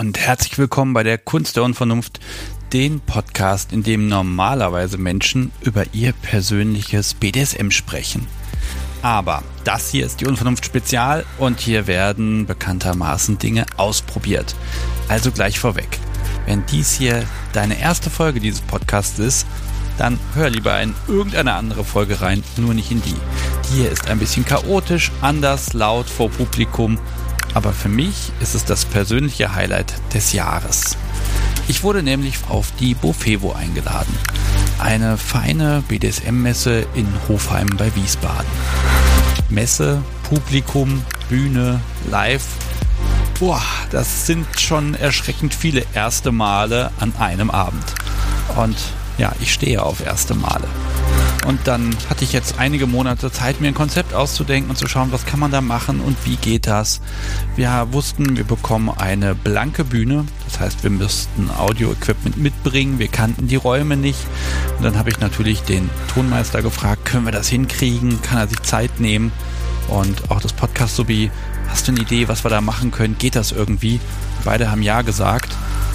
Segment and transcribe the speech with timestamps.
[0.00, 2.20] Und herzlich willkommen bei der Kunst der Unvernunft,
[2.72, 8.26] den Podcast, in dem normalerweise Menschen über ihr persönliches BDSM sprechen.
[9.02, 14.56] Aber das hier ist die Unvernunft Spezial und hier werden bekanntermaßen Dinge ausprobiert.
[15.08, 15.98] Also gleich vorweg.
[16.46, 17.22] Wenn dies hier
[17.52, 19.46] deine erste Folge dieses Podcasts ist,
[19.98, 23.16] dann hör lieber in irgendeine andere Folge rein, nur nicht in die.
[23.68, 26.98] Die hier ist ein bisschen chaotisch, anders, laut vor Publikum
[27.54, 30.96] aber für mich ist es das persönliche Highlight des Jahres.
[31.68, 34.12] Ich wurde nämlich auf die Bofevo eingeladen.
[34.78, 38.50] Eine feine BDSM-Messe in Hofheim bei Wiesbaden.
[39.48, 42.44] Messe, Publikum, Bühne, Live.
[43.38, 47.94] Boah, das sind schon erschreckend viele erste Male an einem Abend.
[48.56, 48.76] Und
[49.18, 50.66] ja, ich stehe auf erste Male.
[51.46, 55.10] Und dann hatte ich jetzt einige Monate Zeit, mir ein Konzept auszudenken und zu schauen,
[55.10, 57.00] was kann man da machen und wie geht das.
[57.56, 60.26] Wir wussten, wir bekommen eine blanke Bühne.
[60.46, 62.98] Das heißt, wir müssten Audio-Equipment mitbringen.
[62.98, 64.20] Wir kannten die Räume nicht.
[64.76, 68.20] Und dann habe ich natürlich den Tonmeister gefragt, können wir das hinkriegen?
[68.20, 69.32] Kann er sich Zeit nehmen?
[69.88, 71.30] Und auch das Podcast sowie,
[71.68, 73.16] hast du eine Idee, was wir da machen können?
[73.18, 73.98] Geht das irgendwie?
[74.44, 75.50] Beide haben Ja gesagt.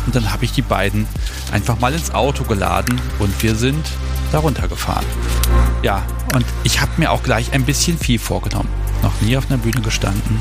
[0.06, 1.08] Und dann habe ich die beiden
[1.52, 3.86] einfach mal ins Auto geladen und wir sind
[4.32, 5.06] darunter gefahren.
[5.82, 6.04] Ja,
[6.34, 8.70] und ich habe mir auch gleich ein bisschen viel vorgenommen.
[9.02, 10.40] Noch nie auf einer Bühne gestanden.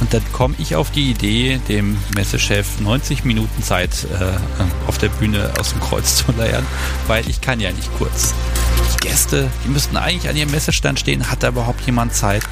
[0.00, 5.08] Und dann komme ich auf die Idee, dem Messechef 90 Minuten Zeit äh, auf der
[5.08, 6.66] Bühne aus dem Kreuz zu leiern,
[7.06, 8.34] weil ich kann ja nicht kurz.
[8.96, 11.30] Die Gäste, die müssten eigentlich an ihrem Messestand stehen.
[11.30, 12.42] Hat da überhaupt jemand Zeit?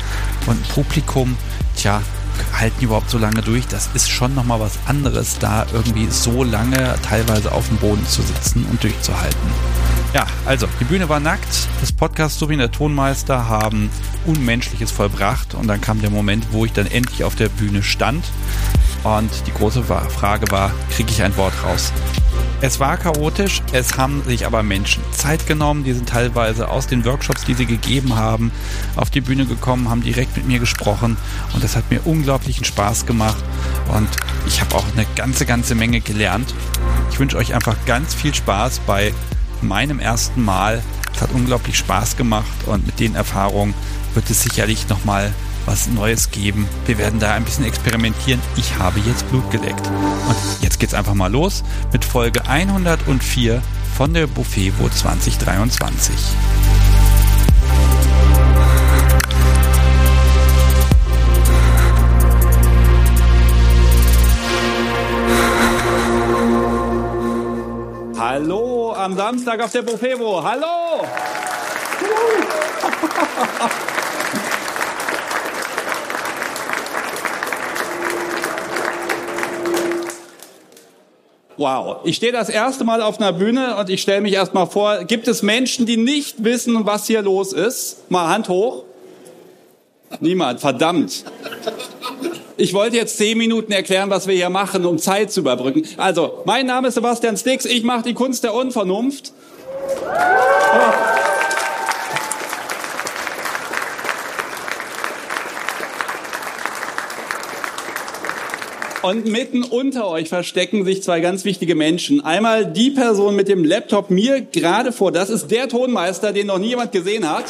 [0.46, 1.36] Und Publikum,
[1.74, 2.02] tja,
[2.52, 3.66] halten die überhaupt so lange durch?
[3.66, 8.22] Das ist schon nochmal was anderes, da irgendwie so lange teilweise auf dem Boden zu
[8.22, 9.50] sitzen und durchzuhalten.
[10.12, 13.90] Ja, also, die Bühne war nackt, das Podcast sowie der Tonmeister haben
[14.26, 18.24] Unmenschliches vollbracht und dann kam der Moment, wo ich dann endlich auf der Bühne stand
[19.04, 21.92] und die große Frage war, kriege ich ein Wort raus?
[22.62, 27.06] Es war chaotisch, es haben sich aber Menschen Zeit genommen, die sind teilweise aus den
[27.06, 28.52] Workshops, die sie gegeben haben,
[28.96, 31.16] auf die Bühne gekommen, haben direkt mit mir gesprochen
[31.54, 33.42] und das hat mir unglaublichen Spaß gemacht
[33.94, 34.08] und
[34.46, 36.54] ich habe auch eine ganze, ganze Menge gelernt.
[37.10, 39.14] Ich wünsche euch einfach ganz viel Spaß bei
[39.62, 40.82] meinem ersten Mal.
[41.14, 43.72] Es hat unglaublich Spaß gemacht und mit den Erfahrungen
[44.14, 45.32] wird es sicherlich nochmal
[45.70, 46.68] was Neues geben.
[46.86, 48.42] Wir werden da ein bisschen experimentieren.
[48.56, 49.86] Ich habe jetzt Blut geleckt.
[49.86, 53.62] Und jetzt geht's einfach mal los mit Folge 104
[53.96, 56.16] von der Buffevo 2023.
[68.18, 70.42] Hallo am Samstag auf der Buffevo.
[70.42, 71.06] Hallo!
[81.60, 85.04] Wow, ich stehe das erste Mal auf einer Bühne und ich stelle mich erstmal vor,
[85.04, 88.10] gibt es Menschen, die nicht wissen, was hier los ist?
[88.10, 88.84] Mal Hand hoch.
[90.20, 91.22] Niemand, verdammt.
[92.56, 95.82] Ich wollte jetzt zehn Minuten erklären, was wir hier machen, um Zeit zu überbrücken.
[95.98, 99.34] Also, mein Name ist Sebastian Stix, ich mache die Kunst der Unvernunft.
[109.02, 112.22] Und mitten unter euch verstecken sich zwei ganz wichtige Menschen.
[112.22, 115.10] Einmal die Person mit dem Laptop mir gerade vor.
[115.10, 117.46] Das ist der Tonmeister, den noch nie jemand gesehen hat.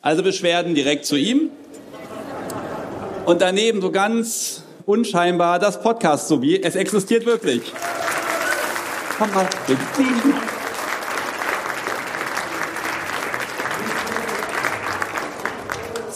[0.00, 1.50] Also Beschwerden direkt zu ihm.
[3.26, 6.62] Und daneben so ganz unscheinbar das Podcast sowie.
[6.62, 7.60] Es existiert wirklich.
[9.18, 9.46] Komm mal.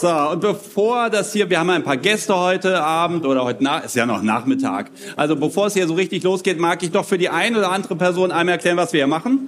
[0.03, 3.85] So, und bevor das hier, wir haben ein paar Gäste heute Abend oder heute Nacht,
[3.85, 4.91] ist ja noch Nachmittag.
[5.15, 7.95] Also bevor es hier so richtig losgeht, mag ich doch für die eine oder andere
[7.95, 9.47] Person einmal erklären, was wir hier machen.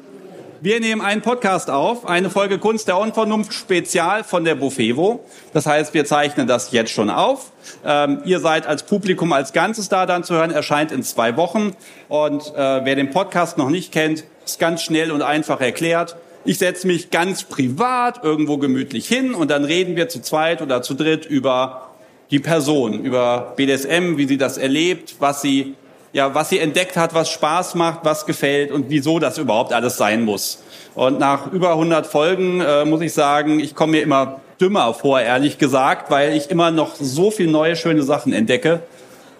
[0.61, 5.25] Wir nehmen einen Podcast auf, eine Folge Kunst der Unvernunft Spezial von der Bufevo.
[5.51, 7.51] Das heißt, wir zeichnen das jetzt schon auf.
[7.83, 11.75] Ähm, ihr seid als Publikum als Ganzes da dann zu hören, erscheint in zwei Wochen.
[12.07, 16.15] Und äh, wer den Podcast noch nicht kennt, ist ganz schnell und einfach erklärt.
[16.45, 20.81] Ich setze mich ganz privat irgendwo gemütlich hin und dann reden wir zu zweit oder
[20.81, 21.89] zu dritt über
[22.29, 25.75] die Person, über BDSM, wie sie das erlebt, was sie
[26.13, 29.97] ja, was sie entdeckt hat, was Spaß macht, was gefällt und wieso das überhaupt alles
[29.97, 30.63] sein muss.
[30.93, 35.19] Und nach über 100 Folgen äh, muss ich sagen, ich komme mir immer dümmer vor,
[35.19, 38.79] ehrlich gesagt, weil ich immer noch so viel neue, schöne Sachen entdecke.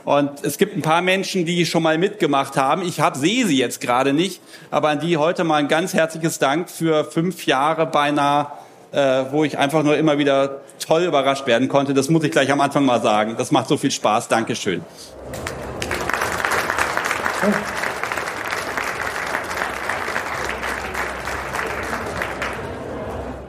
[0.05, 2.83] Und es gibt ein paar Menschen, die schon mal mitgemacht haben.
[2.83, 4.39] Ich hab, sehe sie jetzt gerade nicht,
[4.71, 8.47] aber an die heute mal ein ganz herzliches Dank für fünf Jahre beinahe
[8.95, 11.93] äh, wo ich einfach nur immer wieder toll überrascht werden konnte.
[11.93, 13.35] Das muss ich gleich am Anfang mal sagen.
[13.37, 14.29] Das macht so viel Spaß.
[14.29, 14.83] Dankeschön.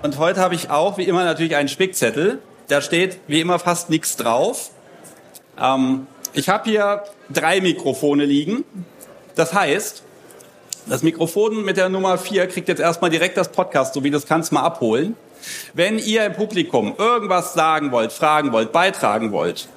[0.02, 2.40] Und heute habe ich auch, wie immer, natürlich einen Spickzettel.
[2.68, 4.70] Da steht, wie immer, fast nichts drauf.
[5.60, 8.64] Ähm, ich habe hier drei Mikrofone liegen.
[9.34, 10.02] Das heißt,
[10.86, 14.26] das Mikrofon mit der Nummer vier kriegt jetzt erstmal direkt das Podcast, so wie das
[14.26, 15.16] kannst mal abholen.
[15.72, 19.68] Wenn ihr im Publikum irgendwas sagen wollt, fragen wollt, beitragen wollt,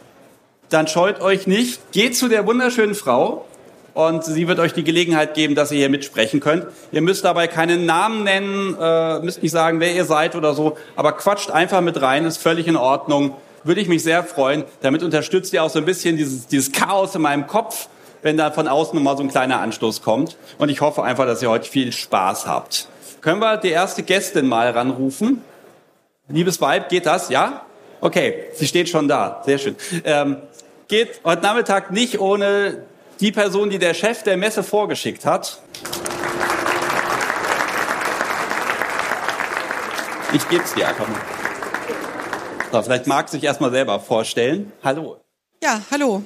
[0.69, 3.45] dann scheut euch nicht, geht zu der wunderschönen Frau
[3.93, 6.67] und sie wird euch die Gelegenheit geben, dass ihr hier mitsprechen könnt.
[6.91, 10.77] Ihr müsst dabei keinen Namen nennen, äh, müsst nicht sagen, wer ihr seid oder so,
[10.95, 13.35] aber quatscht einfach mit rein, ist völlig in Ordnung.
[13.63, 14.63] Würde ich mich sehr freuen.
[14.81, 17.89] Damit unterstützt ihr auch so ein bisschen dieses, dieses Chaos in meinem Kopf,
[18.21, 20.37] wenn da von außen nochmal so ein kleiner Anstoß kommt.
[20.57, 22.87] Und ich hoffe einfach, dass ihr heute viel Spaß habt.
[23.21, 25.41] Können wir die erste Gästin mal ranrufen?
[26.29, 27.29] Liebes Weib, geht das?
[27.29, 27.65] Ja?
[28.01, 29.41] Okay, sie steht schon da.
[29.45, 29.75] Sehr schön.
[30.05, 30.37] Ähm,
[30.87, 32.83] geht heute Nachmittag nicht ohne
[33.19, 35.59] die Person, die der Chef der Messe vorgeschickt hat.
[40.31, 41.38] Ich gebe es dir einfach mal.
[42.71, 44.71] So, vielleicht mag sich erstmal selber vorstellen.
[44.83, 45.17] Hallo.
[45.63, 46.21] Ja, hallo.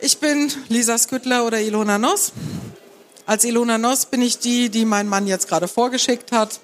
[0.00, 2.32] Ich bin Lisa Sküttler oder Ilona Noss.
[3.26, 6.60] Als Ilona Noss bin ich die, die mein Mann jetzt gerade vorgeschickt hat.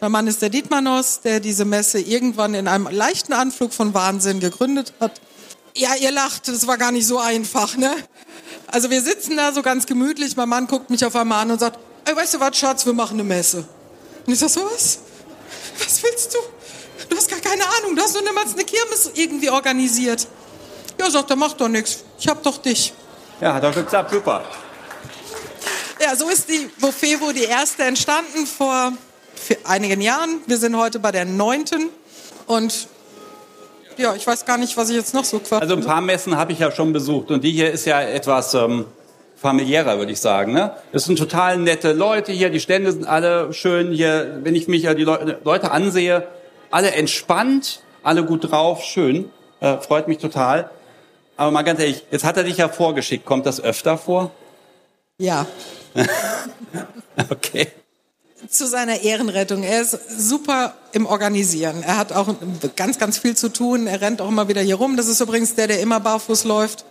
[0.00, 3.92] Mein Mann ist der Dietmar Noss, der diese Messe irgendwann in einem leichten Anflug von
[3.92, 5.20] Wahnsinn gegründet hat.
[5.76, 7.92] Ja, ihr lacht, das war gar nicht so einfach, ne?
[8.68, 11.60] Also wir sitzen da so ganz gemütlich, mein Mann guckt mich auf einmal an und
[11.60, 13.64] sagt, ey, weißt du was, Schatz, wir machen eine Messe.
[14.26, 14.98] Und ich sag so, was?
[15.78, 16.38] Was willst du?
[17.12, 20.26] Du hast gar keine Ahnung, du hast nur niemals eine Kirmes irgendwie organisiert.
[20.98, 22.94] Ja, sagt er, mach doch nichts, ich hab doch dich.
[23.38, 24.42] Ja, hat doch geklappt, super.
[26.02, 28.94] Ja, so ist die Bofevo, die erste, entstanden vor
[29.64, 30.40] einigen Jahren.
[30.46, 31.90] Wir sind heute bei der neunten
[32.46, 32.88] und
[33.98, 35.60] ja, ich weiß gar nicht, was ich jetzt noch so quatsche.
[35.60, 38.54] Also ein paar Messen habe ich ja schon besucht und die hier ist ja etwas
[38.54, 38.86] ähm,
[39.36, 40.54] familiärer, würde ich sagen.
[40.54, 40.74] Ne?
[40.92, 44.38] Das sind total nette Leute hier, die Stände sind alle schön hier.
[44.42, 46.26] Wenn ich mich ja die Le Leute ansehe,
[46.72, 49.30] alle entspannt, alle gut drauf, schön,
[49.60, 50.70] äh, freut mich total.
[51.36, 53.24] Aber mal ganz ehrlich, jetzt hat er dich ja vorgeschickt.
[53.24, 54.30] Kommt das öfter vor?
[55.18, 55.46] Ja.
[57.30, 57.68] okay
[58.48, 59.62] zu seiner Ehrenrettung.
[59.62, 61.82] Er ist super im Organisieren.
[61.82, 62.34] Er hat auch
[62.76, 63.86] ganz, ganz viel zu tun.
[63.86, 64.96] Er rennt auch immer wieder hier rum.
[64.96, 66.84] Das ist übrigens der, der immer barfuß läuft.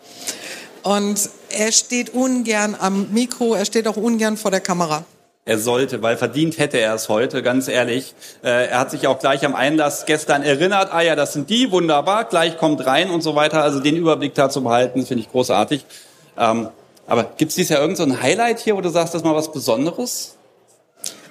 [0.84, 3.54] Und er steht ungern am Mikro.
[3.54, 5.06] Er steht auch ungern vor der Kamera.
[5.44, 8.14] Er sollte, weil verdient hätte er es heute, ganz ehrlich.
[8.44, 11.72] Äh, er hat sich auch gleich am Einlass gestern erinnert, ah ja, das sind die,
[11.72, 13.64] wunderbar, gleich kommt rein und so weiter.
[13.64, 15.84] Also den Überblick da zu behalten, finde ich großartig.
[16.38, 16.70] Ähm,
[17.08, 19.26] aber gibt es dieses Jahr irgend so ein Highlight hier, wo du sagst, das ist
[19.26, 20.36] mal was Besonderes?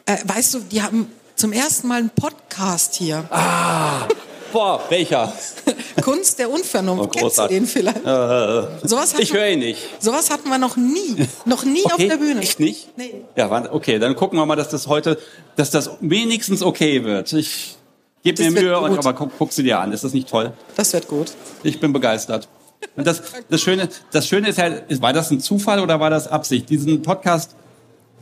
[0.07, 3.25] Äh, weißt du, die haben zum ersten Mal einen Podcast hier.
[3.31, 4.09] Ah,
[4.53, 5.33] boah, welcher?
[6.03, 7.05] Kunst der Unvernunft.
[7.05, 7.99] Oh, Kennst du den vielleicht?
[7.99, 9.81] Äh, sowas ich höre ihn nicht.
[9.99, 11.27] Sowas hatten wir noch nie.
[11.45, 12.41] Noch nie okay, auf der Bühne.
[12.41, 12.97] Echt nicht?
[12.97, 13.25] Nee.
[13.37, 15.19] Ja, okay, dann gucken wir mal, dass das heute,
[15.57, 17.33] dass das wenigstens okay wird.
[17.33, 17.77] Ich
[18.23, 19.93] gebe mir Mühe, und, aber guck, guck sie dir an.
[19.93, 20.53] Ist das nicht toll?
[20.77, 21.33] Das wird gut.
[21.63, 22.49] Ich bin begeistert.
[22.97, 26.29] Und das, das Schöne, das Schöne ist ja, war das ein Zufall oder war das
[26.29, 26.69] Absicht?
[26.71, 27.55] Diesen Podcast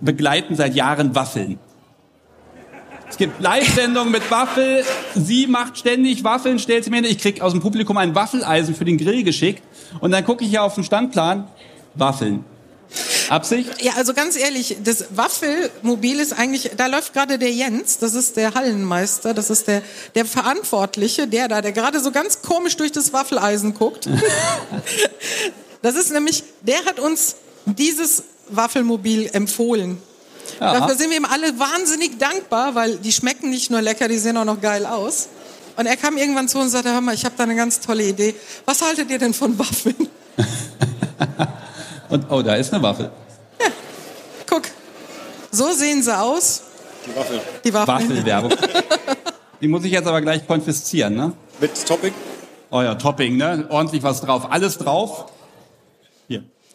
[0.01, 1.59] begleiten seit Jahren Waffeln.
[3.11, 4.85] Es gibt Live-Sendungen mit Waffel.
[5.15, 7.07] Sie macht ständig Waffeln, stellt sie mir hin.
[7.07, 9.63] Ich krieg aus dem Publikum ein Waffeleisen für den Grill geschickt.
[10.01, 11.49] Und dann gucke ich hier auf den Standplan.
[11.95, 12.45] Waffeln.
[13.29, 13.83] Absicht?
[13.83, 18.37] Ja, also ganz ehrlich, das Waffelmobil ist eigentlich, da läuft gerade der Jens, das ist
[18.37, 19.83] der Hallenmeister, das ist der,
[20.15, 24.09] der Verantwortliche, der da, der gerade so ganz komisch durch das Waffeleisen guckt.
[25.83, 27.37] das ist nämlich, der hat uns
[27.67, 30.01] dieses Waffelmobil empfohlen.
[30.61, 30.81] Aha.
[30.81, 34.37] Dafür sind wir ihm alle wahnsinnig dankbar, weil die schmecken nicht nur lecker, die sehen
[34.37, 35.29] auch noch geil aus.
[35.77, 37.81] Und er kam irgendwann zu uns und sagte, hör mal, ich habe da eine ganz
[37.81, 38.35] tolle Idee.
[38.65, 40.09] Was haltet ihr denn von Waffeln?
[42.09, 43.11] und, oh, da ist eine Waffel.
[43.61, 43.67] Ja,
[44.49, 44.63] guck.
[45.53, 46.63] So sehen sie aus.
[47.07, 47.41] Die Waffel.
[47.65, 47.95] Die Waffel.
[47.95, 48.55] Waffelwerbung.
[49.61, 51.33] Die muss ich jetzt aber gleich konfiszieren, ne?
[51.61, 52.15] Mit Topping?
[52.71, 53.67] Oh ja, Topping, ne?
[53.71, 54.53] Ordentlich was drauf.
[54.53, 55.27] Alles drauf.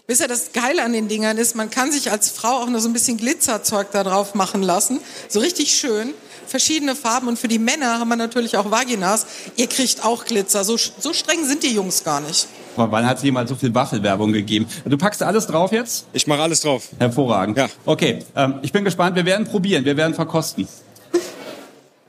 [0.06, 2.80] Wisst ihr, das Geile an den Dingern ist, man kann sich als Frau auch noch
[2.80, 5.00] so ein bisschen Glitzerzeug da drauf machen lassen.
[5.30, 6.10] So richtig schön.
[6.46, 7.30] Verschiedene Farben.
[7.30, 9.26] Und für die Männer haben wir natürlich auch Vaginas.
[9.56, 10.66] Ihr kriegt auch Glitzer.
[10.66, 12.48] So, so streng sind die Jungs gar nicht.
[12.76, 14.68] Aber wann hat es jemals so viel Waffelwerbung gegeben?
[14.84, 16.06] Du packst alles drauf jetzt?
[16.12, 16.90] Ich mache alles drauf.
[17.00, 17.58] Hervorragend.
[17.58, 17.70] Ja.
[17.86, 19.16] Okay, ähm, ich bin gespannt.
[19.16, 19.86] Wir werden probieren.
[19.86, 20.68] Wir werden verkosten.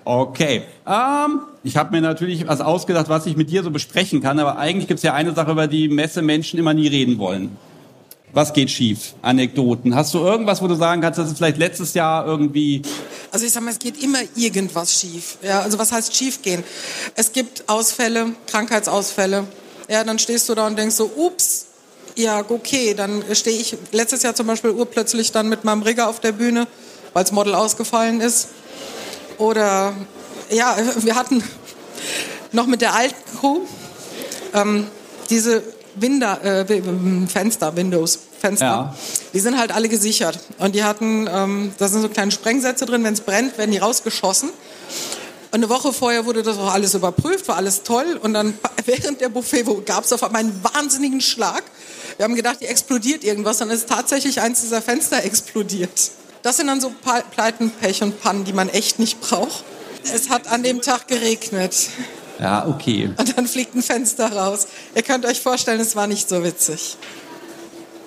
[0.05, 0.63] Okay.
[0.85, 4.59] Ähm, ich habe mir natürlich was ausgedacht, was ich mit dir so besprechen kann, aber
[4.59, 7.57] eigentlich gibt es ja eine Sache, über die Messemenschen immer nie reden wollen.
[8.35, 9.15] Was geht schief?
[9.23, 9.95] Anekdoten.
[9.95, 12.83] Hast du irgendwas, wo du sagen kannst, das ist vielleicht letztes Jahr irgendwie
[13.31, 15.39] Also ich sag mal, es geht immer irgendwas schief.
[15.41, 16.65] Ja, also was heißt schief gehen?
[17.15, 19.47] Es gibt Ausfälle, Krankheitsausfälle.
[19.89, 21.67] Ja, dann stehst du da und denkst so, ups,
[22.17, 26.19] ja, okay, dann stehe ich letztes Jahr zum Beispiel urplötzlich dann mit meinem Rigger auf
[26.19, 26.67] der Bühne,
[27.13, 28.49] weil das Model ausgefallen ist.
[29.39, 29.95] Oder
[30.51, 31.45] ja, wir hatten
[32.51, 33.61] noch mit der alten Crew
[34.55, 34.89] ähm,
[35.31, 35.63] diese
[35.97, 36.83] Winder, äh,
[37.29, 38.95] Fenster, Windows, Fenster, Ja.
[39.33, 40.39] die sind halt alle gesichert.
[40.59, 43.79] Und die hatten, ähm, da sind so kleine Sprengsätze drin, wenn es brennt, werden die
[43.79, 44.49] rausgeschossen.
[44.49, 48.19] Und eine Woche vorher wurde das auch alles überprüft, war alles toll.
[48.23, 48.55] Und dann
[48.87, 51.63] während der Buffet gab es auf einmal einen wahnsinnigen Schlag.
[52.17, 53.59] Wir haben gedacht, die explodiert irgendwas.
[53.59, 56.11] Dann ist tatsächlich eins dieser Fenster explodiert.
[56.43, 56.93] Das sind dann so
[57.31, 59.65] Pleiten, Pech und Pannen, die man echt nicht braucht.
[60.13, 61.75] Es hat an dem Tag geregnet.
[62.41, 63.11] Ja, okay.
[63.17, 64.67] Und dann fliegt ein Fenster raus.
[64.95, 66.97] Ihr könnt euch vorstellen, es war nicht so witzig.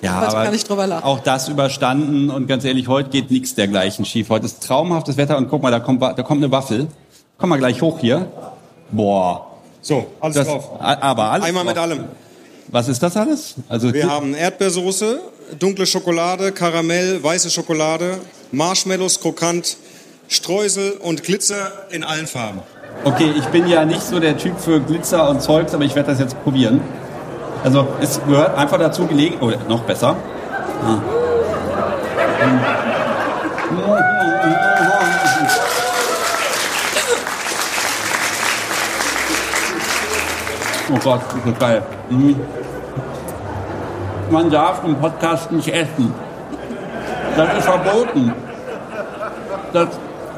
[0.02, 1.02] Ja, Heute aber kann ich drüber lachen.
[1.04, 4.28] auch das überstanden und ganz ehrlich, heute geht nichts dergleichen schief.
[4.28, 6.86] Heute ist traumhaftes Wetter und guck mal, da kommt, da kommt eine Waffel.
[7.36, 8.30] Komm mal gleich hoch hier.
[8.92, 9.46] Boah.
[9.80, 10.70] So, alles Das, drauf.
[10.80, 11.84] aber alles Einmal mit drauf.
[11.84, 12.04] allem.
[12.68, 13.54] Was ist das alles?
[13.68, 15.20] Also Wir haben Erdbeersoße,
[15.58, 18.18] dunkle Schokolade, Karamell, weiße Schokolade,
[18.52, 19.78] Marshmallows, krokant,
[20.28, 22.60] Streusel und Glitzer in allen Farben.
[23.04, 26.10] Okay, ich bin ja nicht so der Typ für Glitzer und Zeugs, aber ich werde
[26.10, 26.80] das jetzt probieren.
[27.64, 30.16] Also es gehört einfach dazu gelegen, oder noch besser.
[30.84, 30.98] Ah.
[40.90, 41.82] Oh Gott, ist das geil.
[42.08, 42.36] Mhm.
[44.30, 46.14] Man darf im Podcast nicht essen.
[47.36, 48.32] Das ist verboten.
[49.72, 49.88] Das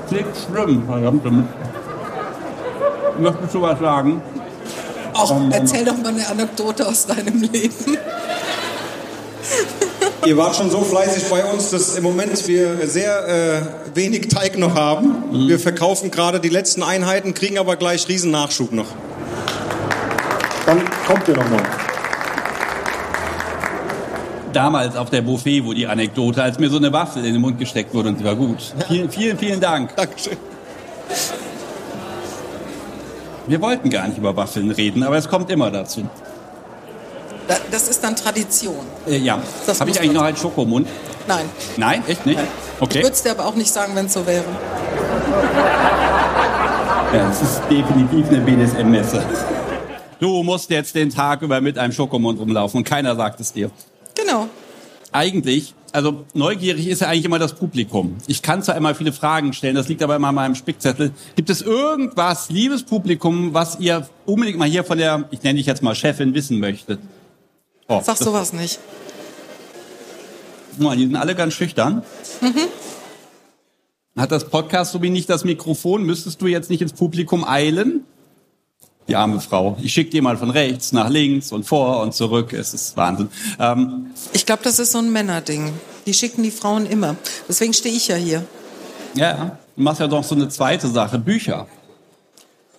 [0.09, 0.85] klingt schlimm.
[0.87, 1.49] Verdammte Mist.
[3.21, 4.23] Möchtest du was sagen?
[5.15, 7.75] Auch erzähl doch mal eine Anekdote aus deinem Leben.
[10.27, 13.63] Ihr wart schon so fleißig bei uns, dass im Moment wir sehr äh,
[13.97, 15.49] wenig Teig noch haben.
[15.49, 18.89] Wir verkaufen gerade die letzten Einheiten, kriegen aber gleich riesen Nachschub noch.
[20.67, 21.63] Dann kommt ihr noch mal.
[24.53, 27.59] Damals auf der Buffet, wo die Anekdote, als mir so eine Waffel in den Mund
[27.59, 28.75] gesteckt wurde und sie war gut.
[28.89, 29.97] Vielen, vielen, vielen Dank.
[29.97, 30.37] Dankeschön.
[33.51, 36.09] Wir wollten gar nicht über Waffeln reden, aber es kommt immer dazu.
[37.49, 38.87] Da- Das ist dann Tradition.
[39.09, 40.87] Äh, ja, Das habe ich eigentlich noch einen Schokomund?
[41.27, 41.47] Nein.
[41.77, 42.39] Nein, echt nicht?
[42.39, 43.03] Ich Okay.
[43.03, 44.45] würde es dir aber auch nicht sagen, wenn es so wäre.
[47.13, 49.25] Ja, das ist definitiv eine BDSM-Messe.
[50.21, 53.73] Du musst jetzt den Tag über mit einem Schokomund rumlaufen und keiner sagt es dir.
[54.15, 54.47] Genau.
[55.11, 58.17] eigentlich, also neugierig ist ja eigentlich immer das Publikum.
[58.27, 61.13] Ich kann zwar immer viele Fragen stellen, das liegt aber immer an meinem Spickzettel.
[61.37, 65.67] Gibt es irgendwas, liebes Publikum, was ihr unbedingt mal hier von der, ich nenne dich
[65.67, 67.01] jetzt mal Chefin, wissen möchtet?
[67.89, 68.79] Oh, Sag sowas nicht.
[70.79, 72.03] das- die sind alle ganz schüchtern.
[74.17, 76.03] Hat das Podcast so wie nicht das Mikrofon?
[76.05, 78.05] Müsstest du jetzt nicht ins Publikum eilen?
[79.11, 79.77] Die arme Frau.
[79.83, 82.53] Ich schicke dir mal von rechts nach links und vor und zurück.
[82.53, 83.29] Es ist Wahnsinn.
[83.59, 85.73] Ähm, Ich glaube, das ist so ein Männerding.
[86.07, 87.17] Die schicken die Frauen immer.
[87.49, 88.45] Deswegen stehe ich ja hier.
[89.15, 91.67] ja, du machst ja doch so eine zweite Sache, Bücher.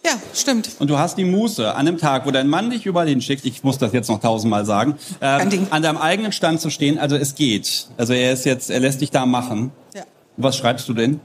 [0.06, 0.70] Ja, stimmt.
[0.80, 3.64] Und du hast die Muße, an einem Tag, wo dein Mann dich überall hinschickt, ich
[3.66, 6.98] muss das jetzt noch tausendmal sagen, ähm, an deinem eigenen Stand zu stehen.
[6.98, 7.88] Also es geht.
[7.98, 9.72] Also er ist jetzt, er lässt dich da machen.
[9.94, 10.04] Ja.
[10.38, 11.20] Was schreibst du denn?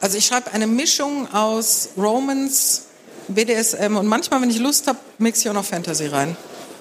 [0.00, 2.86] Also ich schreibe eine Mischung aus Romans,
[3.28, 6.36] BDSM und manchmal, wenn ich Lust habe, mixe ich auch noch Fantasy rein.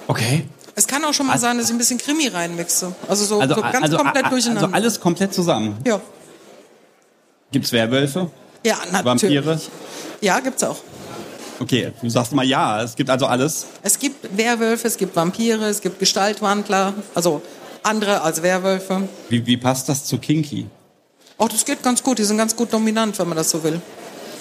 [0.08, 0.46] Okay.
[0.76, 2.94] Es kann auch schon mal sein, dass ich ein bisschen Krimi reinmixe.
[3.08, 4.64] Also so, Also, so ganz also, komplett a- durcheinander.
[4.64, 5.78] also alles komplett zusammen.
[5.86, 6.00] ja.
[7.52, 8.32] Gibt's Werwölfe?
[8.66, 9.36] ja, natürlich.
[9.46, 9.62] Vampire?
[10.22, 10.78] Ja, gibt's auch.
[11.60, 13.68] Okay, du sagst mal ja, es gibt also alles.
[13.84, 17.42] Es gibt Werwölfe, es gibt Vampire, es gibt Gestaltwandler, also
[17.84, 19.08] andere als Werwölfe.
[19.30, 20.66] Wie, wie passt das zu Kinky?
[21.38, 23.80] Auch das geht ganz gut, die sind ganz gut dominant, wenn man das so will.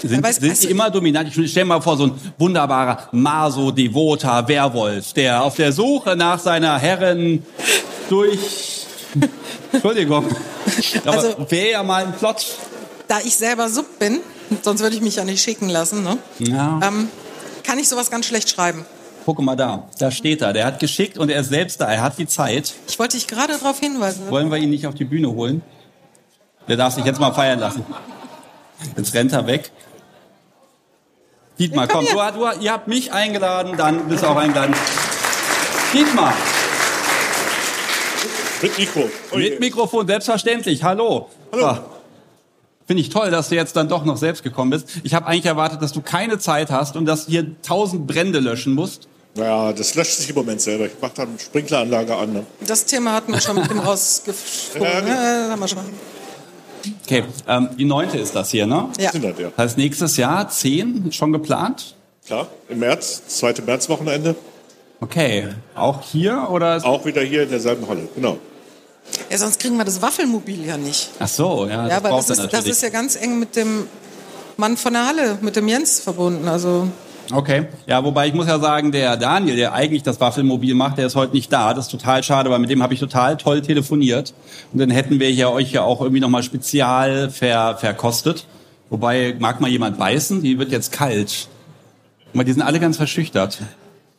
[0.03, 1.37] Sind, weiß- sind weißt die du- immer dominant?
[1.37, 6.79] Ich stell mal vor, so ein wunderbarer, maso-devoter Werwolf, der auf der Suche nach seiner
[6.79, 7.45] Herrin
[8.09, 8.87] durch...
[9.73, 10.27] Entschuldigung.
[11.05, 12.45] Aber Also- wäre ja mal ein Plot.
[13.09, 14.21] Da ich selber Sub bin,
[14.63, 16.19] sonst würde ich mich ja nicht schicken lassen, ne?
[16.39, 16.81] Ja.
[16.87, 17.09] ähm,
[17.63, 18.85] kann ich sowas ganz schlecht schreiben.
[19.25, 20.53] Guck mal da, da steht er.
[20.53, 21.87] Der hat geschickt und er ist selbst da.
[21.93, 22.75] Er hat die Zeit.
[22.89, 24.23] Ich wollte dich gerade darauf hinweisen.
[24.31, 25.63] Wollen wir ihn nicht auf die Bühne holen?
[26.69, 27.85] Der darf sich jetzt mal feiern lassen.
[28.97, 29.71] Jetzt rennt er weg.
[31.59, 34.75] Dietmar, komm du, du, ihr habt mich eingeladen, dann bist du auch eingeladen.
[35.93, 36.35] Dietmar,
[38.63, 39.11] Mit Mikro.
[39.35, 40.83] mit Mikrofon, selbstverständlich.
[40.83, 41.29] Hallo.
[41.53, 41.79] Hallo.
[42.87, 44.89] Finde ich toll, dass du jetzt dann doch noch selbst gekommen bist.
[45.05, 48.41] Ich habe eigentlich erwartet, dass du keine Zeit hast und dass du hier tausend Brände
[48.41, 49.09] löschen musst.
[49.35, 50.87] Naja, das löscht sich im Moment selber.
[50.87, 52.33] Ich mache da eine Sprinkleranlage an.
[52.33, 52.47] Ne?
[52.67, 55.07] Das Thema hatten wir schon mit dem rausgesprungen.
[55.07, 55.45] Ja.
[55.47, 55.79] Ja, haben wir schon.
[57.05, 58.89] Okay, ähm, die neunte ist das hier, ne?
[58.99, 59.13] Ja.
[59.13, 59.49] Sind das, ja.
[59.49, 61.95] Das heißt, nächstes Jahr zehn schon geplant?
[62.27, 64.35] Klar, im März, zweite Märzwochenende.
[65.01, 66.85] Okay, auch hier oder?
[66.85, 68.39] Auch wieder hier in derselben Halle, genau.
[69.31, 71.11] Ja, sonst kriegen wir das Waffelmobil ja nicht.
[71.19, 73.89] Ach so, ja, Ja, das aber das ist, das ist ja ganz eng mit dem
[74.57, 76.47] Mann von der Halle, mit dem Jens verbunden.
[76.47, 76.87] Also
[77.31, 81.07] Okay, ja, wobei ich muss ja sagen, der Daniel, der eigentlich das Waffelmobil macht, der
[81.07, 81.73] ist heute nicht da.
[81.73, 84.35] Das ist total schade, weil mit dem habe ich total toll telefoniert.
[84.73, 88.47] Und dann hätten wir hier euch ja auch irgendwie nochmal spezial ver, verkostet.
[88.91, 90.43] Wobei, mag mal jemand beißen?
[90.43, 91.49] Die wird jetzt kalt.
[92.35, 93.61] Aber die sind alle ganz verschüchtert.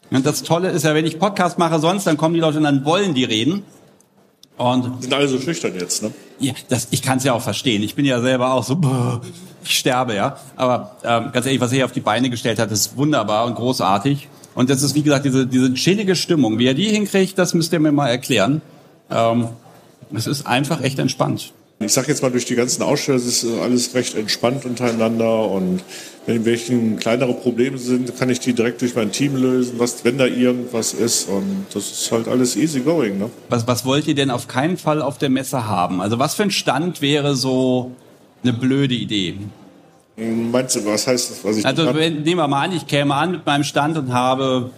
[0.10, 2.63] Und das Tolle ist ja, wenn ich Podcast mache sonst, dann kommen die Leute und
[2.63, 3.63] dann wollen die reden.
[4.57, 6.12] Und Sind alle so schüchtern jetzt, ne?
[6.39, 7.81] ja, das, ich kann es ja auch verstehen.
[7.83, 9.22] Ich bin ja selber auch so, "Brr,
[9.63, 10.38] ich sterbe, ja.
[10.55, 13.55] Aber ähm, ganz ehrlich, was er hier auf die Beine gestellt hat, ist wunderbar und
[13.55, 14.27] großartig.
[14.55, 16.60] Und das ist, wie gesagt, diese, diese chillige Stimmung.
[16.60, 18.62] Wie er die hinkriegt, das müsst ihr mir mal erklären.
[19.10, 19.50] Ähm,
[20.13, 21.53] es ist einfach echt entspannt.
[21.85, 25.81] Ich sag jetzt mal, durch die ganzen Aussteller ist äh, alles recht entspannt untereinander und
[26.25, 30.17] wenn welchen kleinere Probleme sind, kann ich die direkt durch mein Team lösen, was, wenn
[30.17, 33.29] da irgendwas ist und das ist halt alles easy going, ne?
[33.49, 36.01] Was, was wollt ihr denn auf keinen Fall auf der Messe haben?
[36.01, 37.91] Also was für ein Stand wäre so
[38.41, 39.35] eine blöde Idee?
[40.15, 43.15] Meinst du, was heißt das, was ich Also wenn, nehmen wir mal an, ich käme
[43.15, 44.69] an mit meinem Stand und habe,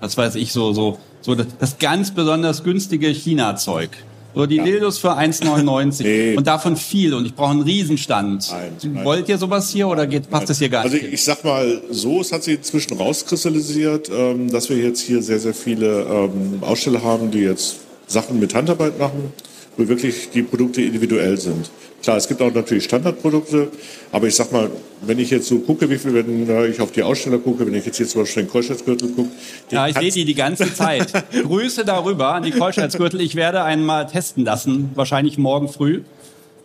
[0.00, 3.90] was weiß ich, so so so das, das ganz besonders günstige China-Zeug.
[4.38, 6.36] So die Dildos für 1,99 Nee.
[6.36, 8.48] und davon viel und ich brauche einen Riesenstand.
[8.52, 9.04] Nein, nein.
[9.04, 11.12] Wollt ihr sowas hier oder geht, passt das hier gar Also nicht?
[11.12, 15.40] ich sag mal so, es hat sich inzwischen rauskristallisiert, ähm, dass wir jetzt hier sehr,
[15.40, 19.32] sehr viele ähm, Aussteller haben, die jetzt Sachen mit Handarbeit machen,
[19.76, 21.68] wo wirklich die Produkte individuell sind.
[22.02, 23.68] Klar, es gibt auch natürlich Standardprodukte,
[24.12, 24.70] aber ich sag mal,
[25.02, 27.74] wenn ich jetzt so gucke, wie viel, wenn äh, ich auf die Aussteller gucke, wenn
[27.74, 29.30] ich jetzt hier zum Beispiel den Keuschheitsgürtel gucke,
[29.70, 31.12] Ja, ich sehe die die ganze Zeit.
[31.32, 33.20] Grüße darüber an die Keuschheitsgürtel.
[33.20, 36.02] Ich werde einen mal testen lassen, wahrscheinlich morgen früh,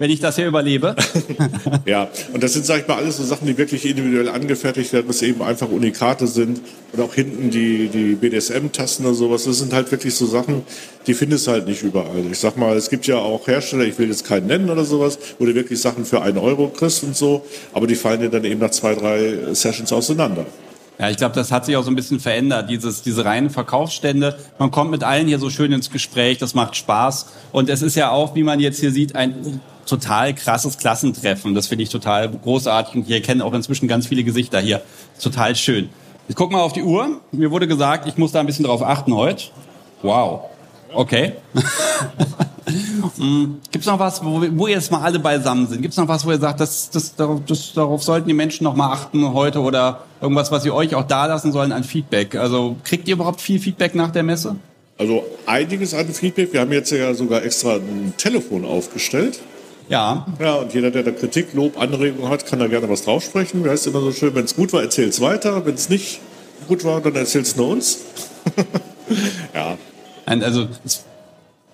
[0.04, 0.98] wenn ich das hier überlebe.
[1.86, 5.06] Ja, und das sind, sag ich mal, alles so Sachen, die wirklich individuell angefertigt werden,
[5.08, 6.62] was eben einfach Unikate sind.
[6.92, 9.44] Und auch hinten die, die BDSM-Tasten oder sowas.
[9.46, 10.64] Das sind halt wirklich so Sachen,
[11.08, 12.24] die findest du halt nicht überall.
[12.32, 15.20] Ich sag mal, es gibt ja auch Hersteller, ich will jetzt keinen nennen oder sowas,
[15.40, 17.46] wo du wirklich Sachen für einen Euro kriegst und so.
[17.74, 20.46] Aber die fallen dir dann eben nach zwei, drei Sessions auseinander.
[21.00, 24.38] Ja, ich glaube, das hat sich auch so ein bisschen verändert, dieses, diese reinen Verkaufsstände.
[24.60, 27.28] Man kommt mit allen hier so schön ins Gespräch, das macht Spaß.
[27.52, 31.56] Und es ist ja auch, wie man jetzt hier sieht, ein total krasses Klassentreffen.
[31.56, 32.96] Das finde ich total großartig.
[32.96, 34.82] Und hier kennen auch inzwischen ganz viele Gesichter hier.
[35.22, 35.90] Total schön.
[36.28, 37.22] Ich guck mal auf die Uhr.
[37.32, 39.46] Mir wurde gesagt, ich muss da ein bisschen drauf achten heute.
[40.04, 40.50] Wow.
[40.94, 41.34] Okay.
[43.18, 45.82] Hm, Gibt's noch was, wo, wo ihr jetzt mal alle beisammen sind?
[45.82, 48.76] Gibt's noch was, wo ihr sagt, das, das, darauf, das, darauf sollten die Menschen noch
[48.76, 52.36] mal achten heute oder irgendwas, was sie euch auch da lassen sollen an Feedback?
[52.36, 54.56] Also kriegt ihr überhaupt viel Feedback nach der Messe?
[54.98, 56.54] Also einiges an Feedback.
[56.54, 59.40] Wir haben jetzt ja sogar extra ein Telefon aufgestellt.
[59.90, 60.26] Ja.
[60.40, 63.66] Ja, und jeder, der da Kritik, Lob, Anregungen hat, kann da gerne was draufsprechen.
[63.66, 65.66] Wie heißt immer so schön, wenn es gut war, erzähl's weiter.
[65.66, 66.22] Wenn es nicht
[66.70, 68.00] gut war, dann erzähl's nur uns.
[69.54, 69.78] ja,
[70.26, 71.04] Ein- Also, es-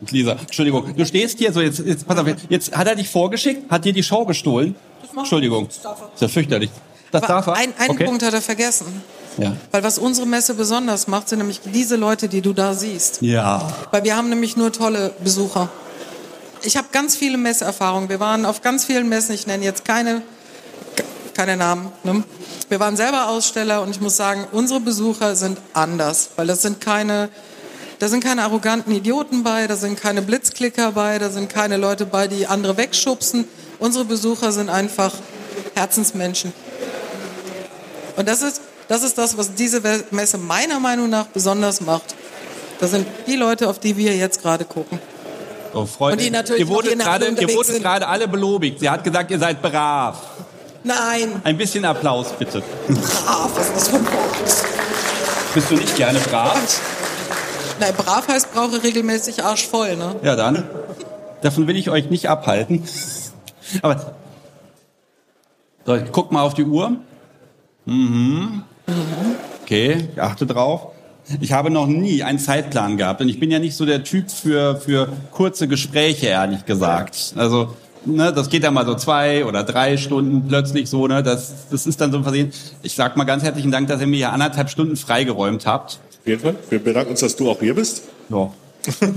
[0.09, 3.69] Lisa, Entschuldigung, du stehst hier so, jetzt, jetzt, pass auf, jetzt hat er dich vorgeschickt,
[3.69, 4.75] hat dir die Show gestohlen.
[5.15, 5.67] Entschuldigung.
[5.67, 5.83] Ist
[6.21, 6.69] ja fürchterlich.
[7.11, 7.55] Das darf er?
[7.55, 8.05] Ein, einen okay.
[8.05, 8.85] Punkt hat er vergessen.
[9.37, 9.53] Ja.
[9.71, 13.21] Weil was unsere Messe besonders macht, sind nämlich diese Leute, die du da siehst.
[13.21, 13.71] Ja.
[13.91, 15.69] Weil wir haben nämlich nur tolle Besucher.
[16.63, 18.09] Ich habe ganz viele Messeerfahrungen.
[18.09, 19.33] Wir waren auf ganz vielen Messen.
[19.33, 20.21] Ich nenne jetzt keine,
[21.33, 21.87] keine Namen.
[22.03, 22.23] Ne?
[22.67, 26.29] Wir waren selber Aussteller und ich muss sagen, unsere Besucher sind anders.
[26.35, 27.29] Weil das sind keine,
[27.99, 32.05] da sind keine arroganten Idioten bei, da sind keine Blitzklicker bei, da sind keine Leute
[32.05, 33.45] bei, die andere wegschubsen.
[33.77, 35.13] Unsere Besucher sind einfach
[35.75, 36.53] Herzensmenschen.
[38.15, 39.81] Und das ist, das ist das, was diese
[40.11, 42.15] Messe meiner Meinung nach besonders macht.
[42.79, 44.99] Das sind die Leute, auf die wir jetzt gerade gucken.
[45.73, 48.79] So, Freunde, Und die natürlich ihr wurdet gerade, ihr wurdet gerade alle belobigt.
[48.79, 50.17] Sie hat gesagt, ihr seid brav.
[50.83, 52.63] Nein, Ein bisschen Applaus, bitte.
[52.87, 54.35] brav, was ist das für ein Wort?
[55.53, 56.57] Bist du nicht gerne brav?
[57.79, 60.15] Nein, brav heißt, brauche regelmäßig Arsch voll, ne?
[60.23, 60.63] Ja, dann.
[61.41, 62.83] Davon will ich euch nicht abhalten.
[63.81, 64.13] Aber
[65.85, 66.97] so, guck mal auf die Uhr.
[67.85, 68.63] Mhm.
[69.63, 70.91] Okay, ich achte drauf.
[71.39, 74.31] Ich habe noch nie einen Zeitplan gehabt und ich bin ja nicht so der Typ
[74.31, 77.33] für, für kurze Gespräche, ehrlich gesagt.
[77.35, 81.69] Also, ne, das geht ja mal so zwei oder drei Stunden plötzlich so, ne, das,
[81.69, 82.51] das ist dann so ein Versehen.
[82.81, 85.99] Ich sag mal ganz herzlichen Dank, dass ihr mir hier anderthalb Stunden freigeräumt habt.
[86.21, 86.55] Auf jeden Fall.
[86.69, 88.03] Wir bedanken uns, dass du auch hier bist.
[88.29, 88.51] Ja.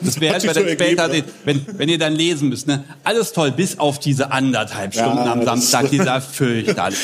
[0.00, 1.10] Das wäre halt, wenn, so später,
[1.44, 2.84] wenn, wenn ihr dann lesen müsst, ne?
[3.02, 6.98] Alles toll, bis auf diese anderthalb Ja, Stunden am das- Samstag, dieser fürchterlich.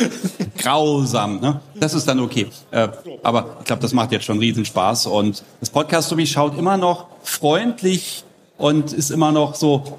[0.57, 1.61] Grausam, ne?
[1.75, 2.47] Das ist dann okay.
[2.71, 2.87] Äh,
[3.25, 5.07] aber ich glaube, das macht jetzt schon Riesenspaß.
[5.07, 8.23] Und das Podcast so wie schaut immer noch freundlich
[8.59, 9.99] und ist immer noch so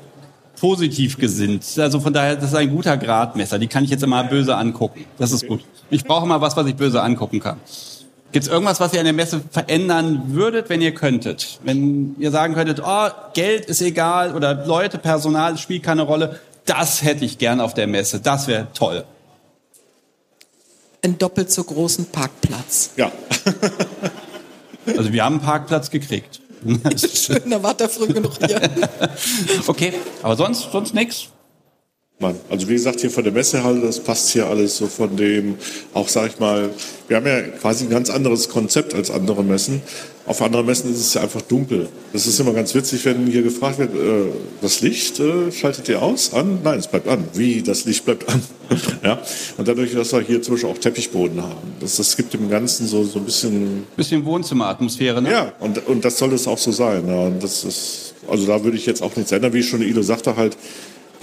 [0.57, 1.65] positiv gesinnt.
[1.77, 3.59] Also von daher, das ist ein guter Gradmesser.
[3.59, 5.03] Die kann ich jetzt immer böse angucken.
[5.17, 5.65] Das ist gut.
[5.89, 7.57] Ich brauche mal was, was ich böse angucken kann.
[8.35, 11.57] Gibt es irgendwas, was ihr an der Messe verändern würdet, wenn ihr könntet?
[11.63, 16.41] Wenn ihr sagen könntet, oh, Geld ist egal oder Leute, Personal spielt keine Rolle.
[16.65, 18.19] Das hätte ich gern auf der Messe.
[18.19, 19.05] Das wäre toll.
[21.01, 22.89] Einen doppelt so großen Parkplatz.
[22.97, 23.09] Ja.
[24.97, 26.41] also wir haben einen Parkplatz gekriegt.
[27.13, 28.59] Schön, da war der früh genug hier.
[29.67, 31.29] okay, aber sonst, sonst nichts.
[32.19, 32.35] Mann.
[32.49, 35.55] Also wie gesagt, hier von der Messehalle, das passt hier alles so von dem,
[35.93, 36.69] auch sag ich mal,
[37.09, 39.81] wir haben ja quasi ein ganz anderes Konzept als andere Messen.
[40.25, 41.89] Auf anderen Messen ist es ja einfach dunkel.
[42.13, 46.01] Das ist immer ganz witzig, wenn hier gefragt wird, äh, das Licht äh, schaltet ihr
[46.01, 46.59] aus, an?
[46.63, 47.25] Nein, es bleibt an.
[47.33, 48.41] Wie, das Licht bleibt an?
[49.03, 49.21] ja.
[49.57, 52.87] Und dadurch, dass wir hier zum Beispiel auch Teppichboden haben, das, das gibt dem Ganzen
[52.87, 53.83] so, so ein bisschen...
[53.97, 55.31] Bisschen Wohnzimmeratmosphäre, ne?
[55.31, 57.07] Ja, und, und das soll es auch so sein.
[57.07, 57.27] Ja.
[57.27, 59.53] Und das ist, also da würde ich jetzt auch nichts ändern.
[59.53, 60.57] Wie schon Ilo sagte, halt,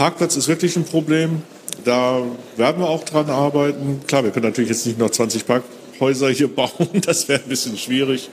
[0.02, 1.42] Parkplatz ist wirklich ein Problem.
[1.84, 2.22] Da
[2.56, 4.00] werden wir auch dran arbeiten.
[4.08, 6.88] Klar, wir können natürlich jetzt nicht noch 20 Parkhäuser hier bauen.
[7.04, 8.28] Das wäre ein bisschen schwierig.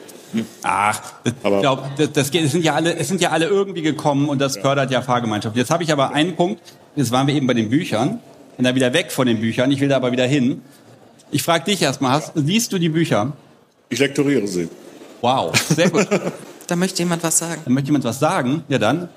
[0.64, 1.00] Ach,
[1.44, 4.30] aber ich glaube, das, das, das, sind ja alle, es sind ja alle irgendwie gekommen
[4.30, 4.64] und das ja.
[4.64, 5.56] fördert ja Fahrgemeinschaft.
[5.56, 6.60] Jetzt habe ich aber einen Punkt.
[6.96, 8.20] Jetzt waren wir eben bei den Büchern
[8.58, 9.70] und dann wieder weg von den Büchern.
[9.70, 10.64] Ich will da aber wieder hin.
[11.30, 13.34] Ich frage dich erstmal, hast, liest du die Bücher?
[13.90, 14.70] Ich lektoriere sie.
[15.22, 16.08] Wow, sehr gut.
[16.66, 17.62] da möchte jemand was sagen.
[17.64, 18.64] Da möchte jemand was sagen.
[18.70, 19.10] Ja dann.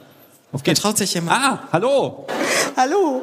[0.53, 0.81] Auf geht's.
[0.81, 1.37] Da traut sich jemand.
[1.37, 2.27] Ah, hallo.
[2.77, 3.23] Hallo.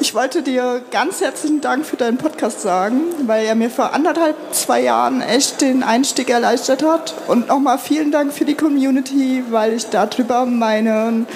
[0.00, 4.36] Ich wollte dir ganz herzlichen Dank für deinen Podcast sagen, weil er mir vor anderthalb,
[4.52, 7.14] zwei Jahren echt den Einstieg erleichtert hat.
[7.26, 11.26] Und nochmal vielen Dank für die Community, weil ich darüber meinen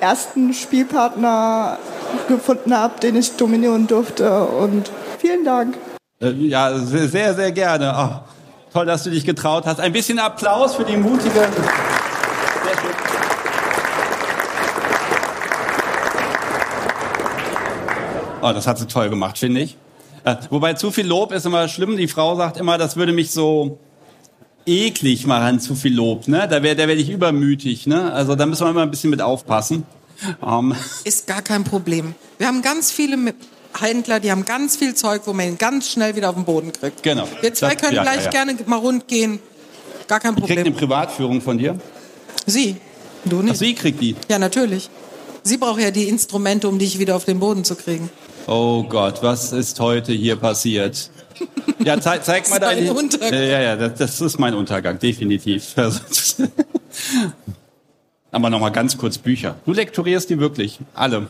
[0.00, 1.78] ersten Spielpartner
[2.28, 4.44] gefunden habe, den ich dominieren durfte.
[4.44, 5.78] Und vielen Dank.
[6.20, 7.94] Äh, ja, sehr, sehr gerne.
[7.96, 9.80] Oh, toll, dass du dich getraut hast.
[9.80, 11.30] Ein bisschen Applaus für die mutige.
[11.40, 11.48] Sehr
[12.80, 13.12] schön.
[18.42, 19.76] Oh, das hat sie toll gemacht, finde ich.
[20.24, 21.96] Äh, wobei zu viel Lob ist immer schlimm.
[21.96, 23.78] Die Frau sagt immer, das würde mich so
[24.66, 26.28] eklig machen, zu viel Lob.
[26.28, 26.46] Ne?
[26.48, 27.86] Da wäre da wär ich übermütig.
[27.86, 28.12] Ne?
[28.12, 29.84] Also da müssen wir immer ein bisschen mit aufpassen.
[30.44, 30.74] Ähm,
[31.04, 32.14] ist gar kein Problem.
[32.38, 33.34] Wir haben ganz viele
[33.78, 36.72] Händler, die haben ganz viel Zeug, wo man ihn ganz schnell wieder auf den Boden
[36.72, 37.02] kriegt.
[37.02, 37.26] Genau.
[37.40, 38.30] Wir zwei das, können ja, gleich ja, ja.
[38.30, 39.40] gerne mal rund gehen.
[40.08, 40.58] Gar kein Problem.
[40.58, 41.78] Ich krieg eine Privatführung von dir?
[42.46, 42.76] Sie.
[43.24, 43.52] Du nicht.
[43.52, 44.16] Ach, sie kriegt die?
[44.28, 44.90] Ja, natürlich.
[45.44, 48.10] Sie braucht ja die Instrumente, um dich wieder auf den Boden zu kriegen.
[48.46, 51.10] Oh Gott, was ist heute hier passiert?
[51.84, 53.32] Ja, zeig, zeig mal deinen Untergang.
[53.32, 55.74] Ja, ja, das, das, ist mein Untergang, definitiv.
[58.30, 59.56] Aber nochmal ganz kurz Bücher.
[59.64, 61.28] Du lektorierst die wirklich, alle.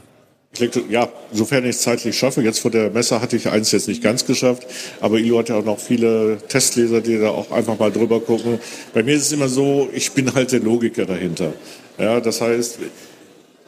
[0.91, 2.43] Ja, sofern ich es zeitlich schaffe.
[2.43, 4.67] Jetzt vor der Messe hatte ich eins jetzt nicht ganz geschafft,
[5.01, 8.59] aber Ilo hat ja auch noch viele Testleser, die da auch einfach mal drüber gucken.
[8.93, 11.55] Bei mir ist es immer so, ich bin halt der Logiker dahinter.
[11.99, 12.79] Ja, das heißt,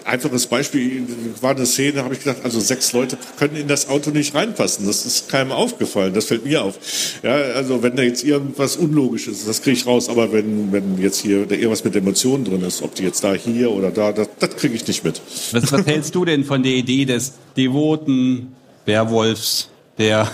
[0.04, 1.06] einfaches Beispiel
[1.40, 4.86] war eine Szene, habe ich gedacht, also sechs Leute können in das Auto nicht reinpassen.
[4.86, 6.14] Das ist keinem aufgefallen.
[6.14, 6.78] Das fällt mir auf.
[7.22, 10.08] Ja, also wenn da jetzt irgendwas Unlogisches ist, das kriege ich raus.
[10.08, 13.34] Aber wenn, wenn jetzt hier da irgendwas mit Emotionen drin ist, ob die jetzt da
[13.34, 15.20] hier oder da, das, das kriege ich nicht mit.
[15.52, 20.30] Was, was hältst du denn von der Idee des devoten Werwolfs, der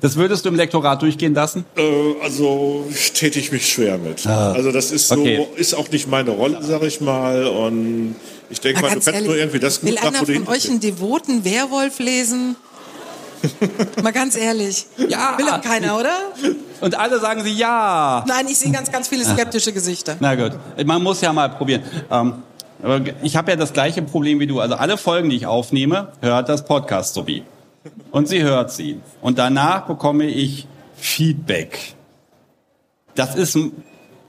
[0.00, 1.64] das würdest du im Lektorat durchgehen lassen?
[1.76, 1.82] Äh,
[2.22, 4.26] also täte ich mich schwer mit.
[4.26, 4.52] Ah.
[4.52, 5.46] Also das ist so, okay.
[5.56, 7.46] ist auch nicht meine Rolle, sag ich mal.
[7.46, 8.16] Und
[8.50, 10.80] ich denke mal, du kannst ehrlich, nur irgendwie das gut Will einer von euch einen
[10.80, 12.56] devoten Werwolf lesen?
[14.02, 14.86] Mal ganz ehrlich.
[15.08, 15.36] Ja.
[15.36, 16.16] Will auch keiner, oder?
[16.80, 18.24] Und alle sagen sie ja.
[18.26, 20.16] Nein, ich sehe ganz, ganz viele skeptische Gesichter.
[20.20, 20.52] Na gut.
[20.84, 21.82] Man muss ja mal probieren.
[22.10, 22.34] Ähm,
[23.22, 24.60] ich habe ja das gleiche Problem wie du.
[24.60, 27.44] Also alle Folgen, die ich aufnehme, hört das Podcast so wie
[28.10, 29.00] und sie hört sie.
[29.20, 30.66] Und danach bekomme ich
[30.96, 31.94] Feedback.
[33.14, 33.58] Das ist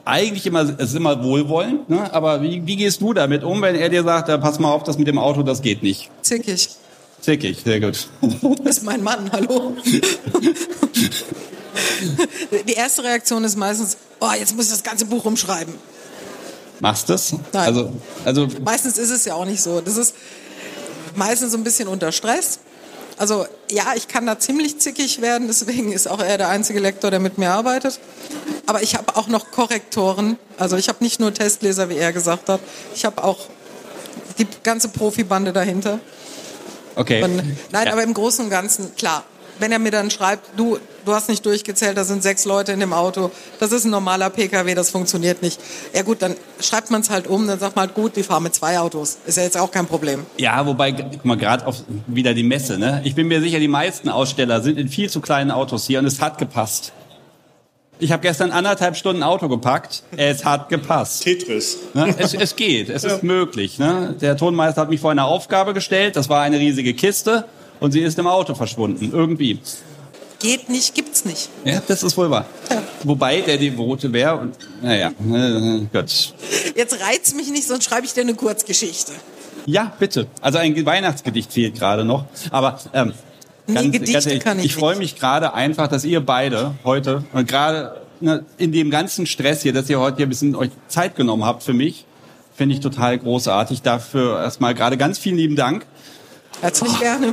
[0.06, 2.14] eigentlich immer, es ist immer wohlwollend, ne?
[2.14, 4.84] aber wie, wie gehst du damit um, wenn er dir sagt, ja, pass mal auf,
[4.84, 6.10] das mit dem Auto, das geht nicht?
[6.22, 6.70] Zickig.
[7.22, 8.10] Zickig, sehr gut.
[8.64, 9.78] Das ist mein Mann, hallo.
[12.68, 15.74] Die erste Reaktion ist meistens, oh, jetzt muss ich das ganze Buch umschreiben.
[16.80, 17.32] Machst du das?
[17.32, 17.68] Nein.
[17.68, 17.94] Also,
[18.26, 19.80] also meistens ist es ja auch nicht so.
[19.80, 20.16] Das ist
[21.16, 22.60] meistens so ein bisschen unter Stress.
[23.18, 27.12] Also ja, ich kann da ziemlich zickig werden, deswegen ist auch er der einzige Lektor,
[27.12, 28.00] der mit mir arbeitet.
[28.66, 30.38] Aber ich habe auch noch Korrektoren.
[30.58, 32.62] Also ich habe nicht nur Testleser, wie er gesagt hat.
[32.96, 33.40] Ich habe auch
[34.38, 36.00] die ganze Profibande dahinter.
[36.96, 37.24] Okay.
[37.24, 37.38] Und,
[37.72, 37.94] nein, ja.
[37.94, 39.24] aber im Großen und Ganzen, klar,
[39.60, 42.80] wenn er mir dann schreibt, du, du hast nicht durchgezählt, da sind sechs Leute in
[42.80, 45.60] dem Auto, das ist ein normaler Pkw, das funktioniert nicht.
[45.94, 48.44] Ja gut, dann schreibt man es halt um, dann sagt man halt, gut, die fahren
[48.44, 49.18] mit zwei Autos.
[49.26, 50.26] Ist ja jetzt auch kein Problem.
[50.38, 53.02] Ja, wobei, guck mal, gerade auf wieder die Messe, ne?
[53.04, 56.06] Ich bin mir sicher, die meisten Aussteller sind in viel zu kleinen Autos hier und
[56.06, 56.94] es hat gepasst.
[58.00, 60.04] Ich habe gestern anderthalb Stunden Auto gepackt.
[60.18, 61.24] Es hat gepasst.
[61.24, 61.78] Tetris.
[61.94, 62.14] Ne?
[62.18, 63.80] Es, es geht, es ist möglich.
[63.80, 64.16] Ne?
[64.20, 66.16] Der Tonmeister hat mich vor eine Aufgabe gestellt.
[66.16, 67.46] Das war eine riesige Kiste
[67.80, 69.12] und sie ist im Auto verschwunden.
[69.14, 69.60] Irgendwie.
[70.44, 71.50] Geht nicht, gibt's nicht.
[71.64, 72.46] Ja, das ist wohl wahr.
[73.04, 75.12] Wobei der Devote wäre und naja,
[75.94, 76.34] Gott.
[76.76, 79.14] Jetzt reizt mich nicht, sonst schreibe ich dir eine Kurzgeschichte.
[79.66, 80.28] Ja, bitte.
[80.42, 82.26] Also ein Weihnachtsgedicht fehlt gerade noch.
[82.52, 83.14] Aber ähm,
[83.66, 86.76] Nee, ganz, Gedichte ganz ehrlich, kann ich ich freue mich gerade einfach, dass ihr beide
[86.84, 90.56] heute und gerade ne, in dem ganzen Stress hier, dass ihr heute hier ein bisschen
[90.56, 92.06] euch Zeit genommen habt für mich,
[92.54, 93.82] finde ich total großartig.
[93.82, 95.86] Dafür erstmal gerade ganz vielen lieben Dank.
[96.60, 97.32] Herzlich gerne.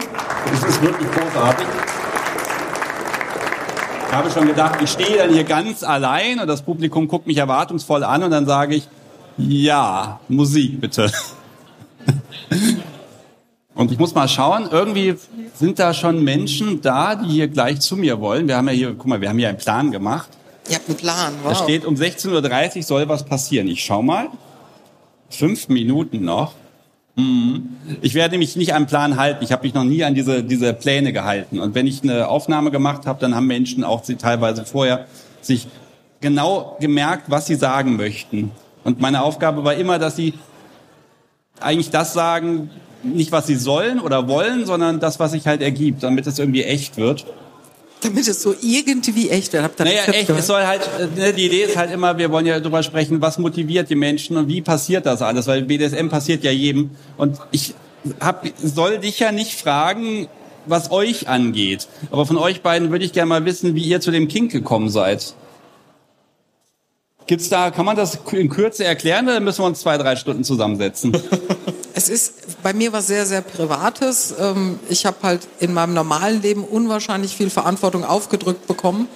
[0.53, 1.67] Das ist wirklich großartig.
[4.11, 7.37] Ich habe schon gedacht, ich stehe dann hier ganz allein und das Publikum guckt mich
[7.37, 8.89] erwartungsvoll an und dann sage ich,
[9.39, 11.13] ja, Musik bitte.
[13.75, 15.15] Und ich muss mal schauen, irgendwie
[15.55, 18.47] sind da schon Menschen da, die hier gleich zu mir wollen.
[18.49, 20.29] Wir haben ja hier, guck mal, wir haben hier einen Plan gemacht.
[20.69, 21.33] Ihr habt einen Plan.
[21.43, 21.63] Da Wow.
[21.63, 23.69] steht, um 16.30 Uhr soll was passieren.
[23.69, 24.27] Ich schau mal.
[25.31, 26.53] Fünf Minuten noch.
[27.17, 27.71] Mhm.
[28.03, 29.43] Ich werde mich nicht an Plan halten.
[29.45, 31.59] Ich habe mich noch nie an diese, diese Pläne gehalten.
[31.59, 35.07] Und wenn ich eine Aufnahme gemacht habe, dann haben Menschen auch teilweise vorher
[35.41, 35.69] sich
[36.21, 38.53] genau gemerkt, was sie sagen möchten.
[38.85, 40.35] Und meine Aufgabe war immer, dass sie
[41.61, 42.71] eigentlich das sagen,
[43.03, 46.65] nicht was sie sollen oder wollen, sondern das, was sich halt ergibt, damit es irgendwie
[46.65, 47.27] echt wird.
[48.03, 49.63] Damit es so irgendwie echt wird.
[49.63, 50.41] Habt ihr Naja, echt, gehört?
[50.41, 50.83] es soll halt,
[51.17, 54.37] ne, die Idee ist halt immer, wir wollen ja darüber sprechen, was motiviert die Menschen
[54.37, 56.91] und wie passiert das alles, weil BDSM passiert ja jedem.
[57.17, 57.75] Und ich
[58.21, 60.29] hab, soll dich ja nicht fragen,
[60.67, 61.89] was euch angeht.
[62.11, 64.89] Aber von euch beiden würde ich gerne mal wissen, wie ihr zu dem Kink gekommen
[64.89, 65.35] seid.
[67.31, 70.43] Gibt's da, kann man das in Kürze erklären oder müssen wir uns zwei, drei Stunden
[70.43, 71.17] zusammensetzen?
[71.95, 74.35] Es ist bei mir was sehr, sehr Privates.
[74.41, 79.07] Ähm, Ich habe halt in meinem normalen Leben unwahrscheinlich viel Verantwortung aufgedrückt bekommen.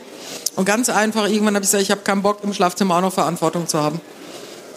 [0.55, 3.13] Und ganz einfach, irgendwann habe ich gesagt, ich habe keinen Bock, im Schlafzimmer auch noch
[3.13, 4.01] Verantwortung zu haben.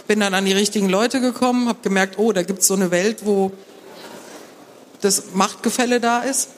[0.08, 2.90] Bin dann an die richtigen Leute gekommen, habe gemerkt, oh, da gibt es so eine
[2.90, 3.52] Welt, wo
[5.02, 6.50] das Machtgefälle da ist.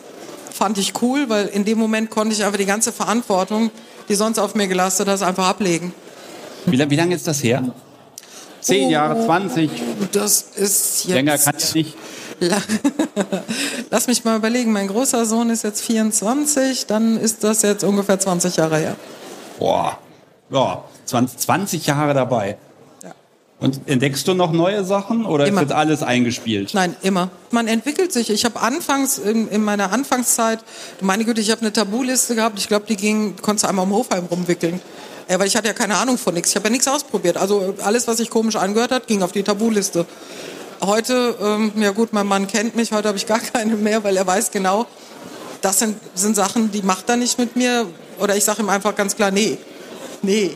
[0.53, 3.69] Fand ich cool, weil in dem Moment konnte ich einfach die ganze Verantwortung,
[4.07, 5.93] die sonst auf mir gelastet ist, einfach ablegen.
[6.71, 7.63] Wie, wie lange ist das her?
[8.61, 9.69] Zehn Jahre, 20?
[10.11, 11.07] Das ist jetzt...
[11.07, 11.95] Länger kann ich nicht.
[12.41, 12.61] La-
[13.89, 14.71] Lass mich mal überlegen.
[14.71, 18.95] Mein großer Sohn ist jetzt 24, dann ist das jetzt ungefähr 20 Jahre her.
[19.59, 19.97] Boah,
[20.49, 22.57] ja, 20, 20 Jahre dabei.
[23.03, 23.11] Ja.
[23.59, 25.61] Und entdeckst du noch neue Sachen oder Immer.
[25.61, 26.73] ist jetzt alles eingespielt?
[26.73, 27.29] Nein, immer.
[27.51, 28.29] Man entwickelt sich.
[28.29, 30.59] Ich habe anfangs, in, in meiner Anfangszeit,
[31.01, 32.57] meine Güte, ich habe eine Tabuliste gehabt.
[32.59, 34.79] Ich glaube, die ging, konntest du einmal um Hofheim rumwickeln.
[35.29, 36.49] Ja, weil ich hatte ja keine Ahnung von nichts.
[36.49, 37.37] Ich habe ja nichts ausprobiert.
[37.37, 40.05] Also alles, was sich komisch angehört hat, ging auf die Tabuliste.
[40.81, 44.17] Heute, ähm, ja gut, mein Mann kennt mich, heute habe ich gar keine mehr, weil
[44.17, 44.85] er weiß genau,
[45.61, 47.85] das sind, sind Sachen, die macht er nicht mit mir.
[48.19, 49.57] Oder ich sage ihm einfach ganz klar, nee,
[50.21, 50.51] nee.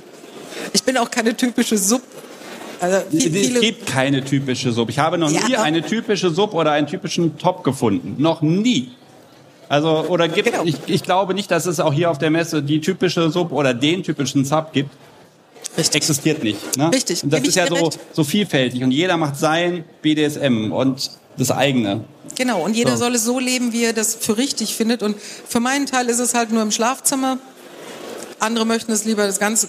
[0.73, 2.01] Ich bin auch keine typische Sub.
[2.79, 4.89] Also es gibt keine typische Sub.
[4.89, 5.47] Ich habe noch Ja.
[5.47, 8.15] nie eine typische Sub oder einen typischen Top gefunden.
[8.21, 8.91] Noch nie.
[9.73, 10.63] Also, oder gibt, Genau.
[10.65, 13.73] ich, ich glaube nicht, dass es auch hier auf der Messe die typische Sub oder
[13.73, 14.91] den typischen Sub gibt.
[15.75, 15.95] Richtig.
[15.95, 16.77] Existiert nicht.
[16.77, 16.91] Ne?
[16.93, 17.99] Richtig, Und das gebe ist ja so, recht.
[18.11, 22.03] so vielfältig und jeder macht sein BDSM und das eigene.
[22.35, 23.05] Genau, und jeder So.
[23.05, 25.01] soll es so leben, wie er das für richtig findet.
[25.01, 27.39] Und für meinen Teil ist es halt nur im Schlafzimmer.
[28.39, 29.67] Andere möchten es lieber das Ganze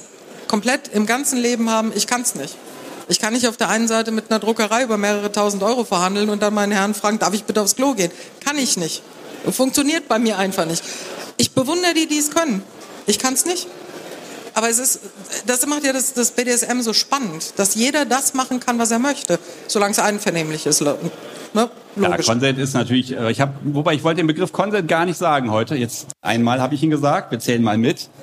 [0.49, 1.93] komplett im ganzen Leben haben.
[1.97, 2.55] Ich kann es nicht.
[3.09, 6.29] Ich kann nicht auf der einen Seite mit einer Druckerei über mehrere tausend Euro verhandeln
[6.29, 8.11] und dann meinen Herrn fragen, darf ich bitte aufs Klo gehen?
[8.45, 9.03] Kann ich nicht.
[9.51, 10.83] Funktioniert bei mir einfach nicht.
[11.37, 12.63] Ich bewundere die, die es können.
[13.07, 13.67] Ich kann es nicht.
[14.55, 15.01] Aber es ist,
[15.47, 19.01] das macht ja das, das BDSM so spannend, dass jeder das machen kann, was er
[19.01, 20.81] möchte, solange es einvernehmlich ist.
[20.81, 20.97] Ne?
[21.97, 22.17] Ja.
[22.17, 25.51] Consent ist natürlich, äh, ich habe, wobei ich wollte den Begriff Consent gar nicht sagen
[25.51, 25.75] heute.
[25.75, 28.09] Jetzt einmal habe ich ihn gesagt, wir zählen mal mit.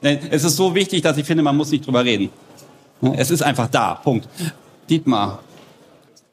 [0.00, 2.30] Es ist so wichtig, dass ich finde, man muss nicht drüber reden.
[3.18, 4.26] Es ist einfach da, Punkt.
[4.88, 5.40] Dietmar,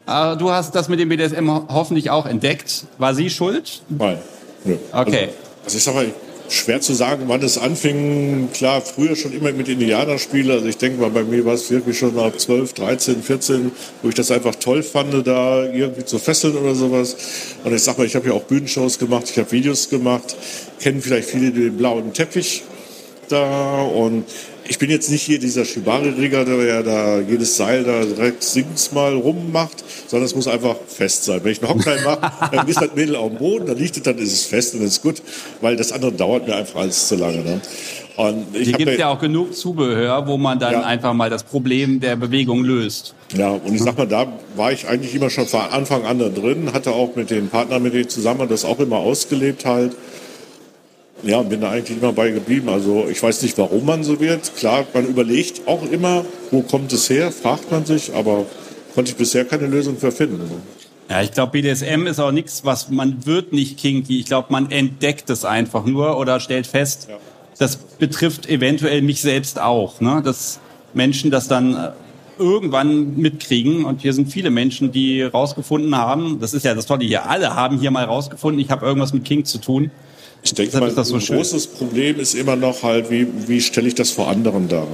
[0.07, 2.85] äh, du hast das mit dem BDSM ho- hoffentlich auch entdeckt.
[2.97, 3.81] War sie schuld?
[3.89, 4.17] Nein.
[4.65, 4.75] Nö.
[4.91, 5.29] Okay.
[5.29, 5.33] Also,
[5.65, 6.07] also ich sag mal,
[6.49, 8.49] schwer zu sagen, wann es anfing.
[8.53, 10.51] Klar, früher schon immer mit Indianerspielen.
[10.51, 14.09] Also ich denke mal, bei mir war es wirklich schon ab 12, 13, 14, wo
[14.09, 17.15] ich das einfach toll fand, da irgendwie zu fesseln oder sowas.
[17.63, 20.35] Und ich sag mal, ich habe ja auch Bühnenshows gemacht, ich habe Videos gemacht,
[20.79, 22.63] kennen vielleicht viele den blauen Teppich
[23.29, 24.25] da und
[24.67, 28.91] ich bin jetzt nicht hier dieser Shibari-Rigger, der ja da jedes Seil da direkt sings
[28.91, 31.41] mal rummacht, sondern es muss einfach fest sein.
[31.43, 34.03] Wenn ich einen Hockteil mache, dann ist das Mädel auf dem Boden, dann liegt es,
[34.03, 35.21] dann ist es fest und dann ist gut,
[35.61, 37.37] weil das andere dauert mir einfach alles zu lange.
[37.37, 37.61] Ne?
[38.15, 40.81] Und Hier gibt es ja auch genug Zubehör, wo man dann Ja.
[40.81, 43.15] einfach mal das Problem der Bewegung löst.
[43.35, 46.29] Ja, und ich sag mal, da war ich eigentlich immer schon von Anfang an da
[46.29, 49.93] drin, hatte auch mit den Partnern, mit denen zusammen das auch immer ausgelebt halt.
[51.23, 52.69] Ja, bin da eigentlich immer bei geblieben.
[52.69, 54.55] Also ich weiß nicht, warum man so wird.
[54.57, 58.45] Klar, man überlegt auch immer, wo kommt es her, fragt man sich, aber
[58.93, 60.41] konnte ich bisher keine Lösung für finden.
[61.09, 64.19] Ja, ich glaube, BDSM ist auch nichts, was man wird nicht kinky.
[64.19, 67.17] Ich glaube, man entdeckt es einfach nur oder stellt fest, ja.
[67.57, 70.01] das betrifft eventuell mich selbst auch.
[70.01, 70.21] Ne?
[70.23, 70.59] Dass
[70.93, 71.91] Menschen das dann äh,
[72.37, 73.85] irgendwann mitkriegen.
[73.85, 77.55] Und hier sind viele Menschen, die rausgefunden haben, das ist ja das Tolle hier, alle
[77.55, 79.91] haben hier mal rausgefunden, ich habe irgendwas mit Kink zu tun.
[80.43, 81.37] Ich denke mal, so ein schön.
[81.37, 84.87] großes Problem ist immer noch halt, wie, wie stelle ich das vor anderen dar?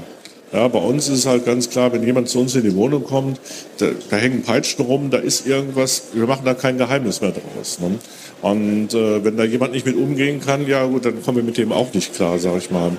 [0.52, 3.04] Ja, bei uns ist es halt ganz klar, wenn jemand zu uns in die Wohnung
[3.04, 3.40] kommt,
[3.78, 7.80] da, da hängen Peitschen rum, da ist irgendwas, wir machen da kein Geheimnis mehr draus.
[7.80, 8.00] Ne?
[8.42, 11.58] Und äh, wenn da jemand nicht mit umgehen kann, ja gut, dann kommen wir mit
[11.58, 12.92] dem auch nicht klar, sag ich mal.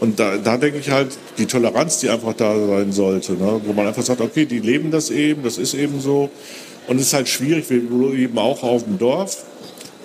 [0.00, 3.60] Und da, da denke ich halt, die Toleranz, die einfach da sein sollte, ne?
[3.64, 6.30] wo man einfach sagt, okay, die leben das eben, das ist eben so.
[6.88, 9.44] Und es ist halt schwierig, wir leben auch auf dem Dorf.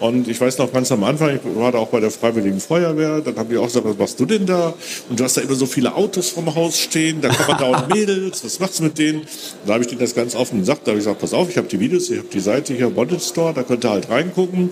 [0.02, 3.22] Und ich weiß noch ganz am Anfang, ich war da auch bei der Freiwilligen Feuerwehr,
[3.22, 4.74] dann haben die auch gesagt, was machst du denn da?
[5.10, 8.44] Und du hast da immer so viele Autos vom Haus stehen, da kommen dauernd Mädels,
[8.44, 9.20] was machst du mit denen?
[9.20, 9.28] Und
[9.68, 11.58] da habe ich denen das ganz offen gesagt, da habe ich gesagt, pass auf, ich
[11.58, 14.72] habe die Videos, ich habe die Seite hier, Bonded Store, da könnt ihr halt reingucken.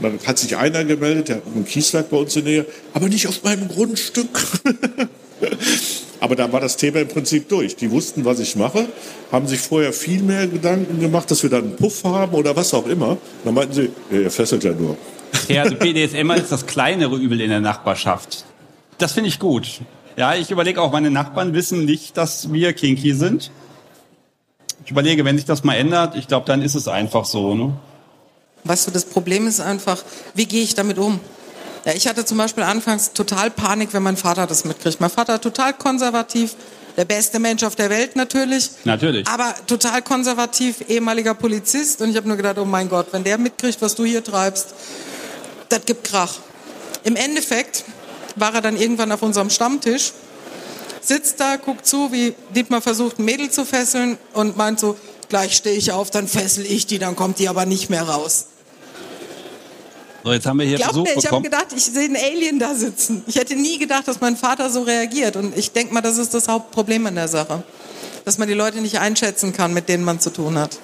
[0.00, 3.10] dann hat sich einer gemeldet, der hat ein Kieswerk bei uns in der Nähe, aber
[3.10, 4.30] nicht auf meinem Grundstück.
[6.20, 7.74] Aber da war das Thema im Prinzip durch.
[7.74, 8.86] Die wussten, was ich mache,
[9.32, 12.72] haben sich vorher viel mehr Gedanken gemacht, dass wir dann einen Puff haben oder was
[12.74, 13.18] auch immer.
[13.44, 14.96] Dann meinten sie, er fesselt ja nur.
[15.48, 18.44] Ja, also BDSM ist das kleinere Übel in der Nachbarschaft.
[18.98, 19.80] Das finde ich gut.
[20.16, 23.50] Ja, ich überlege auch, meine Nachbarn wissen nicht, dass wir kinky sind.
[24.84, 27.54] Ich überlege, wenn sich das mal ändert, ich glaube, dann ist es einfach so.
[27.54, 27.72] Ne?
[28.64, 31.18] Weißt du, das Problem ist einfach, wie gehe ich damit um?
[31.84, 35.00] Ja, ich hatte zum Beispiel anfangs total Panik, wenn mein Vater das mitkriegt.
[35.00, 36.54] Mein Vater total konservativ,
[36.96, 38.70] der beste Mensch auf der Welt natürlich.
[38.84, 39.26] Natürlich.
[39.26, 42.00] Aber total konservativ, ehemaliger Polizist.
[42.00, 44.74] Und ich habe nur gedacht, oh mein Gott, wenn der mitkriegt, was du hier treibst,
[45.68, 46.34] das gibt Krach.
[47.04, 47.84] Im Endeffekt
[48.36, 50.12] war er dann irgendwann auf unserem Stammtisch,
[51.00, 54.96] sitzt da, guckt zu, wie Dietmar versucht, ein Mädel zu fesseln und meint so,
[55.28, 58.46] gleich stehe ich auf, dann fessel ich die, dann kommt die aber nicht mehr raus.
[60.24, 62.74] So, jetzt haben wir hier Glaub mir, ich habe gedacht, ich sehe einen Alien da
[62.74, 63.24] sitzen.
[63.26, 65.36] Ich hätte nie gedacht, dass mein Vater so reagiert.
[65.36, 67.64] Und ich denke mal, das ist das Hauptproblem in der Sache.
[68.24, 70.78] Dass man die Leute nicht einschätzen kann, mit denen man zu tun hat.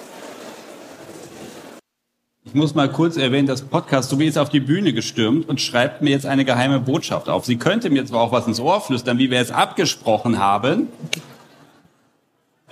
[2.43, 5.61] Ich muss mal kurz erwähnen, das Podcast, so wie ist auf die Bühne gestürmt und
[5.61, 7.45] schreibt mir jetzt eine geheime Botschaft auf.
[7.45, 10.87] Sie könnte mir zwar auch was ins Ohr flüstern, wie wir es abgesprochen haben.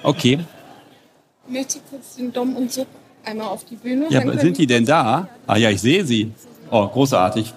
[0.03, 0.39] Okay.
[1.47, 2.87] Ich möchte kurz den Dom und Sub
[3.23, 4.07] einmal auf die Bühne.
[4.09, 5.29] Ja, sind die denn da?
[5.45, 6.31] Ah ja, ich sehe sie.
[6.69, 7.53] Oh, großartig.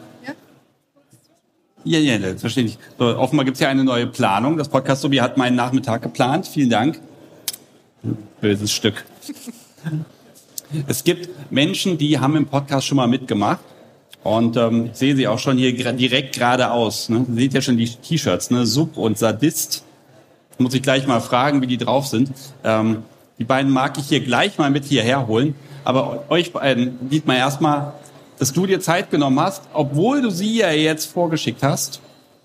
[1.84, 1.98] Ja?
[1.98, 2.78] Ja, das verstehe ich.
[2.98, 4.56] So, offenbar gibt es ja eine neue Planung.
[4.56, 6.46] Das Podcast Sobi hat meinen Nachmittag geplant.
[6.46, 7.00] Vielen Dank.
[8.40, 9.04] Böses Stück.
[10.86, 13.60] es gibt Menschen, die haben im Podcast schon mal mitgemacht.
[14.22, 17.08] Und ähm, ich sehe sie auch schon hier direkt geradeaus.
[17.08, 17.24] Ne?
[17.28, 18.66] Ihr seht ja schon die T-Shirts, ne?
[18.66, 19.84] Sub und Sadist.
[20.58, 22.30] Muss ich gleich mal fragen, wie die drauf sind.
[22.62, 23.02] Ähm,
[23.38, 25.54] die beiden mag ich hier gleich mal mit hierher holen.
[25.84, 27.94] Aber euch beiden, sieht man erstmal,
[28.40, 32.00] dass du dir Zeit genommen hast, obwohl du sie ja jetzt vorgeschickt hast.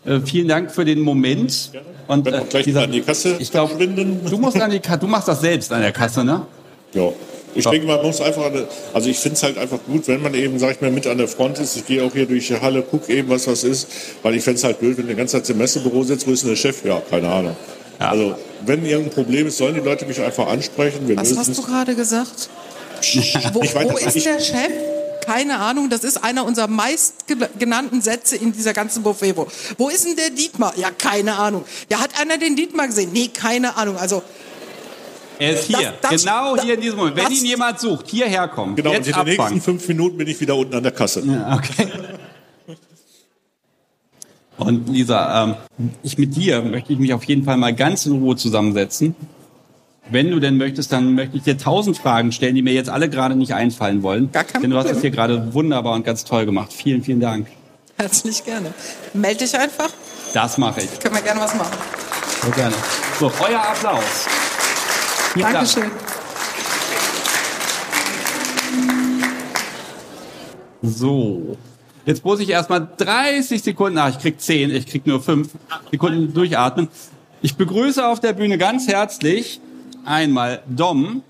[0.05, 1.71] Äh, vielen Dank für den Moment.
[2.07, 5.07] Und äh, gleich dieser, an die Kasse ich glaube, du musst an die Kasse, du
[5.07, 6.45] machst das selbst an der Kasse, ne?
[6.93, 7.11] Ja.
[7.55, 7.71] Ich so.
[7.71, 10.59] denke, man muss einfach, eine, also ich finde es halt einfach gut, wenn man eben,
[10.59, 11.77] sag ich mal, mit an der Front ist.
[11.77, 13.87] Ich gehe auch hier durch die Halle, gucke eben, was was ist,
[14.21, 16.31] weil ich fände es halt blöd, wenn du die ganze Zeit im Messebüro sitzt, wo
[16.31, 16.83] ist denn der Chef?
[16.83, 17.55] Ja, keine Ahnung.
[18.01, 18.09] Ja.
[18.09, 21.07] Also, wenn irgendein Problem ist, sollen die Leute mich einfach ansprechen.
[21.07, 22.49] Wir was hast du gerade gesagt?
[23.53, 24.71] wo, wo ist der Chef?
[25.25, 29.35] Keine Ahnung, das ist einer unserer meistgenannten Sätze in dieser ganzen Buffet.
[29.77, 30.73] Wo ist denn der Dietmar?
[30.77, 31.65] Ja, keine Ahnung.
[31.89, 33.11] Ja, hat einer den Dietmar gesehen?
[33.11, 33.97] Nee, keine Ahnung.
[33.97, 34.23] Also
[35.37, 37.17] er ist hier, das, das, genau hier in diesem Moment.
[37.17, 38.75] Wenn ihn jemand sucht, hierher kommen.
[38.75, 41.23] Genau, Jetzt und in den nächsten fünf Minuten bin ich wieder unten an der Kasse.
[41.25, 41.91] Ja, okay.
[44.57, 45.55] Und Lisa, ähm,
[46.01, 49.15] ich mit dir möchte ich mich auf jeden Fall mal ganz in Ruhe zusammensetzen
[50.09, 53.09] wenn du denn möchtest, dann möchte ich dir tausend Fragen stellen, die mir jetzt alle
[53.09, 54.31] gerade nicht einfallen wollen.
[54.31, 56.71] Gar kein Denn du hast das hier gerade wunderbar und ganz toll gemacht.
[56.71, 57.47] Vielen, vielen Dank.
[57.97, 58.73] Herzlich gerne.
[59.13, 59.89] Meld dich einfach.
[60.33, 60.99] Das mache ich.
[60.99, 61.77] Können wir gerne was machen.
[62.43, 62.75] Sehr gerne.
[63.19, 64.27] So, euer Applaus.
[65.33, 65.83] Vielen Dankeschön.
[65.83, 65.93] Dank.
[70.83, 71.57] So.
[72.05, 75.49] Jetzt muss ich erstmal 30 Sekunden, ach, ich krieg 10, ich krieg nur 5
[75.89, 76.89] Sekunden durchatmen.
[77.41, 79.59] Ich begrüße auf der Bühne ganz herzlich
[80.05, 81.23] einmal Dom.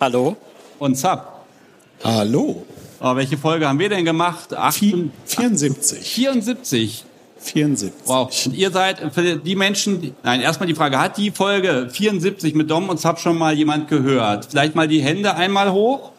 [0.00, 0.36] Hallo.
[0.78, 1.44] Und Zap.
[2.02, 2.66] Hallo.
[3.00, 4.50] Oh, welche Folge haben wir denn gemacht?
[4.70, 6.00] 74.
[6.00, 7.04] 74.
[7.38, 7.92] 74.
[8.06, 8.46] Wow.
[8.46, 12.70] Und ihr seid für die Menschen, nein, erstmal die Frage, hat die Folge 74 mit
[12.70, 14.46] Dom und Zap schon mal jemand gehört?
[14.50, 16.12] Vielleicht mal die Hände einmal hoch.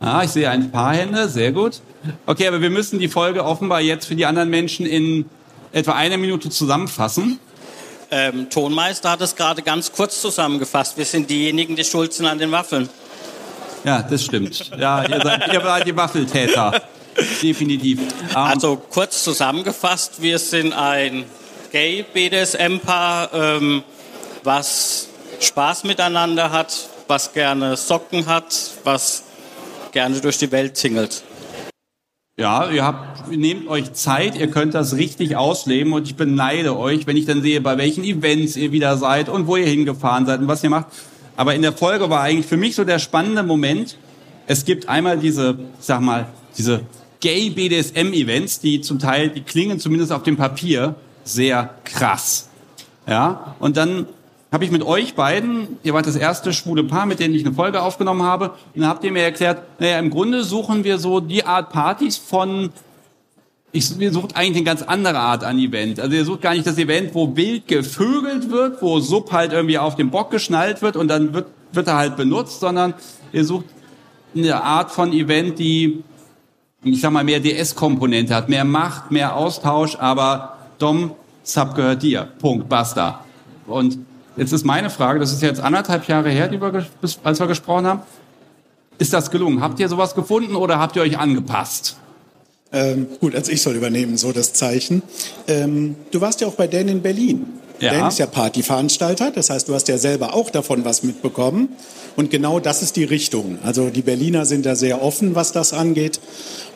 [0.00, 1.80] Ah, ich sehe ein paar Hände, sehr gut.
[2.26, 5.24] Okay, aber wir müssen die Folge offenbar jetzt für die anderen Menschen in
[5.72, 7.38] etwa einer Minute zusammenfassen.
[8.16, 10.96] Ähm, Tonmeister hat es gerade ganz kurz zusammengefasst.
[10.96, 12.88] Wir sind diejenigen, die schuld sind an den Waffeln.
[13.82, 14.70] Ja, das stimmt.
[14.78, 16.80] Ja, ihr seid, ihr seid die Waffeltäter.
[17.42, 17.98] Definitiv.
[17.98, 21.24] Ähm, Also kurz zusammengefasst, wir sind ein
[21.72, 23.82] Gay-BDSM-Paar, ähm,
[24.44, 25.08] was
[25.40, 28.54] Spaß miteinander hat, was gerne Socken hat,
[28.84, 29.24] was
[29.90, 31.24] gerne durch die Welt tingelt.
[32.36, 37.06] Ja, ihr habt, nehmt euch Zeit, ihr könnt das richtig ausleben und ich beneide euch,
[37.06, 40.40] wenn ich dann sehe, bei welchen Events ihr wieder seid und wo ihr hingefahren seid
[40.40, 40.86] und was ihr macht.
[41.36, 43.98] Aber in der Folge war eigentlich für mich so der spannende Moment.
[44.48, 46.26] Es gibt einmal diese, ich sag mal,
[46.58, 46.80] diese
[47.20, 52.48] Gay BDSM Events, die zum Teil, die klingen zumindest auf dem Papier sehr krass.
[53.06, 54.06] Ja, und dann
[54.54, 57.52] habe ich mit euch beiden, ihr wart das erste schwule Paar, mit denen ich eine
[57.52, 61.18] Folge aufgenommen habe, und dann habt ihr mir erklärt, naja, im Grunde suchen wir so
[61.18, 62.70] die Art Partys von,
[63.72, 65.98] ich, wir suchen eigentlich eine ganz andere Art an Event.
[65.98, 69.76] Also ihr sucht gar nicht das Event, wo wild gevögelt wird, wo Sub halt irgendwie
[69.76, 72.94] auf den Bock geschnallt wird und dann wird, wird er halt benutzt, sondern
[73.32, 73.64] ihr sucht
[74.36, 76.04] eine Art von Event, die,
[76.84, 81.10] ich sag mal, mehr DS-Komponente hat, mehr Macht, mehr Austausch, aber Dom,
[81.42, 82.28] Sub gehört dir.
[82.38, 83.24] Punkt, basta.
[83.66, 83.98] Und
[84.36, 86.86] Jetzt ist meine Frage, das ist jetzt anderthalb Jahre her, die wir,
[87.22, 88.02] als wir gesprochen haben.
[88.98, 89.60] Ist das gelungen?
[89.60, 91.96] Habt ihr sowas gefunden oder habt ihr euch angepasst?
[92.72, 95.02] Ähm, gut, also ich soll übernehmen, so das Zeichen.
[95.46, 97.46] Ähm, du warst ja auch bei Dan in Berlin.
[97.80, 97.92] Ja.
[97.92, 101.68] Dan ist ja Partyveranstalter, das heißt, du hast ja selber auch davon was mitbekommen.
[102.16, 103.58] Und genau das ist die Richtung.
[103.64, 106.20] Also die Berliner sind da sehr offen, was das angeht.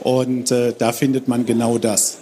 [0.00, 2.18] Und äh, da findet man genau das.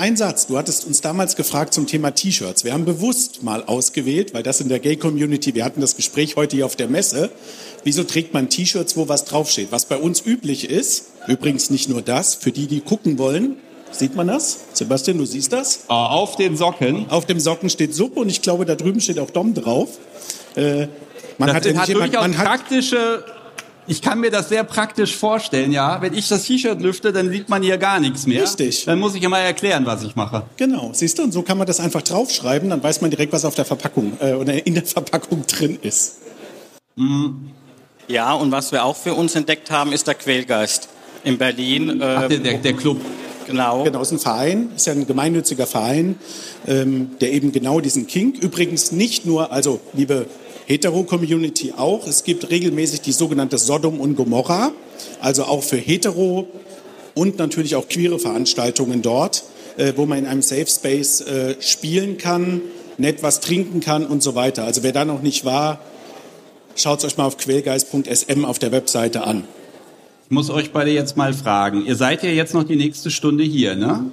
[0.00, 2.64] Ein Satz, du hattest uns damals gefragt zum Thema T-Shirts.
[2.64, 6.56] Wir haben bewusst mal ausgewählt, weil das in der Gay-Community, wir hatten das Gespräch heute
[6.56, 7.28] hier auf der Messe,
[7.84, 9.72] wieso trägt man T-Shirts, wo was draufsteht?
[9.72, 13.56] Was bei uns üblich ist, übrigens nicht nur das, für die, die gucken wollen,
[13.90, 14.60] sieht man das?
[14.72, 15.84] Sebastian, du siehst das?
[15.90, 17.10] Äh, Auf den Socken.
[17.10, 19.98] Auf dem Socken steht Suppe und ich glaube, da drüben steht auch Dom drauf.
[20.56, 20.86] Äh,
[21.36, 23.22] man Das hat, hat, durchaus man hat praktische,
[23.90, 26.00] ich kann mir das sehr praktisch vorstellen, ja.
[26.00, 28.44] Wenn ich das T-Shirt lüfte, dann sieht man hier gar nichts mehr.
[28.44, 28.84] Richtig.
[28.84, 30.44] Dann muss ich immer erklären, was ich mache.
[30.56, 33.44] Genau, siehst du, und so kann man das einfach draufschreiben, dann weiß man direkt, was
[33.44, 36.18] auf der Verpackung äh, oder in der Verpackung drin ist.
[38.06, 40.88] Ja, und was wir auch für uns entdeckt haben, ist der Quälgeist
[41.24, 42.00] in Berlin.
[42.00, 43.00] Ach, der, ähm, der, der Club.
[43.48, 43.82] genau.
[43.82, 46.16] Genau, ist ein Verein, ist ja ein gemeinnütziger Verein,
[46.68, 50.26] ähm, der eben genau diesen Kink, übrigens nicht nur, also liebe
[50.70, 54.70] Hetero-Community auch, es gibt regelmäßig die sogenannte Sodom und Gomorra,
[55.20, 56.46] also auch für Hetero
[57.14, 59.42] und natürlich auch queere Veranstaltungen dort,
[59.78, 62.60] äh, wo man in einem Safe Space äh, spielen kann,
[62.98, 64.62] nett was trinken kann und so weiter.
[64.62, 65.80] Also wer da noch nicht war,
[66.76, 69.48] schaut euch mal auf quellgeist.sm auf der Webseite an.
[70.26, 71.84] Ich muss euch beide jetzt mal fragen.
[71.84, 74.04] Ihr seid ja jetzt noch die nächste Stunde hier, ne?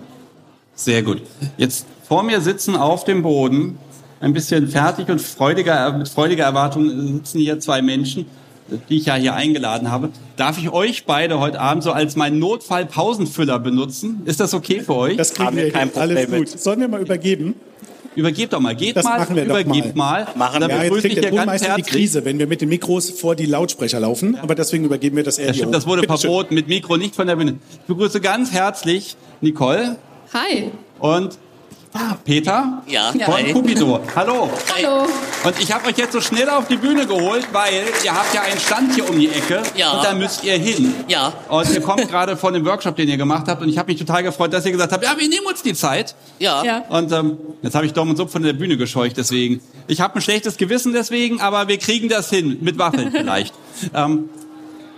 [0.74, 1.22] Sehr gut.
[1.58, 3.78] Jetzt vor mir sitzen auf dem Boden,
[4.20, 8.26] ein bisschen fertig und freudiger, mit freudiger Erwartung sitzen hier zwei Menschen,
[8.90, 10.10] die ich ja hier eingeladen habe.
[10.36, 14.22] Darf ich euch beide heute Abend so als meinen Notfall-Pausenfüller benutzen?
[14.26, 15.18] Ist das okay für euch?
[15.18, 15.98] Das kriegen Haben wir kein hin.
[16.02, 16.60] Alles Problem gut.
[16.60, 17.56] Sollen wir mal übergeben?
[18.16, 18.76] Übergebt doch mal.
[18.76, 20.28] Geht Das mal, machen wir doch übergebt mal.
[20.36, 20.78] Machen Dann wir.
[20.78, 21.88] Ja, jetzt kriegt der Tonmeister die herzlich.
[21.88, 24.36] Krise, wenn wir mit den Mikros vor die Lautsprecher laufen.
[24.42, 25.90] Aber deswegen übergeben wir das eher stimmt, das hoch.
[25.90, 26.32] wurde Bitte schön.
[26.32, 27.60] verboten mit Mikro, nicht von der Bühne.
[27.72, 29.98] Ich begrüße ganz herzlich Nicole
[30.34, 30.72] Hi.
[31.00, 31.38] und
[31.94, 33.12] ah, Peter Ja.
[33.12, 33.54] von Hi.
[33.54, 34.00] Cupido.
[34.16, 34.50] Hallo.
[34.76, 35.08] Hallo.
[35.44, 38.42] Und ich habe euch jetzt so schnell auf die Bühne geholt, weil ihr habt ja
[38.42, 39.92] einen Stand hier um die Ecke Ja.
[39.92, 40.94] und da müsst ihr hin.
[41.08, 41.34] Ja.
[41.50, 44.00] Und ihr kommt gerade von dem Workshop, den ihr gemacht habt und ich habe mich
[44.00, 46.16] total gefreut, dass ihr gesagt habt, ja, wir nehmen uns die Zeit.
[46.40, 46.64] Ja.
[46.64, 46.80] Ja.
[46.90, 49.62] Und ähm, jetzt habe ich Dom und Sub von der Bühne gescheucht, deswegen.
[49.88, 53.54] Ich habe ein schlechtes Gewissen deswegen, aber wir kriegen das hin, mit Waffeln vielleicht.
[53.94, 54.30] ähm,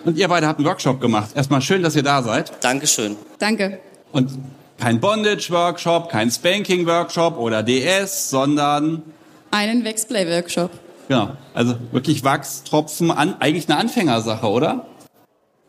[0.06, 1.32] und ihr beide habt einen Workshop gemacht.
[1.36, 2.52] Erstmal schön, dass ihr da seid.
[2.64, 3.18] Dankeschön.
[3.38, 3.80] Danke.
[4.14, 4.32] Und
[4.80, 9.04] kein Bondage-Workshop, kein Spanking-Workshop oder DS, sondern
[9.52, 10.72] Einen Wexplay-Workshop.
[11.08, 14.86] genau, also wirklich Wachstropfen, an, eigentlich eine Anfängersache, oder?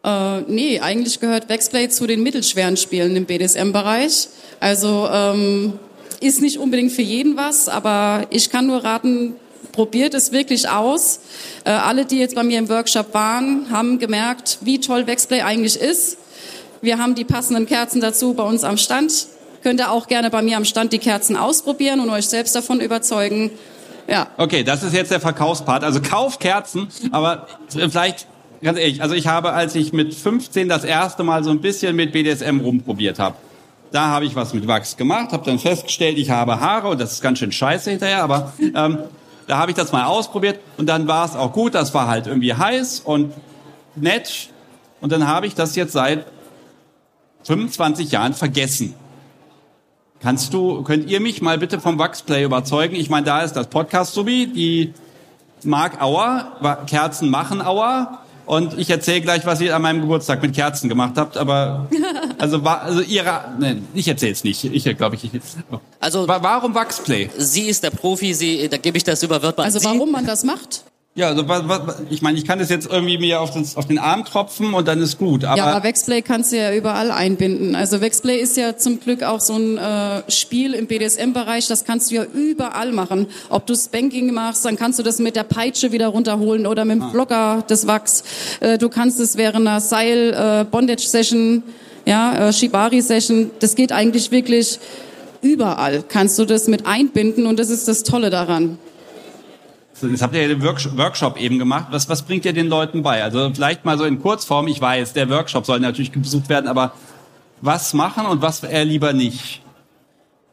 [0.04, 4.28] Äh, nee, eigentlich gehört Wexplay zu den mittelschweren Spielen im BDSM-Bereich.
[4.60, 5.74] Also ähm,
[6.20, 9.34] ist nicht unbedingt für jeden was, aber ich kann nur raten,
[9.72, 11.20] probiert es wirklich aus.
[11.64, 15.76] Äh, alle, die jetzt bei mir im Workshop waren, haben gemerkt, wie toll Wexplay eigentlich
[15.76, 16.18] ist.
[16.82, 19.26] Wir haben die passenden Kerzen dazu bei uns am Stand.
[19.62, 22.80] Könnt ihr auch gerne bei mir am Stand die Kerzen ausprobieren und euch selbst davon
[22.80, 23.50] überzeugen.
[24.08, 25.84] Ja, Okay, das ist jetzt der Verkaufspart.
[25.84, 28.26] Also kauft Kerzen, aber vielleicht,
[28.62, 31.94] ganz ehrlich, also ich habe, als ich mit 15 das erste Mal so ein bisschen
[31.94, 33.36] mit BDSM rumprobiert habe,
[33.92, 37.12] da habe ich was mit Wachs gemacht, habe dann festgestellt, ich habe Haare und das
[37.12, 38.98] ist ganz schön scheiße hinterher, aber ähm,
[39.46, 42.26] da habe ich das mal ausprobiert und dann war es auch gut, das war halt
[42.26, 43.34] irgendwie heiß und
[43.96, 44.48] nett,
[45.00, 46.26] und dann habe ich das jetzt seit
[47.50, 48.94] 25 Jahren vergessen.
[50.20, 52.94] Kannst du, könnt ihr mich mal bitte vom Wachsplay überzeugen?
[52.94, 54.94] Ich meine, da ist das Podcast Subi, die
[55.64, 56.52] Mark Auer,
[56.86, 58.18] Kerzen machen Auer.
[58.46, 61.88] Und ich erzähle gleich, was ihr an meinem Geburtstag mit Kerzen gemacht habt, aber
[62.38, 64.62] also war also ihre nein, ich erzähle es nicht.
[64.64, 65.40] Ich glaube ich, ich
[65.98, 67.30] Also warum Wachsplay?
[67.36, 69.86] Sie ist der Profi, sie da gebe ich das über Wörter Also Sie.
[69.86, 70.84] warum man das macht?
[71.16, 71.44] Ja, also
[72.08, 74.86] ich meine, ich kann das jetzt irgendwie mir auf den, auf den Arm tropfen und
[74.86, 75.44] dann ist gut.
[75.44, 77.74] Aber, ja, aber Wexplay kannst du ja überall einbinden.
[77.74, 82.10] Also Wexplay ist ja zum Glück auch so ein äh, Spiel im BDSM-Bereich, das kannst
[82.12, 83.26] du ja überall machen.
[83.48, 86.98] Ob du Spanking machst, dann kannst du das mit der Peitsche wieder runterholen oder mit
[86.98, 87.10] dem Ah.
[87.10, 88.22] Blocker des Wachs.
[88.60, 91.64] Äh, du kannst es während einer Seil-Bondage-Session,
[92.06, 94.78] ja, äh, Shibari-Session, das geht eigentlich wirklich
[95.42, 96.04] überall.
[96.06, 98.78] Kannst du das mit einbinden und das ist das Tolle daran.
[100.02, 101.86] Jetzt habt ihr ja den Workshop, eben gemacht.
[101.90, 103.22] Was, was bringt ihr den Leuten bei?
[103.22, 104.68] Also vielleicht mal so in Kurzform.
[104.68, 106.92] Ich weiß, der Workshop soll natürlich besucht werden, aber
[107.60, 109.60] was machen und was eher lieber nicht?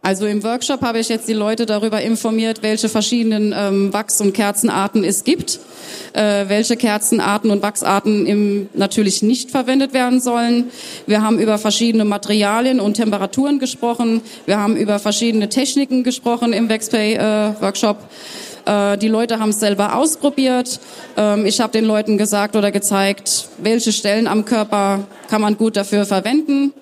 [0.07, 4.33] Also im Workshop habe ich jetzt die Leute darüber informiert, welche verschiedenen ähm, Wachs- und
[4.33, 5.59] Kerzenarten es gibt,
[6.13, 10.71] äh, welche Kerzenarten und Wachsarten im, natürlich nicht verwendet werden sollen.
[11.07, 14.21] Wir haben über verschiedene Materialien und Temperaturen gesprochen.
[14.45, 17.97] Wir haben über verschiedene Techniken gesprochen im Waxpay-Workshop.
[17.97, 18.46] Äh,
[18.97, 20.79] die Leute haben es selber ausprobiert.
[21.15, 25.77] Ähm, ich habe den Leuten gesagt oder gezeigt, welche Stellen am Körper kann man gut
[25.77, 26.73] dafür verwenden.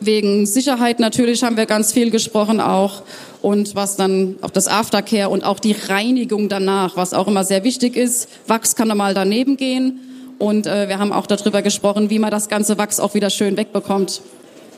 [0.00, 3.02] Wegen Sicherheit natürlich haben wir ganz viel gesprochen auch.
[3.42, 7.62] Und was dann auch das Aftercare und auch die Reinigung danach, was auch immer sehr
[7.62, 8.28] wichtig ist.
[8.46, 10.00] Wachs kann da mal daneben gehen.
[10.38, 13.56] Und äh, wir haben auch darüber gesprochen, wie man das ganze Wachs auch wieder schön
[13.56, 14.22] wegbekommt.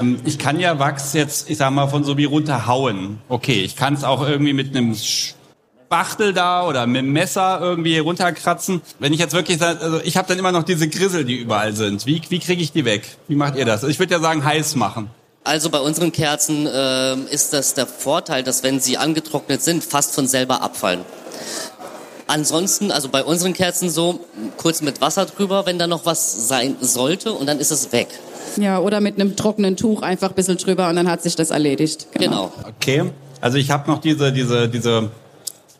[0.00, 3.18] Ähm, Ich kann ja Wachs jetzt, ich sag mal, von so wie runterhauen.
[3.28, 4.94] Okay, ich kann es auch irgendwie mit einem
[5.86, 8.82] Spachtel da oder mit dem Messer irgendwie runterkratzen.
[8.98, 11.74] Wenn ich jetzt wirklich sage, also ich habe dann immer noch diese Grissel, die überall
[11.74, 12.06] sind.
[12.06, 13.06] Wie, wie kriege ich die weg?
[13.28, 13.84] Wie macht ihr das?
[13.84, 15.10] Also Ich würde ja sagen, heiß machen.
[15.44, 20.12] Also bei unseren Kerzen ähm, ist das der Vorteil, dass wenn sie angetrocknet sind, fast
[20.12, 21.02] von selber abfallen.
[22.26, 24.18] Ansonsten, also bei unseren Kerzen so,
[24.56, 28.08] kurz mit Wasser drüber, wenn da noch was sein sollte und dann ist es weg.
[28.56, 31.50] Ja, oder mit einem trockenen Tuch einfach ein bisschen drüber und dann hat sich das
[31.50, 32.08] erledigt.
[32.14, 32.52] Genau.
[32.66, 33.12] Okay.
[33.40, 35.10] Also ich habe noch diese, diese, diese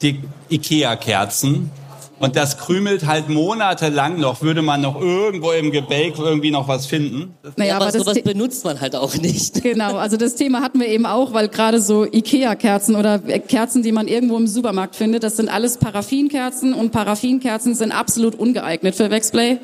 [0.03, 0.21] die
[0.51, 1.71] Ikea-Kerzen.
[2.19, 6.87] Und das krümelt halt monatelang noch, würde man noch irgendwo im Gebälk irgendwie noch was
[6.87, 7.35] finden.
[7.57, 9.63] Naja, aber aber das sowas benutzt man halt auch nicht.
[9.67, 13.93] Genau, also das Thema hatten wir eben auch, weil gerade so Ikea-Kerzen oder Kerzen, die
[13.93, 19.11] man irgendwo im Supermarkt findet, das sind alles Paraffinkerzen und Paraffinkerzen sind absolut ungeeignet für
[19.11, 19.59] Wexplay.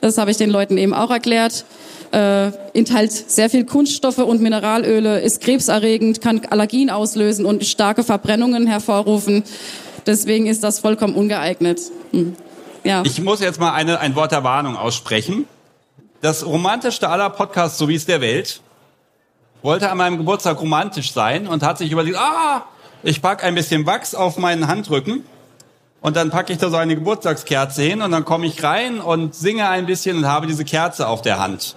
[0.00, 1.64] Das habe ich den Leuten eben auch erklärt.
[2.12, 8.66] Äh, enthält sehr viel Kunststoffe und Mineralöle, ist krebserregend, kann Allergien auslösen und starke Verbrennungen
[8.66, 9.42] hervorrufen.
[10.06, 11.80] Deswegen ist das vollkommen ungeeignet.
[12.12, 12.36] Hm.
[12.84, 13.02] Ja.
[13.04, 15.46] Ich muss jetzt mal eine, ein Wort der Warnung aussprechen.
[16.20, 18.60] Das romantischste aller Podcasts, so wie es der Welt,
[19.62, 22.62] wollte an meinem Geburtstag romantisch sein und hat sich überlegt, ah,
[23.02, 25.24] ich pack ein bisschen Wachs auf meinen Handrücken
[26.00, 29.34] und dann packe ich da so eine Geburtstagskerze hin und dann komme ich rein und
[29.34, 31.74] singe ein bisschen und habe diese Kerze auf der Hand.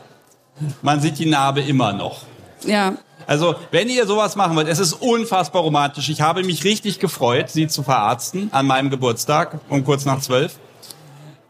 [0.81, 2.21] Man sieht die Narbe immer noch.
[2.65, 2.93] ja.
[3.27, 6.09] Also, wenn ihr sowas machen wollt, es ist unfassbar romantisch.
[6.09, 10.53] Ich habe mich richtig gefreut, sie zu verarzten an meinem Geburtstag um kurz nach zwölf.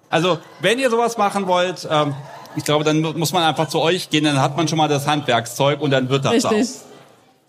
[0.09, 2.15] Also, wenn ihr sowas machen wollt, ähm,
[2.57, 5.07] ich glaube, dann muss man einfach zu euch gehen, dann hat man schon mal das
[5.07, 6.51] Handwerkszeug und dann wird das Richtig.
[6.51, 6.89] auch.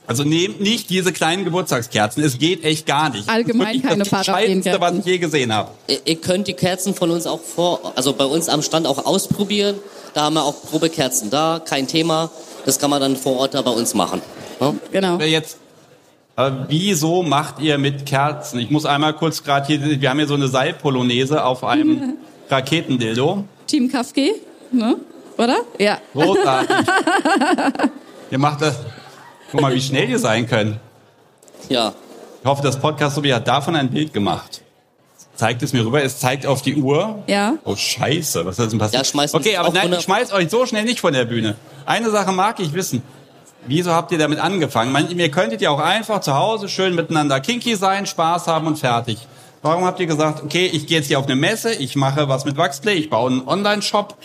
[0.06, 2.22] Also nehmt nicht diese kleinen Geburtstagskerzen.
[2.22, 3.28] Es geht echt gar nicht.
[3.28, 5.70] Allgemein das ist wirklich keine das Scheißendste, was ich je gesehen habe.
[5.88, 9.06] Ihr, ihr könnt die Kerzen von uns auch vor, also bei uns am Stand auch
[9.06, 9.76] ausprobieren.
[10.14, 12.30] Da haben wir auch Probekerzen da, kein Thema.
[12.66, 14.20] Das kann man dann vor Ort da bei uns machen.
[14.60, 14.74] Ja?
[14.92, 15.18] Genau.
[15.18, 15.58] Wer Jetzt,
[16.36, 18.60] aber wieso macht ihr mit Kerzen?
[18.60, 22.14] Ich muss einmal kurz gerade hier, wir haben hier so eine Seilpolonaise auf einem
[22.48, 23.44] Raketendildo.
[23.66, 24.34] Team Kafke,
[24.72, 24.96] ne?
[25.40, 25.60] oder?
[25.78, 25.98] Ja.
[26.12, 26.76] Großartig.
[28.30, 28.78] ihr macht das.
[29.50, 30.76] Guck mal, wie schnell ihr sein könnt.
[31.68, 31.92] Ja.
[32.42, 34.59] Ich hoffe, das Podcast Sobi hat davon ein Bild gemacht.
[35.34, 36.02] Zeigt es mir rüber.
[36.02, 37.22] Es zeigt auf die Uhr.
[37.26, 37.54] Ja.
[37.64, 39.02] Oh Scheiße, was ist denn passiert?
[39.02, 41.56] Ja, schmeißt okay, aber nein, 100 ich schmeiß euch so schnell nicht von der Bühne.
[41.86, 43.02] Eine Sache mag ich wissen.
[43.66, 44.92] Wieso habt ihr damit angefangen?
[44.92, 48.78] Man, ihr könntet ja auch einfach zu Hause schön miteinander kinky sein, Spaß haben und
[48.78, 49.18] fertig.
[49.62, 52.46] Warum habt ihr gesagt, okay, ich gehe jetzt hier auf eine Messe, ich mache was
[52.46, 54.16] mit Wachsplay, ich baue einen Online-Shop.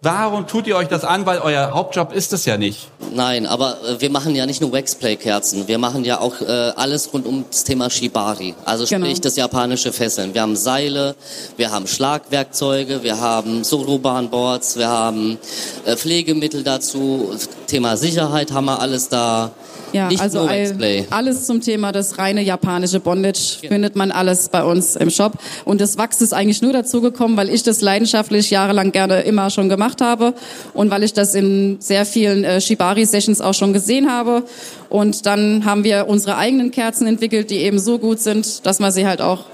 [0.00, 1.26] Warum tut ihr euch das an?
[1.26, 2.86] Weil euer Hauptjob ist es ja nicht.
[3.12, 6.46] Nein, aber äh, wir machen ja nicht nur Waxplay-Kerzen, wir machen ja auch äh,
[6.76, 9.14] alles rund um das Thema Shibari, also sprich Genau.
[9.20, 10.34] das japanische Fesseln.
[10.34, 11.16] Wir haben Seile,
[11.56, 15.36] wir haben Schlagwerkzeuge, wir haben Solobahnboards, wir haben
[15.84, 17.34] äh, Pflegemittel dazu,
[17.66, 19.50] Thema Sicherheit haben wir alles da.
[19.92, 24.48] Ja, Nicht also nur all, alles zum Thema das reine japanische Bondage findet man alles
[24.48, 25.32] bei uns im Shop.
[25.64, 29.50] Und das Wachs ist eigentlich nur dazu gekommen, weil ich das leidenschaftlich jahrelang gerne immer
[29.50, 30.34] schon gemacht habe
[30.74, 34.44] und weil ich das in sehr vielen äh, Shibari-Sessions auch schon gesehen habe.
[34.88, 38.92] Und dann haben wir unsere eigenen Kerzen entwickelt, die eben so gut sind, dass man
[38.92, 39.44] sie halt auch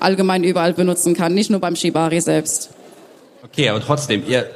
[0.00, 2.70] allgemein überall benutzen kann, nicht nur beim Shibari selbst.
[3.42, 4.50] Okay, aber trotzdem, ihr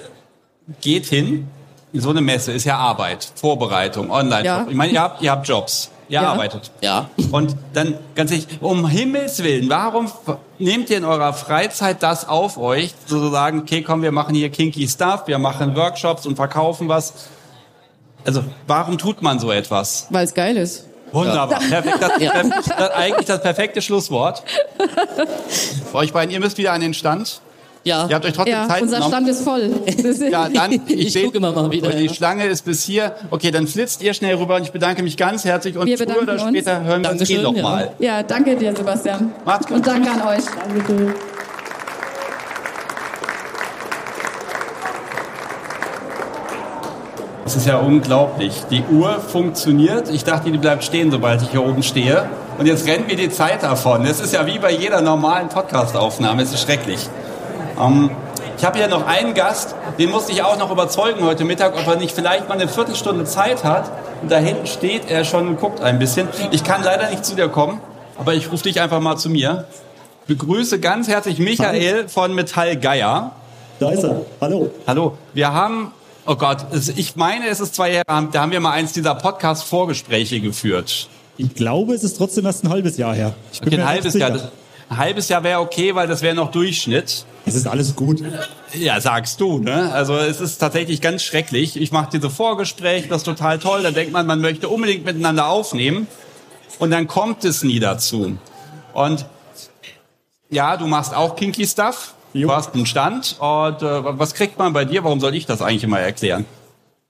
[0.80, 1.46] geht hin,
[1.92, 4.44] so eine Messe ist ja Arbeit, Vorbereitung, online.
[4.44, 4.66] Ja.
[4.68, 6.32] Ich meine, ihr habt, ihr habt Jobs, ihr Ja.
[6.32, 6.70] arbeitet.
[6.80, 7.08] Ja.
[7.32, 10.10] Und dann ganz ehrlich, um Himmels Willen, warum
[10.58, 14.86] nehmt ihr in eurer Freizeit das auf euch, sozusagen, okay, komm, wir machen hier kinky
[14.86, 17.14] Stuff, wir machen Workshops und verkaufen was.
[18.24, 20.06] Also, warum tut man so etwas?
[20.10, 20.84] Weil es geil ist.
[21.12, 21.58] Wunderbar.
[21.60, 22.42] Perfekt, das, Ja.
[22.42, 24.42] das, das, eigentlich das perfekte Schlusswort.
[25.92, 27.40] Bei euch beiden, ihr müsst wieder an den Stand.
[27.84, 28.06] Ja.
[28.08, 29.12] Ihr habt euch trotzdem Ja, Zeit unser genommen.
[29.12, 29.60] Stand ist voll.
[29.86, 32.12] Ist- Ja, dann, ich, Ich guck immer mal wieder, die ja.
[32.12, 33.14] Schlange ist bis hier.
[33.30, 36.06] Okay, dann flitzt ihr schnell rüber und ich bedanke mich ganz herzlich und Wir früher
[36.06, 36.42] bedanken oder uns.
[36.42, 37.62] später hören wir uns eh Dankeschön, noch ja.
[37.62, 37.92] mal.
[37.98, 39.32] Ja, danke dir, Sebastian.
[39.44, 39.76] Macht's gut.
[39.76, 40.44] Und danke an euch.
[40.44, 41.14] Danke.
[47.44, 48.62] Das ist ja unglaublich.
[48.70, 50.10] Die Uhr funktioniert.
[50.10, 52.28] Ich dachte, die bleibt stehen, sobald ich hier oben stehe.
[52.58, 54.04] Und jetzt rennt mir die Zeit davon.
[54.04, 56.42] Das ist ja wie bei jeder normalen Podcast-Aufnahme.
[56.42, 57.08] Es ist schrecklich.
[57.80, 58.10] Ähm,
[58.56, 61.86] ich habe hier noch einen Gast, den musste ich auch noch überzeugen heute Mittag, ob
[61.86, 63.90] er nicht vielleicht mal eine Viertelstunde Zeit hat.
[64.20, 66.28] Und da hinten steht er schon und guckt ein bisschen.
[66.50, 67.80] Ich kann leider nicht zu dir kommen,
[68.18, 69.66] aber ich rufe dich einfach mal zu mir.
[70.26, 73.32] Begrüße ganz herzlich Michael von Metall Geier.
[73.78, 74.22] Da ist er.
[74.40, 74.70] Hallo.
[74.88, 75.92] Hallo, wir haben,
[76.26, 76.66] oh Gott,
[76.96, 81.08] ich meine, es ist zwei Jahre, da haben wir mal eins dieser Podcast-Vorgespräche geführt.
[81.36, 83.34] Ich glaube, es ist trotzdem erst ein halbes Jahr her.
[83.52, 84.32] Ich bin Okay, ein halbes Jahr.
[84.90, 87.24] Ein halbes Jahr wäre okay, weil das wäre noch Durchschnitt.
[87.44, 88.22] Es ist alles gut.
[88.74, 89.90] Ja, sagst du, ne?
[89.92, 91.76] Also es ist tatsächlich ganz schrecklich.
[91.80, 93.82] Ich mache diese Vorgespräche, das ist total toll.
[93.82, 96.06] Da denkt man, man möchte unbedingt miteinander aufnehmen.
[96.78, 98.38] Und dann kommt es nie dazu.
[98.92, 99.26] Und
[100.50, 102.14] ja, du machst auch Kinky Stuff.
[102.32, 102.52] Du Jo.
[102.54, 103.36] hast einen Stand.
[103.40, 105.02] Und äh, was kriegt man bei dir?
[105.04, 106.44] Warum soll ich das eigentlich immer erklären?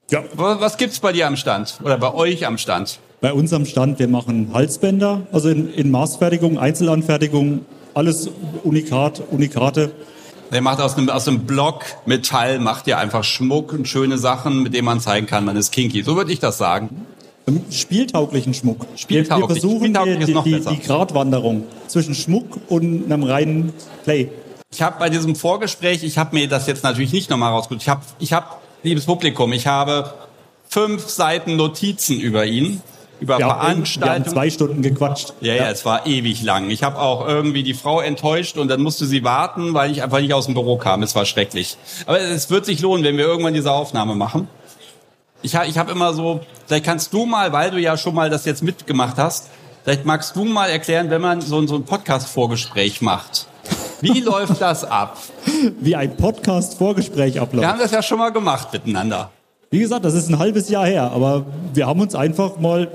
[0.09, 1.77] Ja, Was, was gibt's bei dir am Stand?
[1.83, 2.99] Oder bei euch am Stand?
[3.21, 8.29] Bei uns am Stand, wir machen Halsbänder, also in, in Maßfertigung, Einzelanfertigung, alles
[8.63, 9.91] Unikat, Unikate.
[10.51, 14.63] Der macht aus einem, aus einem Block Metall, macht ja einfach Schmuck und schöne Sachen,
[14.63, 16.01] mit denen man zeigen kann, man ist kinky.
[16.01, 17.05] So würde ich das sagen.
[17.71, 18.85] Spieltauglichen Schmuck.
[18.95, 19.49] Spieltauglich.
[19.49, 20.71] Wir versuchen Spieltauglich die, die, besser.
[20.71, 24.29] die Gratwanderung zwischen Schmuck und einem reinen Play.
[24.71, 27.81] Ich habe bei diesem Vorgespräch, ich habe mir das jetzt natürlich nicht nochmal rausgeguckt.
[27.81, 30.13] Ich habe, ich hab, liebes Publikum, ich habe
[30.67, 32.81] fünf Seiten Notizen über ihn,
[33.19, 34.25] über Wir haben, wir haben Veranstaltungen.
[34.33, 35.33] zwei Stunden gequatscht.
[35.41, 36.69] Ja, ja, es war ewig lang.
[36.69, 40.19] Ich habe auch irgendwie die Frau enttäuscht und dann musste sie warten, weil ich einfach
[40.19, 41.03] nicht aus dem Büro kam.
[41.03, 41.77] Es war schrecklich.
[42.05, 44.47] Aber es wird sich lohnen, wenn wir irgendwann diese Aufnahme machen.
[45.41, 48.29] Ich, ha- ich habe immer so, vielleicht kannst du mal, weil du ja schon mal
[48.29, 49.47] das jetzt mitgemacht hast,
[49.83, 53.47] vielleicht magst du mal erklären, wenn man so, so ein Podcast-Vorgespräch macht.
[54.01, 55.17] Wie läuft das ab?
[55.79, 57.63] Wie ein Podcast-Vorgespräch abläuft.
[57.63, 59.31] Wir haben das ja schon mal gemacht miteinander.
[59.71, 62.89] Wie gesagt, das ist ein halbes Jahr her, aber wir haben uns einfach mal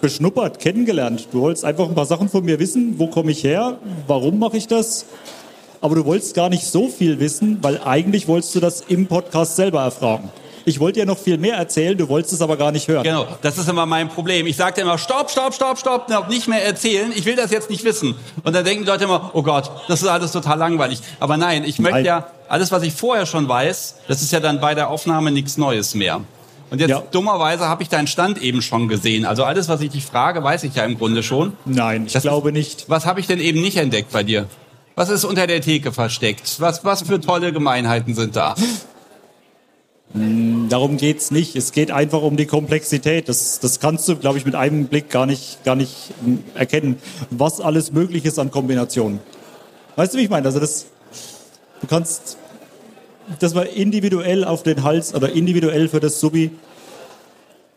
[0.00, 1.28] beschnuppert, kennengelernt.
[1.32, 2.98] Du wolltest einfach ein paar Sachen von mir wissen.
[2.98, 3.78] Wo komme ich her?
[4.06, 5.06] Warum mache ich das?
[5.80, 9.56] Aber du wolltest gar nicht so viel wissen, weil eigentlich wolltest du das im Podcast
[9.56, 10.30] selber erfragen.
[10.68, 13.04] Ich wollte dir noch viel mehr erzählen, du wolltest es aber gar nicht hören.
[13.04, 14.48] Genau, das ist immer mein Problem.
[14.48, 17.12] Ich sage immer, stopp, stopp, stopp, stopp, noch nicht mehr erzählen.
[17.14, 18.16] Ich will das jetzt nicht wissen.
[18.42, 21.00] Und dann denken die Leute immer, oh Gott, das ist alles total langweilig.
[21.20, 22.04] Aber nein, ich möchte Nein.
[22.04, 25.56] ja, alles, was ich vorher schon weiß, das ist ja dann bei der Aufnahme nichts
[25.56, 26.22] Neues mehr.
[26.70, 27.02] Und jetzt Ja.
[27.12, 29.24] dummerweise habe ich deinen Stand eben schon gesehen.
[29.24, 31.52] Also alles, was ich dich frage, weiß ich ja im Grunde schon.
[31.64, 32.86] Nein, ich Das ist- glaube nicht.
[32.88, 34.46] Was habe ich denn eben nicht entdeckt bei dir?
[34.96, 36.56] Was ist unter der Theke versteckt?
[36.60, 38.54] Was, was für tolle Gemeinheiten sind da?
[40.14, 41.56] Darum geht's nicht.
[41.56, 43.28] Es geht einfach um die Komplexität.
[43.28, 45.92] Das, das kannst du, glaube ich, mit einem Blick gar nicht, gar nicht
[46.24, 46.98] mm, erkennen,
[47.30, 49.20] was alles möglich ist an Kombinationen.
[49.96, 50.46] Weißt du, wie ich meine?
[50.46, 50.86] Also das,
[51.80, 52.38] du kannst,
[53.40, 56.50] dass man individuell auf den Hals oder individuell für das Subi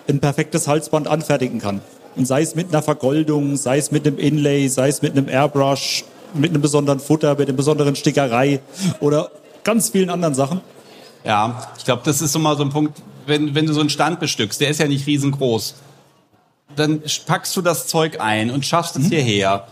[0.07, 1.81] ein perfektes Halsband anfertigen kann.
[2.15, 5.29] Und sei es mit einer Vergoldung, sei es mit einem Inlay, sei es mit einem
[5.29, 8.59] Airbrush, mit einem besonderen Futter, mit einer besonderen Stickerei
[8.99, 9.31] oder
[9.63, 10.61] ganz vielen anderen Sachen.
[11.23, 13.89] Ja, ich glaube, das ist so mal so ein Punkt, wenn, wenn du so einen
[13.89, 15.75] Stand bestückst, der ist ja nicht riesengroß,
[16.75, 19.67] dann packst du das Zeug ein und schaffst es hierher.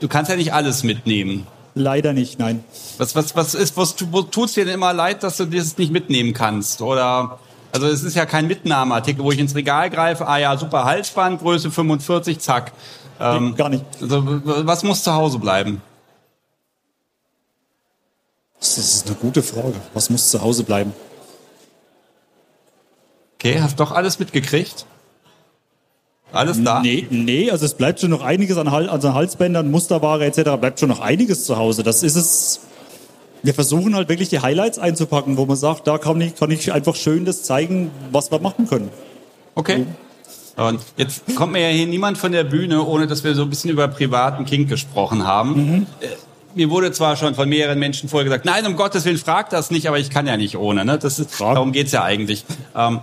[0.00, 1.46] Du kannst ja nicht alles mitnehmen.
[1.78, 2.64] Leider nicht, nein.
[2.96, 6.32] Was, was, was ist, was tut's dir denn immer leid, dass du das nicht mitnehmen
[6.32, 6.80] kannst?
[6.80, 7.38] Oder,
[7.70, 11.42] also es ist ja kein Mitnahmeartikel, wo ich ins Regal greife, ah ja, super Halsband,
[11.42, 12.72] Größe 45, zack.
[13.20, 13.84] Ähm, Gar nicht.
[14.00, 15.82] also, was muss zu Hause bleiben?
[18.58, 19.74] Das ist eine gute Frage.
[19.92, 20.94] Was muss zu Hause bleiben?
[23.34, 24.86] Okay, hast doch alles mitgekriegt?
[26.32, 26.80] Alles da?
[26.80, 30.42] Nee, nee, also es bleibt schon noch einiges an, Hal also an Halsbändern, Musterware etc.
[30.60, 31.82] bleibt schon noch einiges zu Hause.
[31.82, 32.60] Das ist es.
[33.42, 36.72] Wir versuchen halt wirklich die Highlights einzupacken, wo man sagt, da kann ich, kann ich
[36.72, 38.90] einfach schön das zeigen, was wir machen können.
[39.54, 39.86] Okay.
[40.56, 43.50] Und jetzt kommt mir ja hier niemand von der Bühne, ohne dass wir so ein
[43.50, 45.86] bisschen über privaten Kink gesprochen haben.
[46.00, 46.08] Äh,
[46.54, 49.70] Mir wurde zwar schon von mehreren Menschen vorher gesagt, nein, um Gottes Willen, frag das
[49.70, 50.84] nicht, aber ich kann ja nicht ohne.
[50.84, 50.98] Ne?
[50.98, 52.44] Das ist, darum geht's ja eigentlich.
[52.74, 53.00] Ähm,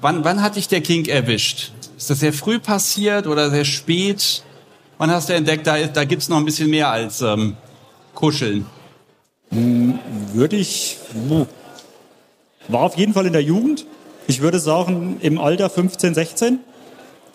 [0.00, 1.70] wann, wann hat dich der Kink erwischt?
[2.00, 4.42] Ist das sehr früh passiert oder sehr spät?
[4.96, 7.58] Wann hast du entdeckt, da, da gibt's noch ein bisschen mehr als ähm,
[8.14, 8.64] Kuscheln?
[9.50, 10.96] Würde ich.
[12.68, 13.84] War auf jeden Fall in der Jugend.
[14.28, 16.60] Ich würde sagen, im Alter 15, 16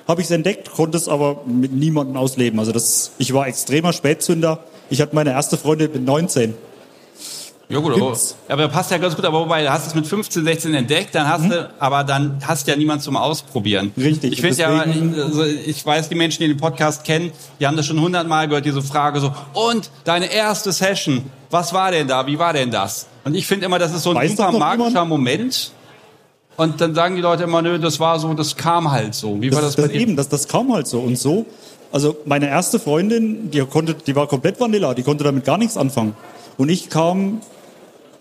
[0.08, 2.58] habe ich es entdeckt, konnte es aber mit niemandem ausleben.
[2.58, 4.64] Also das, ich war extremer Spätzünder.
[4.90, 6.56] Ich hatte meine erste Freundin mit 19.
[7.68, 8.16] Ja gut, aber,
[8.48, 9.26] aber passt ja ganz gut.
[9.26, 12.68] Aber wobei, du hast es mit 15, 16 entdeckt, dann hast du, aber dann hast
[12.68, 13.92] ja niemand zum Ausprobieren.
[13.96, 14.04] Mhm.
[14.04, 17.76] Richtig, Ich finde ja, also ich weiß, die Menschen, die den Podcast kennen, die haben
[17.76, 22.28] das schon hundertmal gehört, diese Frage so, und deine erste Session, was war denn da,
[22.28, 23.08] wie war denn das?
[23.24, 25.10] Und ich finde immer, das ist so ein Weiß super das magischer jemand?
[25.10, 25.72] Moment.
[26.58, 29.42] Und dann sagen die Leute immer, nö, das war so, das kam halt so.
[29.42, 31.00] Wie war das, Das, das bei eben, das, das kam halt so.
[31.00, 31.46] Und so,
[31.92, 35.76] also meine erste Freundin, die, konnte, die war komplett Vanilla, die konnte damit gar nichts
[35.76, 36.16] anfangen.
[36.58, 37.42] Und ich kam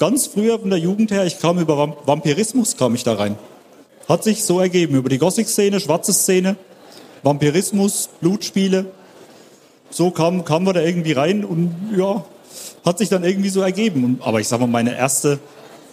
[0.05, 3.39] ganz früher von der Jugend her, ich kam über Vamp- Vampirismus, kam ich da rein.
[4.07, 6.57] Hat sich so ergeben, über die Gothic-Szene, schwarze Szene,
[7.23, 8.85] Vampirismus, Blutspiele.
[9.89, 12.23] So kam, kamen wir da irgendwie rein und ja,
[12.85, 14.05] hat sich dann irgendwie so ergeben.
[14.05, 15.39] Und, aber ich sag mal, meine erste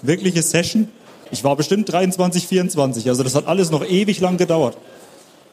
[0.01, 0.89] wirkliche Session,
[1.31, 4.75] ich war bestimmt 23, 24, also das hat alles noch ewig lang gedauert.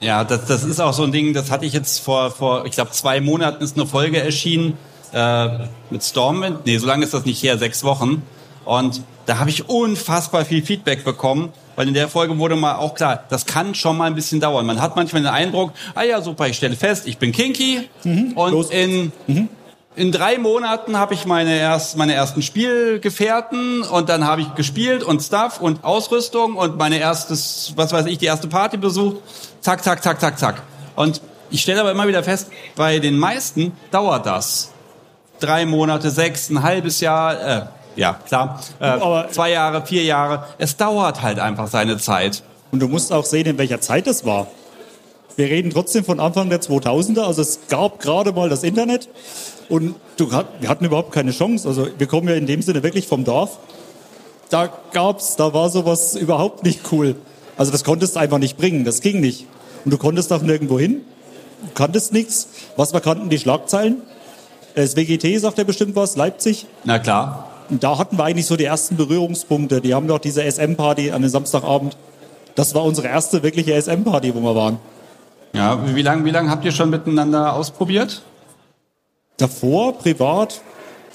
[0.00, 2.72] Ja, das, das ist auch so ein Ding, das hatte ich jetzt vor, vor ich
[2.72, 4.76] glaube, zwei Monaten ist eine Folge erschienen
[5.12, 6.66] äh, mit Stormwind.
[6.66, 8.24] Nee, so lange ist das nicht her, sechs Wochen.
[8.68, 12.94] Und da habe ich unfassbar viel Feedback bekommen, weil in der Folge wurde mal auch
[12.94, 14.66] klar, das kann schon mal ein bisschen dauern.
[14.66, 18.52] Man hat manchmal den Eindruck, ah ja, super, ich stelle fest, ich bin kinky und
[18.52, 18.70] los.
[18.70, 19.10] in
[19.96, 25.02] in drei Monaten habe ich meine, erst, meine ersten Spielgefährten und dann habe ich gespielt
[25.02, 29.16] und Stuff und Ausrüstung und meine erstes, was weiß ich, die erste Party besucht.
[29.62, 30.62] Zack, zack, zack, zack, zack.
[30.94, 34.72] Und ich stelle aber immer wieder fest, bei den meisten dauert das.
[35.40, 37.66] Drei Monate, sechs, ein halbes Jahr, äh,
[37.98, 40.44] ja, klar, äh, Aber- zwei Jahre, vier Jahre.
[40.58, 42.42] Es dauert halt einfach seine Zeit.
[42.70, 44.46] Und du musst auch sehen, in welcher Zeit es war.
[45.36, 49.08] Wir reden trotzdem von Anfang der 2000er, also es gab gerade mal das Internet
[49.68, 51.66] und du, wir hatten überhaupt keine Chance.
[51.68, 53.58] Also wir kommen ja in dem Sinne wirklich vom Dorf.
[54.50, 57.14] Da gab's, da war sowas überhaupt nicht cool.
[57.56, 59.46] Also das konntest du einfach nicht bringen, das ging nicht.
[59.84, 61.02] Und du konntest auch nirgendwo hin,
[61.62, 62.48] du kanntest nichts.
[62.76, 64.02] Was wir kannten, die Schlagzeilen.
[64.74, 66.66] Das WGT sagt ja bestimmt was, Leipzig.
[66.84, 67.47] Na klar.
[67.70, 69.80] Da hatten wir eigentlich so die ersten Berührungspunkte.
[69.80, 71.96] Die haben doch diese SM-Party an dem Samstagabend.
[72.54, 74.78] Das war unsere erste wirkliche SM-Party, wo wir waren.
[75.52, 78.22] Ja, wie lange wie lang habt ihr schon miteinander ausprobiert?
[79.36, 80.60] Davor, privat,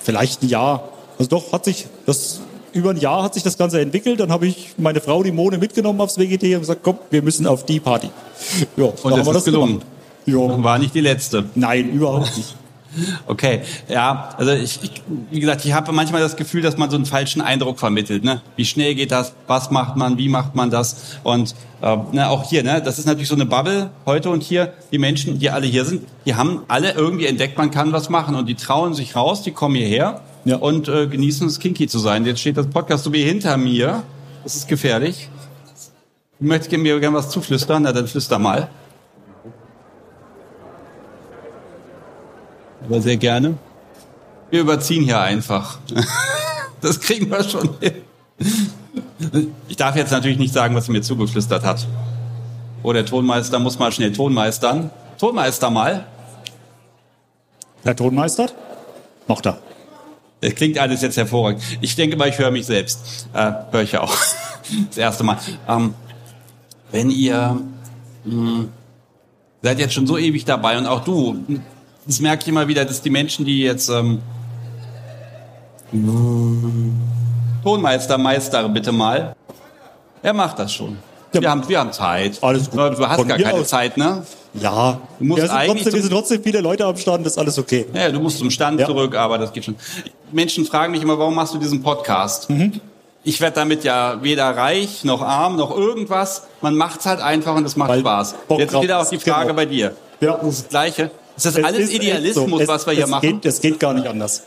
[0.02, 0.90] vielleicht ein Jahr.
[1.20, 2.40] Also doch, hat sich das,
[2.72, 4.20] über ein Jahr hat sich das Ganze entwickelt.
[4.20, 7.46] Dann habe ich meine Frau, die Mone, mitgenommen aufs WGT und gesagt, komm, wir müssen
[7.46, 8.10] auf die Party.
[8.78, 9.80] Ja, Und da es haben wir ist gelungen.
[9.80, 9.88] gemacht.
[10.26, 10.64] Ja.
[10.64, 11.46] War nicht die letzte.
[11.56, 12.56] Nein, überhaupt nicht.
[13.26, 16.96] Okay, ja, also ich, ich wie gesagt, ich habe manchmal das Gefühl, dass man so
[16.96, 18.24] einen falschen Eindruck vermittelt.
[18.24, 18.42] Ne?
[18.56, 19.34] Wie schnell geht das?
[19.48, 20.18] Was macht man?
[20.18, 21.18] Wie macht man das?
[21.24, 24.74] Und äh, ne, auch hier, ne, das ist natürlich so eine Bubble heute und hier.
[24.92, 28.36] Die Menschen, die alle hier sind, die haben alle irgendwie entdeckt, man kann was machen
[28.36, 30.58] und die trauen sich raus, die kommen hierher Ja.
[30.58, 32.26] und äh, genießen es, kinky zu sein.
[32.26, 34.04] Jetzt steht das Podcast so wie hinter mir.
[34.44, 35.30] Das ist gefährlich.
[36.40, 38.68] Ich möchte mir gerne was zuflüstern, na dann flüster mal.
[42.86, 43.58] Aber sehr gerne.
[44.50, 45.80] Wir überziehen hier einfach.
[46.82, 47.94] Das kriegen wir schon hin.
[49.70, 51.88] Ich darf jetzt natürlich nicht sagen, was er mir zugeflüstert hat.
[52.84, 54.90] Oh, der Tonmeister muss mal schnell Tonmeistern.
[55.18, 56.06] Tonmeister mal.
[57.86, 58.48] Der Tonmeister?
[59.28, 59.60] Macht er.
[60.42, 61.64] Das klingt alles jetzt hervorragend.
[61.80, 63.30] Ich denke mal, ich höre mich selbst.
[63.34, 64.14] Äh, höre ich ja auch.
[64.90, 65.38] Das erste Mal.
[65.68, 65.94] Ähm,
[66.92, 67.62] wenn ihr
[68.26, 68.66] mh,
[69.62, 71.38] seid jetzt schon so ewig dabei und auch du,
[72.06, 74.20] das merke ich immer wieder, dass die Menschen, die jetzt ähm,
[77.64, 79.36] Tonmeister, Meister, bitte mal.
[80.22, 80.98] Er macht das schon.
[81.32, 82.38] Wir haben, wir haben Zeit.
[82.44, 82.80] Alles gut.
[82.80, 83.68] Du hast Von gar keine aus.
[83.70, 84.24] Zeit, ne?
[84.54, 87.34] Ja, Du musst wir, sind eigentlich trotzdem, wir sind trotzdem viele Leute am Stand, das
[87.34, 87.88] ist alles okay.
[87.92, 88.86] Ja, du musst zum Stand Ja.
[88.86, 89.76] zurück, aber das geht schon.
[90.32, 92.50] Menschen fragen mich immer, warum machst du diesen Podcast?
[92.52, 92.80] Mhm.
[93.24, 96.44] Ich werde damit ja weder reich, noch arm, noch irgendwas.
[96.62, 98.36] Man macht's halt einfach und es macht Weil Spaß.
[98.48, 99.56] Bock Jetzt wieder auch die Frage genau.
[99.56, 99.96] bei dir.
[100.20, 100.38] Ja.
[100.38, 101.10] Das ist das Gleiche.
[101.36, 102.60] Ist das Es alles ist Idealismus, so.
[102.60, 103.22] Es- was wir hier es machen?
[103.42, 104.44] Geht, es geht gar nicht anders.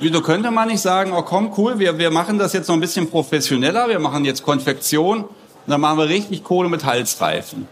[0.00, 2.80] Wieso könnte man nicht sagen, oh komm, cool, wir, wir machen das jetzt noch ein
[2.80, 5.28] bisschen professioneller, wir machen jetzt Konfektion und
[5.66, 7.68] dann machen wir richtig Kohle mit Halsreifen.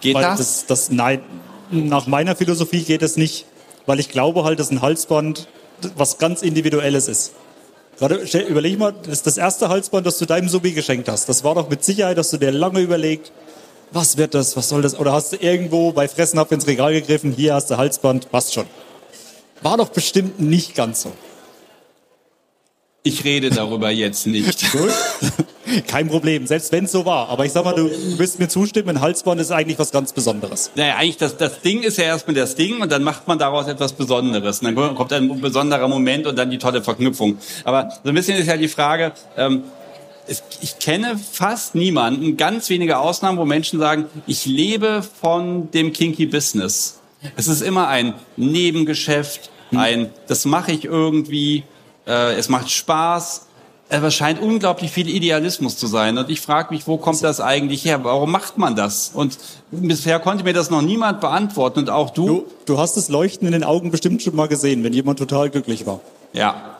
[0.00, 0.38] Geht das?
[0.38, 0.66] das?
[0.66, 0.90] das?
[0.90, 1.22] Nein,
[1.70, 3.46] nach meiner Philosophie geht es nicht,
[3.86, 5.48] weil ich glaube halt, dass ein Halsband
[5.96, 7.32] was ganz Individuelles ist.
[7.98, 11.28] Gerade überleg mal, das ist das erste Halsband, das du deinem Subi geschenkt hast.
[11.28, 13.32] Das war doch mit Sicherheit, dass du dir lange überlegt,
[13.94, 14.98] was wird das, was soll das?
[14.98, 18.66] Oder hast du irgendwo bei Fressnapf ins Regal gegriffen, hier hast du Halsband, passt schon.
[19.62, 21.12] War doch bestimmt nicht ganz so.
[23.06, 24.64] Ich rede darüber jetzt nicht.
[25.86, 27.28] Kein Problem, selbst wenn es so war.
[27.28, 30.70] Aber ich sag mal, du wirst mir zustimmen, ein Halsband ist eigentlich was ganz Besonderes.
[30.74, 33.68] Naja, eigentlich das, das Ding ist ja erstmal das Ding und dann macht man daraus
[33.68, 34.60] etwas Besonderes.
[34.60, 37.36] Und dann kommt ein besonderer Moment und dann die tolle Verknüpfung.
[37.64, 39.64] Aber so ein bisschen ist ja die Frage, ähm,
[40.60, 46.26] ich kenne fast niemanden, ganz wenige Ausnahmen, wo Menschen sagen, ich lebe von dem Kinky
[46.26, 47.00] Business.
[47.36, 51.64] Es ist immer ein Nebengeschäft, ein, das mache ich irgendwie,
[52.06, 53.46] äh, es macht Spaß.
[53.90, 56.16] Es scheint unglaublich viel Idealismus zu sein.
[56.16, 58.02] Und ich frage mich, wo kommt das eigentlich her?
[58.02, 59.10] Warum macht man das?
[59.14, 59.38] Und
[59.70, 61.80] bisher konnte mir das noch niemand beantworten.
[61.80, 62.26] Und auch du.
[62.26, 65.50] Du, du hast das Leuchten in den Augen bestimmt schon mal gesehen, wenn jemand total
[65.50, 66.00] glücklich war.
[66.32, 66.74] Ja.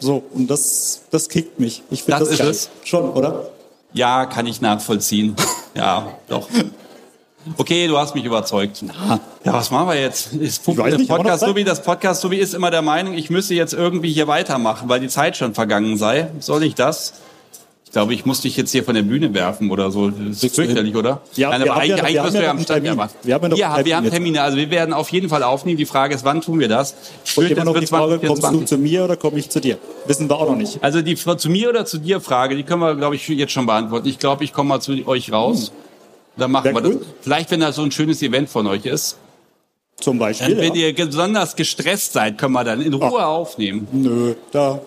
[0.00, 1.82] So, und das, das kickt mich.
[1.90, 2.50] Ich finde Das das, ist geil.
[2.50, 2.70] es?
[2.84, 3.50] Schon, oder?
[3.92, 5.36] Ja, kann ich nachvollziehen.
[5.74, 6.48] Ja, doch.
[7.56, 8.82] Okay, du hast mich überzeugt.
[9.44, 10.32] Ja, was machen wir jetzt?
[10.34, 11.44] Ist nicht, Podcast?
[11.44, 15.00] Subi, das Podcast Subi ist immer der Meinung, ich müsse jetzt irgendwie hier weitermachen, weil
[15.00, 16.30] die Zeit schon vergangen sei.
[16.40, 17.14] Soll ich das?
[17.90, 20.10] Ich glaube, ich muss dich jetzt hier von der Bühne werfen oder so.
[20.10, 21.22] Das ist fürchterlich, oder?
[21.34, 22.96] Ja, Nein, wir aber ja- eigentlich, eigentlich müssen wir am Stand Termin.
[22.96, 23.10] machen.
[23.24, 24.08] Wir haben ja noch ja, wir haben.
[24.08, 24.42] Termine.
[24.42, 25.76] Also wir werden auf jeden Fall aufnehmen.
[25.76, 26.94] Die Frage ist, wann tun wir das?
[27.24, 28.68] Fürchte, immer noch die Frage, kommst du 2024.
[28.68, 29.76] zu mir oder komme ich zu dir?
[30.06, 30.78] Wissen wir auch noch nicht.
[30.84, 33.66] Also die zu mir oder zu dir Frage, die können wir, glaube ich, jetzt schon
[33.66, 34.06] beantworten.
[34.06, 35.72] Ich glaube, ich komme mal zu euch raus.
[36.36, 36.92] Dann machen Sehr wir das.
[36.92, 37.02] gut.
[37.22, 39.16] Vielleicht, wenn das so ein schönes Event von euch ist.
[40.00, 40.56] Zum Dann, Beispiel.
[40.58, 40.86] wenn Ja.
[40.86, 43.88] ihr besonders gestresst seid, können wir dann in Ruhe aufnehmen.
[43.90, 44.80] Nö, da?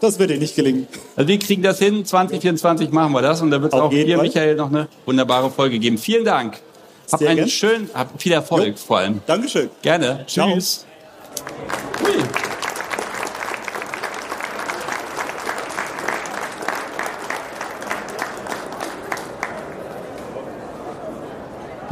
[0.00, 0.86] Das wird dir nicht gelingen.
[1.16, 2.04] Also wir kriegen das hin.
[2.04, 3.40] 2024 machen wir das.
[3.42, 4.16] Und da wird es auch Fall.
[4.16, 5.98] Michael, noch eine wunderbare Folge geben.
[5.98, 6.58] Vielen Dank.
[7.12, 7.48] Habt einen gern.
[7.48, 9.20] schönen, habt viel Erfolg vor allem.
[9.26, 9.68] Dankeschön.
[9.82, 10.24] Gerne.
[10.26, 10.86] Tschüss.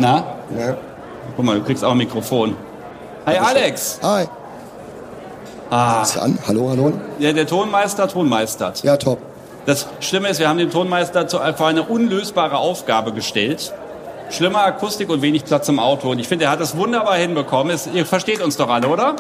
[0.01, 0.39] Na?
[0.57, 0.77] Ja.
[1.37, 2.57] Guck mal, du kriegst auch ein Mikrofon.
[3.27, 3.99] Hi Alex!
[4.03, 4.27] Hi.
[5.71, 6.39] Ah, Ist an?
[6.47, 6.93] Hallo, hallo?
[7.19, 8.83] ja, der Tonmeister tonmeistert.
[8.85, 9.19] Ja, top.
[9.67, 13.75] Das Schlimme ist, wir haben den Tonmeister zu, vor eine unlösbare Aufgabe gestellt.
[14.31, 16.11] Schlimme Akustik und wenig Platz im Auto.
[16.11, 17.75] Und ich finde, er hat das wunderbar hinbekommen.
[17.75, 19.17] Es, ihr versteht uns doch alle, oder?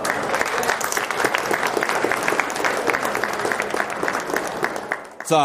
[5.27, 5.43] So.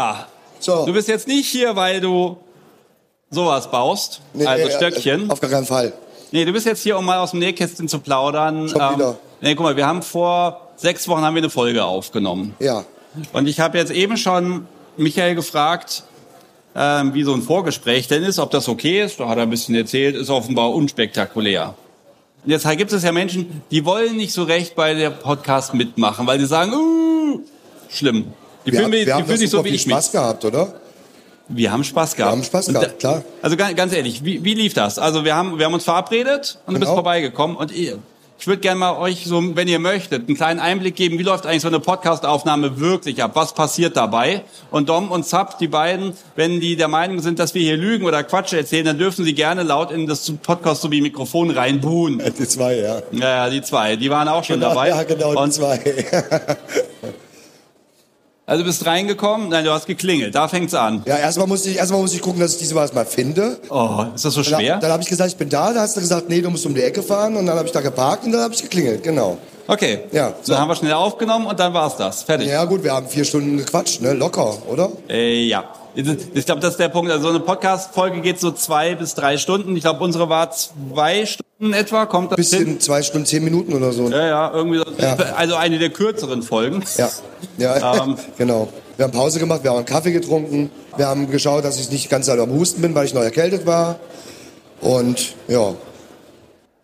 [0.58, 0.86] So.
[0.86, 2.38] Du bist jetzt nicht hier, weil du
[3.30, 5.30] sowas baust, Nee, also äh, Stöckchen.
[5.30, 5.92] Auf gar keinen Fall.
[6.30, 8.68] Nee, du bist jetzt hier, um mal aus dem Nähkästchen zu plaudern.
[8.68, 9.16] Schon wieder.
[9.42, 12.54] nee, guck mal, wir haben vor sechs Wochen haben wir eine Folge aufgenommen.
[12.60, 12.84] Ja.
[13.32, 14.66] Und ich habe jetzt eben schon
[14.96, 16.04] Michael gefragt,
[16.76, 19.20] ähm, wie so ein Vorgespräch denn ist, ob das okay ist.
[19.20, 21.74] Da hat er ein bisschen erzählt, ist offenbar unspektakulär.
[22.46, 26.38] Jetzt gibt es ja Menschen, die wollen nicht so recht bei der Podcast mitmachen, weil
[26.40, 27.40] sie sagen, uh,
[27.88, 28.26] schlimm.
[28.66, 29.94] Die Wir, fühlen, mich- wir die haben fühlen sich so wie ich mich.
[29.94, 30.74] Spaß gehabt, oder?
[31.48, 32.32] Wir haben Spaß gehabt.
[32.32, 33.24] Wir haben Spaß gehabt, da- klar.
[33.42, 34.98] Also ganz, ganz ehrlich, wie, wie lief das?
[34.98, 36.94] Also wir haben, wir haben uns verabredet und du bist Genau.
[36.96, 37.98] vorbeigekommen und ihr,
[38.38, 41.46] ich würde gerne mal euch so, wenn ihr möchtet, einen kleinen Einblick geben, wie läuft
[41.46, 43.30] eigentlich so eine Podcast-Aufnahme wirklich ab?
[43.34, 44.42] Was passiert dabei?
[44.70, 48.04] Und Dom und Zap, die beiden, wenn die der Meinung sind, dass wir hier lügen
[48.04, 52.22] oder Quatsch erzählen, dann dürfen sie gerne laut in das Podcast sowie Mikrofon reinbuhen.
[52.38, 53.02] Die zwei, ja.
[53.12, 54.88] Ja, die zwei, die waren auch schon dabei.
[54.88, 55.78] Ja, genau, die und, zwei.
[58.46, 61.02] also du bist reingekommen, nein, du hast geklingelt, da fängt's an.
[61.06, 63.58] ja, erstmal muss ich, erstmal muss ich gucken, dass ich diese mal finde.
[63.70, 64.78] Oh, ist das so Dann, schwer?
[64.78, 65.72] dann habe ich gesagt, ich bin da.
[65.72, 67.36] Da hast du gesagt, nee, du musst um die Ecke fahren.
[67.36, 69.02] Und dann habe ich da geparkt und dann habe ich geklingelt.
[69.02, 69.38] Genau.
[69.66, 70.00] Okay.
[70.12, 70.52] Ja, So.
[70.52, 72.22] Dann haben wir schnell aufgenommen und dann war's das.
[72.22, 72.48] Fertig.
[72.48, 74.12] Ja gut, wir haben vier Stunden gequatscht, ne?
[74.12, 74.90] Locker, oder?
[75.08, 75.64] Äh, ja.
[75.96, 77.10] Ich glaube, das ist der Punkt.
[77.10, 79.76] Also so eine Podcast-Folge geht so zwei bis drei Stunden.
[79.76, 82.06] Ich glaube, unsere war zwei Stunden etwa.
[82.06, 82.64] Kommt das hin?
[82.64, 84.08] Bisschen zwei Stunden, zehn Minuten oder so.
[84.10, 84.86] Ja, ja, irgendwie so.
[84.98, 85.14] Ja.
[85.36, 86.82] Also eine der kürzeren Folgen.
[86.96, 87.08] Ja,
[87.58, 88.16] ja, Ähm.
[88.38, 88.68] genau.
[88.96, 92.10] Wir haben Pause gemacht, wir haben einen Kaffee getrunken, wir haben geschaut, dass ich nicht
[92.10, 93.96] ganz am Husten bin, weil ich noch erkältet war.
[94.80, 95.74] Und ja,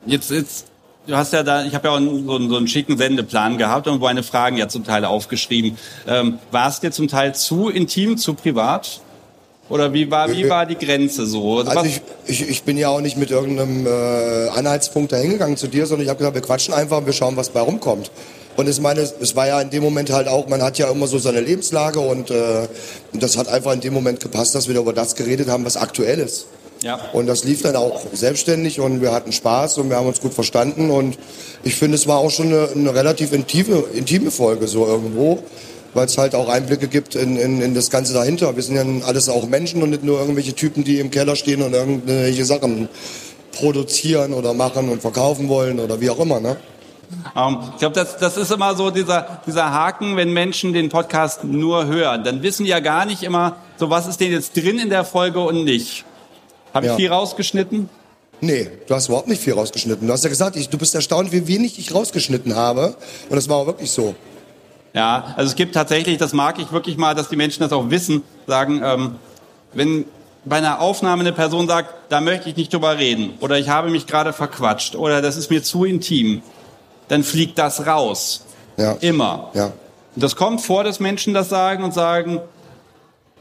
[0.07, 0.67] Jetzt, jetzt,
[1.11, 3.59] du hast ja da, ich habe ja auch einen, so, einen, so einen schicken Sendeplan
[3.59, 5.77] gehabt und meine Fragen ja zum Teil aufgeschrieben.
[6.07, 9.01] Ähm, war es dir zum Teil zu intim, zu privat?
[9.69, 11.59] Oder wie war, wie war die Grenze so?
[11.59, 15.57] also Was- ich, ich, ich bin ja auch nicht mit irgendeinem äh, Anhaltspunkt da hingegangen
[15.57, 18.11] zu dir, sondern ich habe gesagt, wir quatschen einfach und wir schauen, was bei rumkommt.
[18.57, 21.07] Und ich meine, es war ja in dem Moment halt auch, man hat ja immer
[21.07, 22.67] so seine Lebenslage und, äh,
[23.13, 26.19] das hat einfach in dem Moment gepasst, dass wir über das geredet haben, was aktuell
[26.19, 26.47] ist.
[26.83, 26.99] Ja.
[27.13, 30.35] Und das lief dann auch selbstständig und wir hatten Spaß und wir haben uns gut
[30.35, 31.19] verstanden und
[31.63, 35.43] ich finde, es war auch schon eine, eine relativ intime, intime Folge so irgendwo.
[35.95, 38.55] weil es halt auch Einblicke gibt in, in, in das Ganze dahinter.
[38.55, 41.63] Wir sind ja alles auch Menschen und nicht nur irgendwelche Typen, die im Keller stehen
[41.63, 42.89] und irgendwelche Sachen
[43.53, 46.41] produzieren oder machen und verkaufen wollen oder wie auch immer.
[46.41, 46.57] Ne?
[47.37, 51.45] Ähm, ich glaube, das, das ist immer so dieser, dieser Haken, wenn Menschen den Podcast
[51.45, 52.23] nur hören.
[52.25, 55.05] Dann wissen die ja gar nicht immer, so was ist denn jetzt drin in der
[55.05, 56.05] Folge und nicht.
[56.75, 56.97] Habe ich Ja.
[56.97, 57.89] viel rausgeschnitten?
[58.41, 60.07] Nee, du hast überhaupt nicht viel rausgeschnitten.
[60.07, 62.95] Du hast ja gesagt, ich, du bist erstaunt, wie wenig ich rausgeschnitten habe.
[63.29, 64.15] Und das war auch wirklich so.
[64.95, 67.91] Ja, also es gibt tatsächlich, das mag ich wirklich mal, dass die Menschen das auch
[67.91, 69.17] wissen, sagen, ähm,
[69.75, 70.05] wenn
[70.45, 73.91] bei einer Aufnahme eine Person sagt, da möchte ich nicht drüber reden oder ich habe
[73.91, 76.43] mich gerade verquatscht oder das ist mir zu intim,
[77.09, 78.45] dann fliegt das raus.
[78.79, 78.93] Ja.
[79.01, 79.51] Immer.
[79.53, 79.67] Ja.
[79.67, 82.41] Und das kommt vor, dass Menschen das sagen und sagen,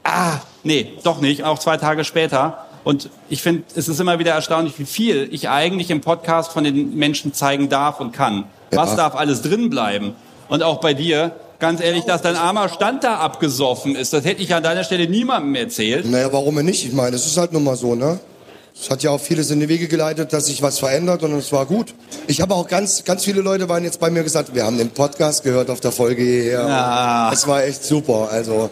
[0.04, 2.66] ah, nee, doch nicht, auch zwei Tage später.
[2.84, 6.64] Und ich finde, es ist immer wieder erstaunlich, wie viel ich eigentlich im Podcast von
[6.64, 8.46] den Menschen zeigen darf und kann.
[8.72, 8.96] Was Ja.
[8.98, 10.16] darf alles drin bleiben?
[10.48, 14.42] Und auch bei dir, ganz ehrlich, dass dein armer Stand da abgesoffen ist, das hätte
[14.42, 16.10] ich an deiner Stelle niemandem erzählt.
[16.10, 16.86] Naja, warum denn nicht?
[16.86, 18.20] Ich meine, es ist halt nun mal so, ne?
[18.82, 21.52] Es hat ja auch vieles in die Wege geleitet, dass sich was verändert und es
[21.52, 21.94] war gut.
[22.28, 24.92] Ich habe auch ganz, ganz viele Leute waren jetzt bei mir gesagt, wir haben den
[24.92, 26.66] Podcast gehört auf der Folge hierher.
[26.66, 27.30] Ja.
[27.34, 28.30] Es war echt super.
[28.32, 28.70] Also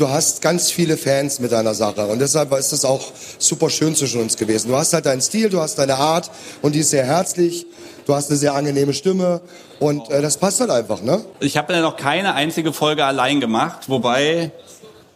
[0.00, 3.94] du hast ganz viele Fans mit deiner Sache und deshalb ist das auch super schön
[3.94, 4.68] zwischen uns gewesen.
[4.68, 6.30] Du hast halt deinen Stil, du hast deine Art
[6.62, 7.66] und die ist sehr herzlich.
[8.06, 9.40] Du hast eine sehr angenehme Stimme
[9.78, 11.22] und äh, das passt halt einfach, ne?
[11.38, 14.52] Ich habe ja noch keine einzige Folge allein gemacht, wobei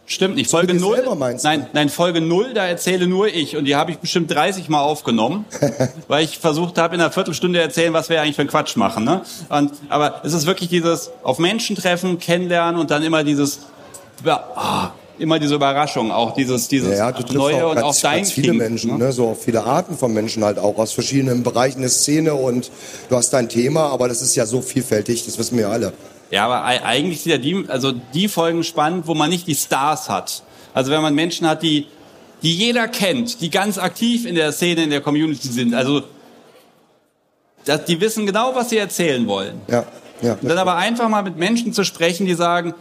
[0.05, 0.51] stimmt nicht.
[0.51, 0.95] Folge mit dir 0.
[0.97, 1.49] selber meinst du?
[1.49, 4.81] Nein, nein, Folge 0, da erzähle nur ich und die habe ich bestimmt 30 mal
[4.81, 5.45] aufgenommen,
[6.07, 9.03] weil ich versucht habe in einer Viertelstunde erzählen, was wir eigentlich für einen Quatsch machen,
[9.03, 9.21] ne?
[9.49, 13.61] Und aber es ist wirklich dieses auf Menschen treffen, kennenlernen und dann immer dieses
[14.25, 18.17] ah, immer diese Überraschung, auch dieses dieses Ja, triffst neue auch und ganz, auch dein
[18.17, 19.11] ganz viele King, Menschen, ne?
[19.11, 22.69] so viele Arten von Menschen halt auch aus verschiedenen Bereichen der Szene und
[23.09, 25.93] du hast dein Thema, aber das ist ja so vielfältig, das wissen wir alle.
[26.31, 29.55] Ja, aber ei- eigentlich sind ja die, also die Folgen spannend, wo man nicht die
[29.55, 30.43] Stars hat.
[30.73, 31.87] Also wenn man Menschen hat, die,
[32.41, 35.73] die jeder kennt, die ganz aktiv in der Szene, in der Community sind.
[35.73, 36.01] Also
[37.65, 39.61] dass die wissen genau, was sie erzählen wollen.
[39.67, 39.85] Ja,
[40.21, 40.37] ja.
[40.41, 42.73] Und dann aber einfach mal mit Menschen zu sprechen, die sagen,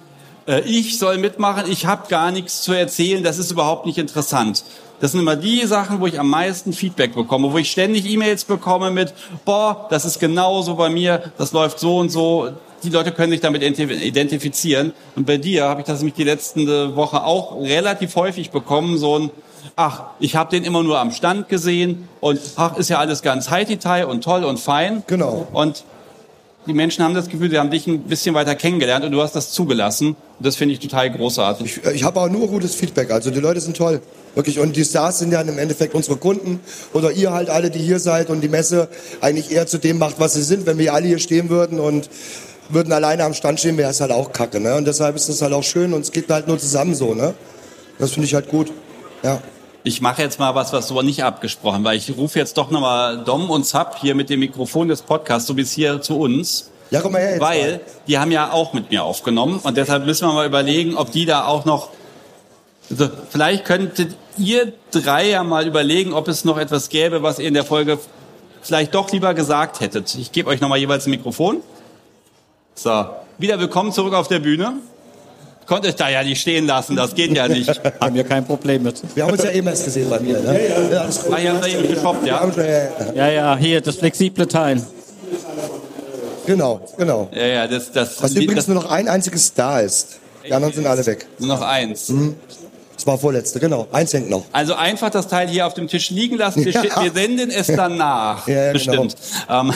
[0.46, 4.64] äh, ich soll mitmachen, ich habe gar nichts zu erzählen, das ist überhaupt nicht interessant.
[5.00, 8.44] Das sind immer die Sachen, wo ich am meisten Feedback bekomme, wo ich ständig E-Mails
[8.44, 9.12] bekomme mit,
[9.44, 12.50] boah, das ist genauso bei mir, das läuft so und so.
[12.82, 14.92] Die Leute können sich damit identi- identifizieren.
[15.16, 19.18] Und bei dir habe ich das nämlich die letzten Woche auch relativ häufig bekommen, so
[19.18, 19.30] ein,
[19.74, 23.50] ach, ich habe den immer nur am Stand gesehen und ach, ist ja alles ganz
[23.50, 25.02] high-detail und toll und fein.
[25.06, 25.46] Genau.
[25.52, 25.84] Und
[26.66, 29.36] die Menschen haben das Gefühl, sie haben dich ein bisschen weiter kennengelernt und du hast
[29.36, 30.08] das zugelassen.
[30.08, 31.80] Und das finde ich total großartig.
[31.84, 34.00] Ich, ich habe auch nur gutes Feedback, also die Leute sind toll.
[34.34, 36.60] Wirklich, und die Stars sind ja im Endeffekt unsere Kunden
[36.92, 38.88] oder ihr halt alle, die hier seid und die Messe
[39.20, 40.66] eigentlich eher zu dem macht, was sie sind.
[40.66, 42.10] Wenn wir alle hier stehen würden und
[42.68, 44.58] würden alleine am Stand stehen, wäre es halt auch kacke.
[44.58, 44.74] Ne?
[44.74, 47.14] Und deshalb ist das halt auch schön und es geht halt nur zusammen so.
[47.14, 47.34] Ne?
[47.98, 48.72] Das finde ich halt gut.
[49.22, 49.40] Ja.
[49.86, 53.22] Ich mache jetzt mal was, was so nicht abgesprochen, weil ich rufe jetzt doch nochmal
[53.22, 56.70] Dom und Zap hier mit dem Mikrofon des Podcasts so bis hier zu uns.
[56.90, 57.40] Ja, komm mal her jetzt.
[57.42, 61.12] Weil die haben ja auch mit mir aufgenommen und deshalb müssen wir mal überlegen, ob
[61.12, 61.90] die da auch noch.
[62.88, 67.46] Also vielleicht könntet ihr drei ja mal überlegen, ob es noch etwas gäbe, was ihr
[67.46, 67.98] in der Folge
[68.62, 70.14] vielleicht doch lieber gesagt hättet.
[70.14, 71.60] Ich gebe euch nochmal jeweils ein Mikrofon.
[72.74, 73.04] So,
[73.36, 74.78] wieder willkommen zurück auf der Bühne.
[75.66, 77.68] Konnte ich da ja nicht stehen lassen, das geht ja nicht.
[78.00, 79.02] Haben wir kein Problem mit.
[79.14, 80.38] Wir haben uns ja eben erst gesehen bei mir.
[80.40, 80.68] Ne?
[80.68, 81.00] Ja, ja.
[81.00, 81.32] alles gut.
[81.34, 82.50] Ah, ihr habt da eben geshoppt, ja?
[83.14, 84.82] Ja, ja, hier, das flexible Teil.
[86.46, 87.28] Genau, genau.
[87.34, 90.18] Ja, ja, das, das, Was übrigens nur noch ein einziges Star ist.
[90.46, 91.26] Die anderen sind alle weg.
[91.38, 92.12] nur noch eins.
[92.94, 93.88] Das war vorletzte, genau.
[93.90, 94.44] Eins hängt noch.
[94.52, 96.64] Also einfach das Teil hier auf dem Tisch liegen lassen.
[96.64, 97.02] Wir, Ja.
[97.02, 98.46] wir senden es dann nach.
[98.46, 99.16] Ja, ja, Bestimmt.
[99.48, 99.72] Ähm,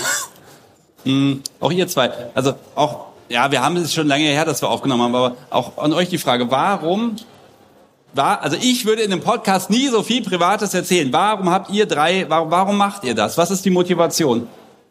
[1.05, 2.11] mh, auch ihr zwei.
[2.35, 5.79] Also auch, ja, wir haben es schon lange her, dass wir aufgenommen haben, aber auch
[5.79, 7.17] an euch die Frage, warum
[8.15, 11.13] war, also ich würde in einem Podcast nie so viel Privates erzählen.
[11.13, 13.37] Warum habt ihr drei, warum, warum macht ihr das?
[13.37, 14.49] Was ist die Motivation?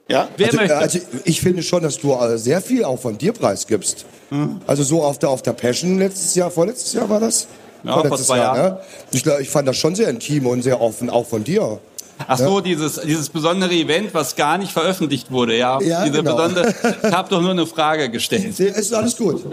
[0.07, 0.77] Ja, Wer also, möchte?
[0.77, 4.05] also ich finde schon, dass du äh, sehr viel auch von dir preisgibst.
[4.29, 4.61] Hm.
[4.65, 7.47] Also so auf der, auf der Passion letztes Jahr, vorletztes Jahr war das?
[7.83, 8.73] Ja, vor zwei Jahr, Jahren.
[8.73, 8.79] Ne?
[9.11, 11.79] Ich, ich fand das schon sehr intim und sehr offen, auch von dir.
[12.27, 15.79] Ach so, dieses, dieses besondere Event, was gar nicht veröffentlicht wurde, ja.
[15.81, 16.35] Ja, Diese genau.
[16.35, 18.59] besondere, ich habe doch nur eine Frage gestellt.
[18.59, 19.43] Ist alles gut.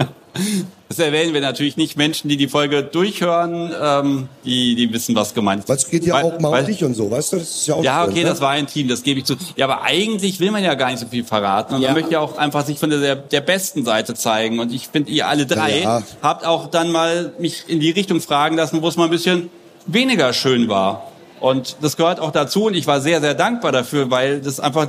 [0.88, 1.96] Das erwähnen wir natürlich nicht.
[1.96, 5.70] Menschen, die die Folge durchhören, ähm, die, die wissen, was gemeint ist.
[5.70, 7.36] Es geht ja Weil- auch mal weil- um dich und so, weißt du?
[7.36, 8.30] Das ist ja auch Ja, schön, okay, ne?
[8.30, 9.36] das war ein Team, das gebe ich zu.
[9.56, 11.74] Ja, aber eigentlich will man ja gar nicht so viel verraten.
[11.74, 11.88] Und Ja.
[11.90, 14.58] man möchte ja auch einfach sich von der, der besten Seite zeigen.
[14.58, 16.02] Und ich finde, ihr alle drei Ja.
[16.22, 19.50] habt auch dann mal mich in die Richtung fragen lassen, wo es mal ein bisschen
[19.86, 21.10] weniger schön war.
[21.44, 22.64] Und das gehört auch dazu.
[22.64, 24.88] Und ich war sehr, sehr dankbar dafür, weil das einfach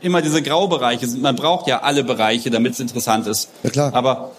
[0.00, 1.22] immer diese Graubereiche sind.
[1.22, 3.48] Man braucht ja alle Bereiche, damit es interessant ist.
[3.64, 3.92] Ja, klar.
[3.92, 4.30] Aber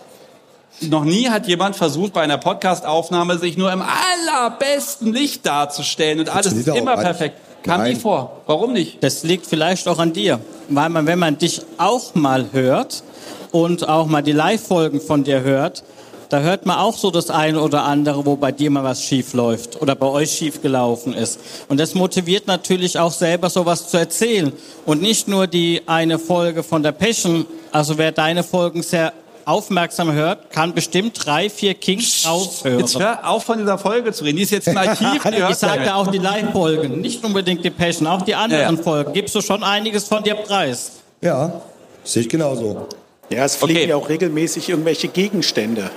[0.79, 6.33] noch nie hat jemand versucht, bei einer Podcast-Aufnahme sich nur im allerbesten Licht darzustellen und
[6.33, 7.35] alles ist immer perfekt.
[7.63, 7.99] Kam nie Nein.
[7.99, 8.37] vor.
[8.45, 9.03] Warum nicht?
[9.03, 10.39] Das liegt vielleicht auch an dir,
[10.69, 13.03] weil man, wenn man dich auch mal hört
[13.51, 15.83] und auch mal die Live-Folgen von dir hört,
[16.29, 19.33] da hört man auch so das eine oder andere, wo bei dir mal was schief
[19.33, 21.39] läuft oder bei euch schief gelaufen ist.
[21.67, 24.53] Und das motiviert natürlich auch selber sowas zu erzählen
[24.85, 27.45] und nicht nur die eine Folge von der Passion.
[27.71, 29.11] Also wer deine Folgen sehr
[29.45, 32.79] aufmerksam hört, kann bestimmt drei, vier Kings raushören.
[32.79, 34.37] Jetzt hör auf von dieser Folge zu reden.
[34.37, 35.25] Die ist jetzt im Archiv.
[35.25, 38.83] Ich sagte auch die Live-Folgen, nicht unbedingt die Passion, auch die anderen Ja, ja.
[38.83, 39.13] Folgen.
[39.13, 40.91] Gibst du schon einiges von dir preis?
[41.21, 41.61] Ja,
[42.03, 42.87] sehe ich genauso.
[43.29, 43.89] Ja, es fliegen Okay.
[43.89, 45.89] ja auch regelmäßig irgendwelche Gegenstände.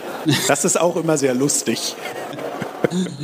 [0.49, 1.97] Das ist auch immer sehr lustig.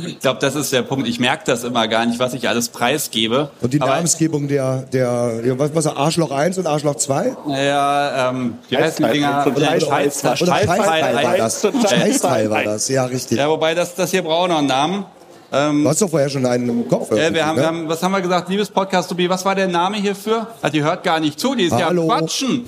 [0.07, 1.07] Ich glaube, das ist der Punkt.
[1.07, 3.51] Ich merke das immer gar nicht, was ich alles preisgebe.
[3.61, 7.35] Und die Namensgebung der, der, der was, was Arschloch 1 und Arschloch 2?
[7.49, 9.45] Ja, ähm, wie heißen die Dinger?
[9.45, 10.39] Oder Scheißteil.
[11.23, 11.67] War das.
[11.87, 12.49] Scheißteil.
[12.49, 13.37] War das, ja, richtig.
[13.37, 15.05] Ja, wobei das, das hier braucht noch einen Namen.
[15.51, 17.11] Du hast doch vorher schon einen im Kopf.
[17.11, 17.61] Ja, wir haben, ne?
[17.61, 18.49] wir haben, was haben wir gesagt?
[18.49, 20.47] Liebes Podcast, Tobi, was war der Name hierfür?
[20.61, 22.07] Ah, die hört gar nicht zu, die ist Hallo.
[22.07, 22.65] ja am Quatschen.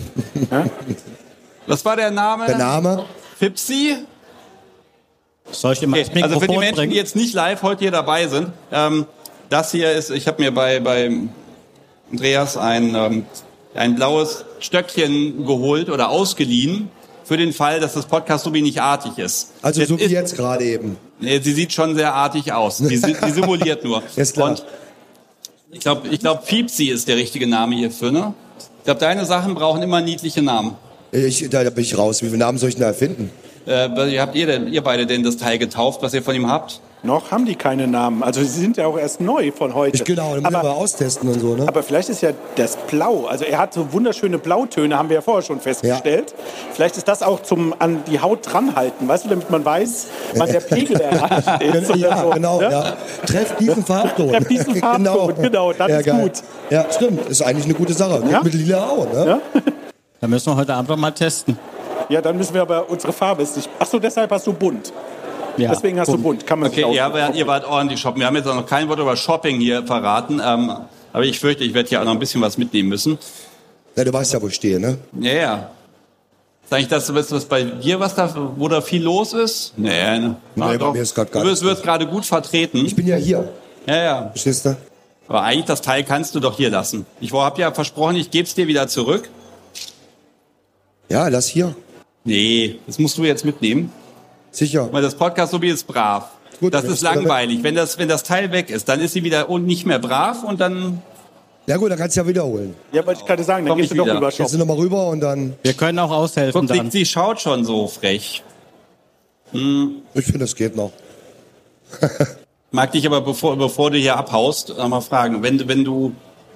[1.67, 2.45] Was war der Name?
[2.47, 3.05] Der Name?
[3.37, 3.95] Fipsi?
[5.51, 6.09] Soll ich dir mal Okay.
[6.13, 6.91] das Also für die Mikrofon Menschen, bringen?
[6.91, 9.05] die jetzt nicht live heute hier dabei sind, ähm,
[9.49, 11.11] das hier ist, ich habe mir bei, bei
[12.11, 13.25] Andreas ein, ähm,
[13.75, 16.89] ein blaues Stöckchen geholt oder ausgeliehen,
[17.23, 19.51] für den Fall, dass das Podcast Tobi nicht artig ist.
[19.61, 20.97] Also so wie ist, jetzt gerade eben.
[21.19, 22.77] Nee, sie sieht schon sehr artig aus.
[22.79, 24.03] Sie, si- sie simuliert nur.
[24.15, 24.49] Ist klar.
[24.49, 24.65] Und
[25.71, 28.33] ich glaube, ich glaub, Fiepsi ist der richtige Name hierfür, ne?
[28.79, 30.75] Ich glaube, deine Sachen brauchen immer niedliche Namen.
[31.11, 32.21] Ich, da bin ich raus.
[32.21, 33.29] Wie viele Namen soll ich denn da erfinden?
[33.65, 36.49] Äh, wie habt ihr denn, ihr beide denn das Teil getauft, was ihr von ihm
[36.49, 36.81] habt?
[37.03, 38.21] Noch haben die keine Namen.
[38.21, 39.97] Also sie sind ja auch erst neu von heute.
[39.97, 41.67] Ich genau, dann aber, mal austesten und so, ne?
[41.67, 45.21] aber vielleicht ist ja das Blau, also er hat so wunderschöne Blautöne, haben wir ja
[45.21, 46.35] vorher schon festgestellt.
[46.73, 50.51] Vielleicht ist das auch zum an die Haut dranhalten, weißt du, damit man weiß, wann
[50.51, 51.95] der Pegel erreicht ist.
[51.95, 52.69] ja, so, genau, ne?
[52.71, 52.97] ja.
[53.25, 54.29] Treff diesen Farbton.
[54.29, 56.21] Treff diesen Farbton, genau, das ja, ist geil.
[56.21, 56.31] gut.
[56.69, 57.27] Ja, stimmt.
[57.29, 58.23] Ist eigentlich eine gute Sache.
[58.29, 58.43] Ja?
[58.43, 59.25] Mit lila auch, ne?
[59.25, 59.61] Ja?
[60.21, 61.57] Da müssen wir heute Abend noch mal testen.
[62.09, 63.67] Ja, dann müssen wir aber unsere Farbe ist nicht.
[63.79, 64.93] Ach so, deshalb hast du bunt.
[65.57, 66.45] Ja, Deswegen hast du bunt.
[66.45, 68.19] Kann man Okay, ihr, habt- ihr wart ordentlich shoppen.
[68.19, 70.39] Wir haben jetzt auch noch kein Wort über Shopping hier verraten.
[70.43, 70.71] Ähm,
[71.11, 73.17] aber ich fürchte, ich werde hier auch noch ein bisschen was mitnehmen müssen.
[73.95, 74.97] Ja, du weißt ja, wo ich stehe, ne?
[75.19, 75.69] Ja, ja.
[76.63, 79.73] Ist eigentlich das, was, was bei dir, was da, wo da viel los ist?
[79.75, 80.35] Nee, ne.
[80.55, 82.77] Nee, bei mir ist grad gar Du wirst, wirst gerade gut vertreten.
[82.85, 83.49] Ich bin ja hier.
[83.87, 84.29] Ja, ja.
[84.29, 84.77] Verstehst du?
[85.27, 87.05] Aber eigentlich das Teil kannst du doch hier lassen.
[87.19, 89.29] Ich habe ja versprochen, ich gebe es dir wieder zurück.
[91.11, 91.75] Ja, lass hier.
[92.23, 93.91] Nee, das musst du jetzt mitnehmen.
[94.51, 94.89] Sicher.
[94.91, 96.29] Weil das Podcast Sobi ist brav.
[96.59, 97.63] Gut, das ist langweilig.
[97.63, 100.59] Wenn das, wenn das Teil weg ist, dann ist sie wieder nicht mehr brav und
[100.61, 101.01] dann
[101.65, 102.75] Ja gut, dann kannst du ja wiederholen.
[102.91, 104.15] Ja, wollte ich gerade sagen, dann Komm gehst du wieder.
[104.15, 104.49] rüber Jetzt shoppen.
[104.51, 105.53] sind wir mal rüber und dann.
[105.63, 106.91] Wir können auch aushelfen Guck, sie, dann.
[106.91, 108.43] sie schaut schon so frech.
[109.53, 110.91] Ich finde, das geht noch.
[112.71, 116.13] Mag dich aber, bevor, bevor du hier abhaust, noch mal fragen, wenn, du- wenn du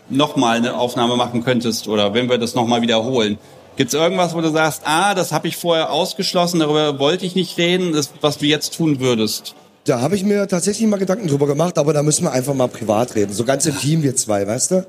[0.10, 3.38] nochmal eine Aufnahme machen könntest oder wenn wir das nochmal wiederholen,
[3.76, 7.58] gibt's irgendwas, wo du sagst, ah, das habe ich vorher ausgeschlossen, darüber wollte ich nicht
[7.58, 9.56] reden, das, was du jetzt tun würdest?
[9.86, 12.68] Da habe ich mir tatsächlich mal Gedanken drüber gemacht, aber da müssen wir einfach mal
[12.68, 13.34] privat reden.
[13.34, 14.86] So ganz im Team, wir zwei, weißt du?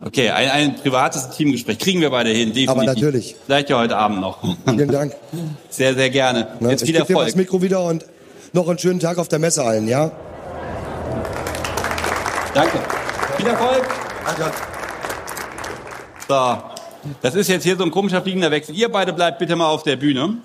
[0.00, 2.68] Okay, ein, ein privates Teamgespräch kriegen wir beide hin, definitiv.
[2.68, 3.34] Aber natürlich.
[3.46, 4.38] Vielleicht ja heute Abend noch.
[4.64, 5.16] Vielen Dank.
[5.70, 6.48] Sehr, sehr gerne.
[6.60, 6.70] Ne?
[6.70, 7.36] Jetzt ich viel gebe dir das Erfolg.
[7.36, 8.04] Mikro wieder und
[8.52, 10.12] noch einen schönen Tag auf der Messe allen, ja?
[12.54, 12.78] Danke.
[13.36, 13.84] Viel Erfolg.
[16.28, 16.58] So,
[17.22, 18.74] das ist jetzt hier so ein komischer fliegender Wechsel.
[18.74, 20.36] Ihr beide bleibt bitte mal auf der Bühne.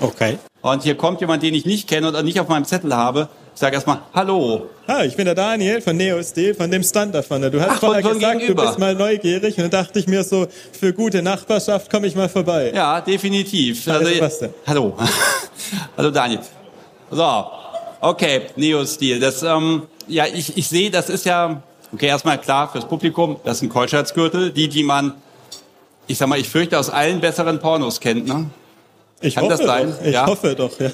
[0.00, 0.38] Okay.
[0.62, 3.28] Und hier kommt jemand, den ich nicht kenne und nicht auf meinem Zettel habe.
[3.54, 4.66] Ich sage erstmal Hallo.
[4.88, 7.42] Hi, ich bin der Daniel von Neostil, von dem Stand davon.
[7.42, 8.62] Du hast Ach, vorher von- von gesagt, gegenüber.
[8.62, 10.46] du bist mal neugierig und dann dachte ich mir so,
[10.78, 12.72] für gute Nachbarschaft komme ich mal vorbei.
[12.74, 13.86] Ja, definitiv.
[13.86, 14.96] Hallo, Also, hallo.
[15.96, 16.40] hallo Daniel.
[17.10, 17.44] So,
[18.00, 19.20] okay, Neo-Stil.
[19.20, 23.58] Das, ähm, ja, ich, ich sehe, das ist ja, okay, erstmal klar fürs Publikum, das
[23.58, 25.14] ist ein Kreuzscheidsgürtel, die, die man,
[26.10, 28.46] ich sag mal, ich fürchte aus allen besseren Pornos kennt, ne?
[29.20, 29.90] Ich Kann hoffe das sein?
[29.98, 30.04] doch.
[30.06, 30.26] Ich Ja.
[30.26, 30.90] hoffe doch, ja.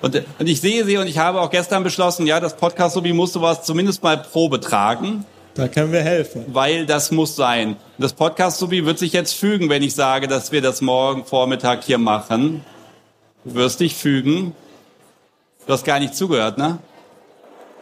[0.00, 3.12] Und, und ich sehe sie und ich habe auch gestern beschlossen, ja, das Podcast Sobi
[3.12, 6.46] muss sowas zumindest mal Probe tragen, Da können wir helfen.
[6.48, 7.70] weil das muss sein.
[7.70, 11.24] Und das Podcast Sobi wird sich jetzt fügen, wenn ich sage, dass wir das morgen
[11.26, 12.64] Vormittag hier machen.
[13.44, 14.54] Du wirst dich fügen.
[15.66, 16.78] Du hast gar nicht zugehört, ne?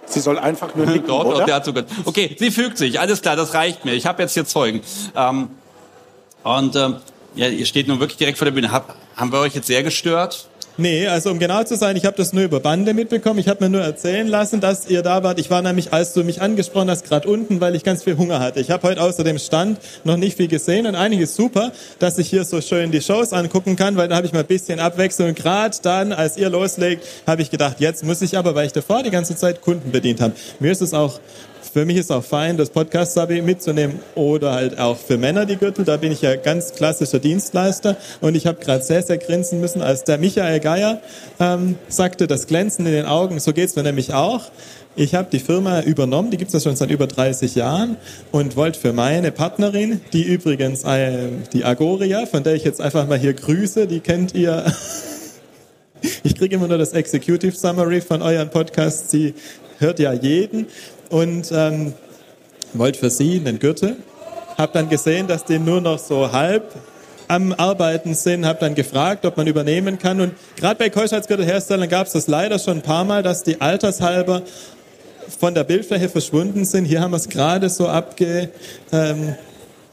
[0.07, 1.45] Sie soll einfach nur nicken, doch, oder?
[1.45, 1.89] der hat zugehört.
[2.05, 2.99] Okay, sie fügt sich.
[2.99, 3.93] Alles klar, das reicht mir.
[3.93, 4.81] Ich habe jetzt hier Zeugen.
[5.15, 5.51] Ähm,
[6.45, 6.97] und ähm,
[7.35, 8.71] ja, ihr steht nun wirklich direkt vor der Bühne.
[8.71, 10.49] Hab, haben wir euch jetzt sehr gestört?
[10.79, 13.39] Nee, also um genau zu sein, ich habe das nur über Bande mitbekommen.
[13.39, 15.39] Ich habe mir nur erzählen lassen, dass ihr da wart.
[15.39, 18.41] Ich war nämlich, als du mich angesprochen hast, gerade unten, weil ich ganz viel Hunger
[18.41, 18.61] hatte.
[18.61, 22.17] Ich habe heute außer dem Stand noch nicht viel gesehen und eigentlich ist super, dass
[22.17, 24.81] ich hier so schön die Shows angucken kann, weil da habe ich mal ein bisschen
[24.81, 25.29] Abwechslung.
[25.29, 28.73] Und gerade dann, als ihr loslegt, habe ich gedacht, jetzt muss ich aber, weil ich
[28.73, 30.33] davor die ganze Zeit Kunden bedient habe.
[30.59, 31.21] Mir ist es auch
[31.73, 35.87] für mich ist auch fein, das Podcast-Sabi mitzunehmen oder halt auch für Männer die Gürtel.
[35.87, 39.81] Da bin ich ja ganz klassischer Dienstleister und ich habe gerade sehr, sehr grinsen müssen,
[39.81, 41.01] als der Michael Geier
[41.41, 44.51] ähm, sagte, das Glänzen in den Augen, so geht's mir nämlich auch.
[44.97, 47.97] Ich habe die Firma übernommen, die gibt's ja schon seit über 30 Jahren
[48.33, 53.09] und wollte für meine Partnerin, die übrigens äh, die Agoria, von der ich jetzt einfach
[53.09, 54.65] mal hier grüße, die kennt ihr.
[56.25, 59.35] Ich kriege immer nur das Executive Summary von euren Podcasts, sie
[59.79, 60.67] hört ja jeden
[61.13, 61.93] und ähm,
[62.73, 63.97] wollte für sie einen Gürtel.
[64.57, 66.75] Hab dann gesehen, dass die nur noch so halb
[67.29, 70.21] am Arbeiten sind, habe dann gefragt, ob man übernehmen kann.
[70.21, 74.43] Und gerade bei Keuschheitsgürtelherstellern gab es das leider schon ein paar Mal, dass die altershalber
[75.39, 76.87] von der Bildfläche verschwunden sind.
[76.87, 78.49] Hier haben wir es gerade so abge...
[78.91, 79.35] Ähm,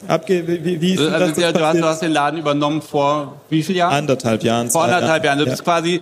[0.08, 3.78] abge wie, wie also, das du, hast, du hast den Laden übernommen vor wie vielen
[3.78, 3.94] Jahren?
[3.94, 4.70] Anderthalb Jahren.
[4.70, 5.38] Vor anderthalb Jahren.
[5.38, 5.50] Du ja.
[5.50, 6.00] bist quasi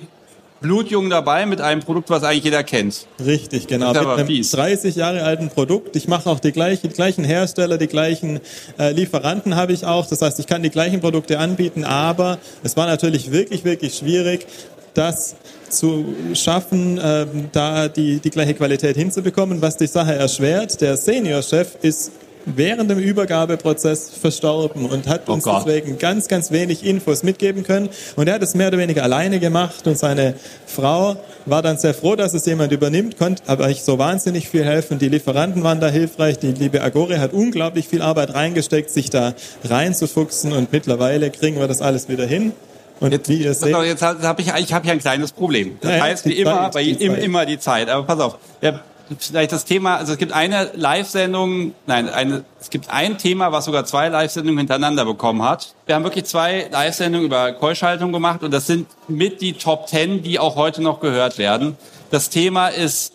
[0.60, 3.06] blutjung dabei mit einem Produkt, was eigentlich jeder kennt.
[3.24, 3.92] Richtig, genau.
[3.92, 4.50] Mit einem fies.
[4.50, 5.96] 30 Jahre alten Produkt.
[5.96, 8.40] Ich mache auch die gleichen, die gleichen Hersteller, die gleichen
[8.78, 10.06] äh, Lieferanten habe ich auch.
[10.06, 14.46] Das heißt, ich kann die gleichen Produkte anbieten, aber es war natürlich wirklich, wirklich schwierig,
[14.94, 15.36] das
[15.70, 20.80] zu schaffen, ähm, da die, die gleiche Qualität hinzubekommen, was die Sache erschwert.
[20.80, 22.12] Der Seniorchef ist
[22.56, 25.64] während dem Übergabeprozess verstorben und hat uns Gott.
[25.66, 27.88] deswegen ganz, ganz wenig Infos mitgeben können.
[28.16, 30.34] Und er hat es mehr oder weniger alleine gemacht und seine
[30.66, 31.16] Frau
[31.46, 34.98] war dann sehr froh, dass es jemand übernimmt, konnte aber nicht so wahnsinnig viel helfen.
[34.98, 36.38] Die Lieferanten waren da hilfreich.
[36.38, 39.34] Die liebe Agore hat unglaublich viel Arbeit reingesteckt, sich da
[39.64, 42.52] reinzufuchsen und mittlerweile kriegen wir das alles wieder hin.
[43.00, 45.78] Und Jetzt, wie ihr seht, jetzt habe ich, ich habe hier ein kleines Problem.
[45.80, 47.22] Das Ja, heißt, wie immer, Zeit, bei die ihm Zeit.
[47.22, 47.88] immer die Zeit.
[47.88, 48.80] Aber pass auf, ja,
[49.18, 53.64] vielleicht das Thema, also es gibt eine Live-Sendung, nein, eine, es gibt ein Thema, was
[53.64, 55.74] sogar zwei Live-Sendungen hintereinander bekommen hat.
[55.86, 60.22] Wir haben wirklich zwei Live-Sendungen über Keuschhaltung gemacht und das sind mit die Top Ten,
[60.22, 61.76] die auch heute noch gehört werden.
[62.10, 63.12] Das Thema ist,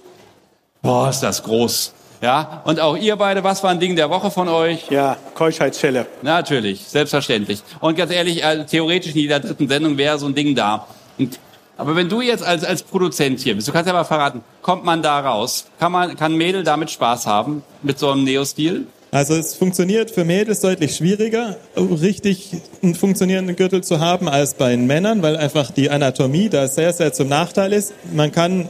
[0.82, 1.94] boah, ist das groß.
[2.22, 4.90] Ja, und auch ihr beide, was war ein Ding der Woche von euch?
[4.90, 6.06] Ja, Keuschheitsschelle.
[6.22, 7.62] Natürlich, selbstverständlich.
[7.82, 10.88] Und ganz ehrlich, äh, theoretisch in jeder dritten Sendung wäre so ein Ding da.
[11.18, 11.38] Und,
[11.78, 14.86] aber wenn du jetzt als, als Produzent hier bist, du kannst ja mal verraten, kommt
[14.86, 15.66] man da raus?
[15.80, 17.64] Kann man, kann Mädel damit Spaß haben?
[17.82, 18.88] Mit so einem Neo-Stil?
[19.12, 22.50] Also es funktioniert für Mädels deutlich schwieriger, richtig
[22.82, 26.94] einen funktionierenden Gürtel zu haben als bei den Männern, weil einfach die Anatomie da sehr,
[26.94, 27.94] sehr zum Nachteil ist.
[28.12, 28.70] Man kann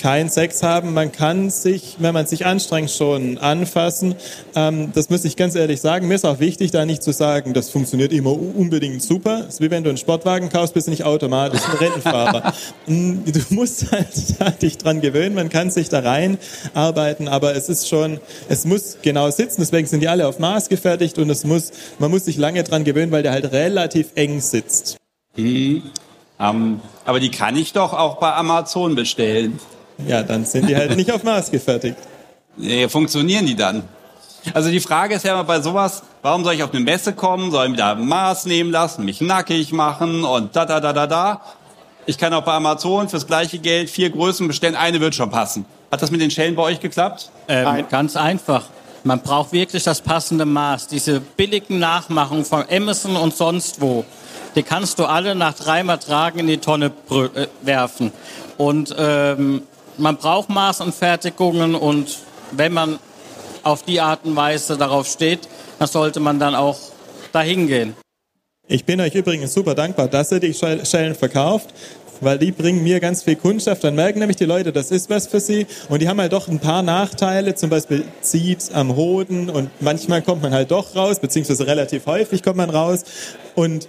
[0.00, 4.14] keinen Sex haben, man kann sich, wenn man sich anstrengt, schon anfassen.
[4.54, 6.08] Ähm, das muss ich ganz ehrlich sagen.
[6.08, 9.44] Mir ist auch wichtig, da nicht zu sagen, das funktioniert immer unbedingt super.
[9.46, 12.54] Es ist wie wenn du einen Sportwagen kaufst, bist du nicht automatisch ein Rennfahrer.
[12.86, 14.08] Du musst halt
[14.38, 18.98] da dich dran gewöhnen, man kann sich da reinarbeiten, aber es ist schon, es muss
[19.02, 22.36] genau sitzen, deswegen sind die alle auf Maß gefertigt und es muss, man muss sich
[22.36, 24.96] lange dran gewöhnen, weil der halt relativ eng sitzt.
[25.36, 25.82] Mhm.
[26.40, 29.60] Ähm, aber die kann ich doch auch bei Amazon bestellen.
[30.06, 31.96] Ja, dann sind die halt nicht auf Maß gefertigt.
[32.56, 33.84] Nee, funktionieren die dann?
[34.54, 37.50] Also die Frage ist ja immer bei sowas, warum soll ich auf eine Messe kommen,
[37.50, 40.92] soll ich mir da ein Maß nehmen lassen, mich nackig machen und da, da, da,
[40.92, 41.40] da, da.
[42.06, 45.66] Ich kann auch bei Amazon fürs gleiche Geld vier Größen bestellen, eine wird schon passen.
[45.92, 47.30] Hat das mit den Schellen bei euch geklappt?
[47.48, 48.64] Ähm, ganz einfach.
[49.04, 50.86] Man braucht wirklich das passende Maß.
[50.86, 54.04] Diese billigen Nachmachungen von Amazon und sonst wo,
[54.54, 58.12] die kannst du alle nach dreimal tragen in die Tonne äh, werfen.
[58.56, 59.62] Und ähm,
[60.00, 62.18] man braucht Maßanfertigungen und
[62.52, 62.98] wenn man
[63.62, 65.40] auf die Art und Weise darauf steht,
[65.78, 66.78] dann sollte man dann auch
[67.32, 67.94] dahin gehen.
[68.66, 71.70] Ich bin euch übrigens super dankbar, dass ihr die Schell- Schellen verkauft,
[72.20, 73.82] weil die bringen mir ganz viel Kundschaft.
[73.82, 75.66] Dann merken nämlich die Leute, das ist was für sie.
[75.88, 80.22] Und die haben halt doch ein paar Nachteile, zum Beispiel zieht am Hoden und manchmal
[80.22, 83.04] kommt man halt doch raus, beziehungsweise relativ häufig kommt man raus.
[83.54, 83.88] Und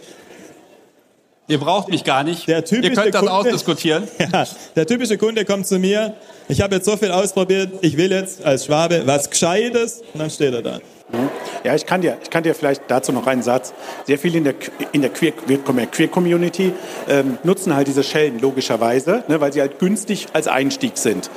[1.51, 2.47] Ihr braucht mich gar nicht.
[2.47, 4.07] Der typische Ihr könnt das Kunde- ausdiskutieren.
[4.31, 4.45] Ja,
[4.77, 6.13] der typische Kunde kommt zu mir,
[6.47, 10.29] ich habe jetzt so viel ausprobiert, ich will jetzt als Schwabe was Gescheites und dann
[10.29, 10.79] steht er da.
[11.65, 13.73] Ja, ich kann dir, ich kann dir vielleicht dazu noch einen Satz.
[14.07, 14.53] Sehr viele in der,
[14.93, 15.33] in der Queer,
[15.91, 16.71] Queer Community
[17.09, 21.29] ähm, nutzen halt diese Schellen logischerweise, ne, weil sie halt günstig als Einstieg sind.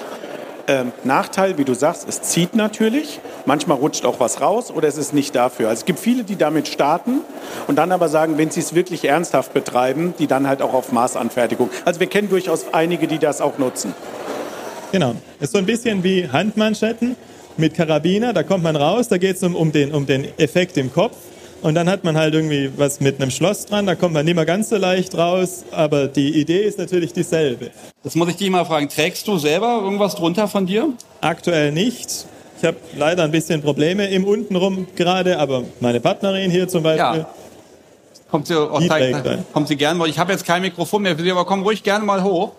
[0.67, 3.21] Ähm, Nachteil, wie du sagst, es zieht natürlich.
[3.45, 5.69] Manchmal rutscht auch was raus oder es ist nicht dafür.
[5.69, 7.21] Also es gibt viele, die damit starten
[7.67, 10.91] und dann aber sagen, wenn sie es wirklich ernsthaft betreiben, die dann halt auch auf
[10.91, 11.69] Maßanfertigung.
[11.85, 13.95] Also wir kennen durchaus einige, die das auch nutzen.
[14.93, 15.15] Genau.
[15.41, 17.17] Ist so ein bisschen wie Handmanschetten
[17.57, 18.33] mit Karabiner.
[18.33, 21.17] Da kommt man raus, da geht es um, um, den, um den Effekt im Kopf.
[21.65, 24.35] Und dann hat man halt irgendwie was mit einem Schloss dran, da kommt man nicht
[24.35, 27.71] mehr ganz so leicht raus, aber die Idee ist natürlich dieselbe.
[28.03, 28.91] Das muss ich dich mal fragen.
[28.91, 30.91] Trägst du selber irgendwas drunter von dir?
[31.23, 32.27] Aktuell nicht.
[32.59, 37.21] Ich habe leider ein bisschen Probleme im Untenrum gerade, aber meine Partnerin hier zum Beispiel.
[37.21, 37.29] Ja.
[38.31, 39.47] Kommt sie, Die zeig, trägt ein.
[39.55, 40.07] kommt sie gerne mal.
[40.11, 42.53] Ich habe jetzt kein Mikrofon mehr für Sie, aber komm ruhig gerne mal hoch.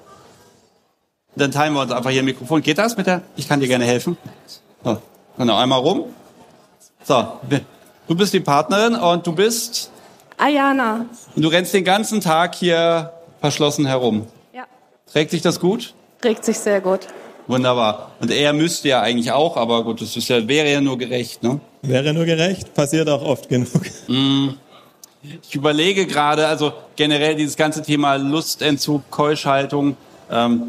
[1.36, 2.64] Dann teilen wir uns einfach hier ein Mikrofon.
[2.64, 3.22] Geht das mit der?
[3.36, 4.18] Ich kann dir gerne helfen.
[4.84, 4.98] So,
[5.38, 6.06] genau, einmal rum.
[7.04, 7.24] So,
[8.08, 9.92] du bist die Partnerin und du bist
[10.38, 11.06] Ayana.
[11.36, 13.12] und du rennst den ganzen Tag hier
[13.42, 14.28] verschlossen herum.
[14.54, 14.66] Ja.
[15.12, 15.94] Trägt sich das gut?
[16.24, 17.02] Regt sich sehr gut.
[17.48, 18.12] Wunderbar.
[18.20, 21.44] Und er müsste ja eigentlich auch, aber gut, das ist ja, wäre ja nur gerecht,
[21.44, 21.60] ne?
[21.84, 23.82] Wäre nur gerecht, passiert auch oft genug.
[24.08, 24.50] Mm.
[25.48, 29.98] Ich überlege gerade, also generell dieses ganze Thema Lustentzug, Keuschhaltung.
[30.32, 30.64] Ähm,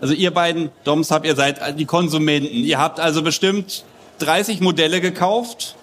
[0.00, 2.48] also ihr beiden, Doms, habt ihr seid die Konsumenten.
[2.48, 3.84] Ihr habt also bestimmt
[4.18, 5.76] 30 Modelle gekauft.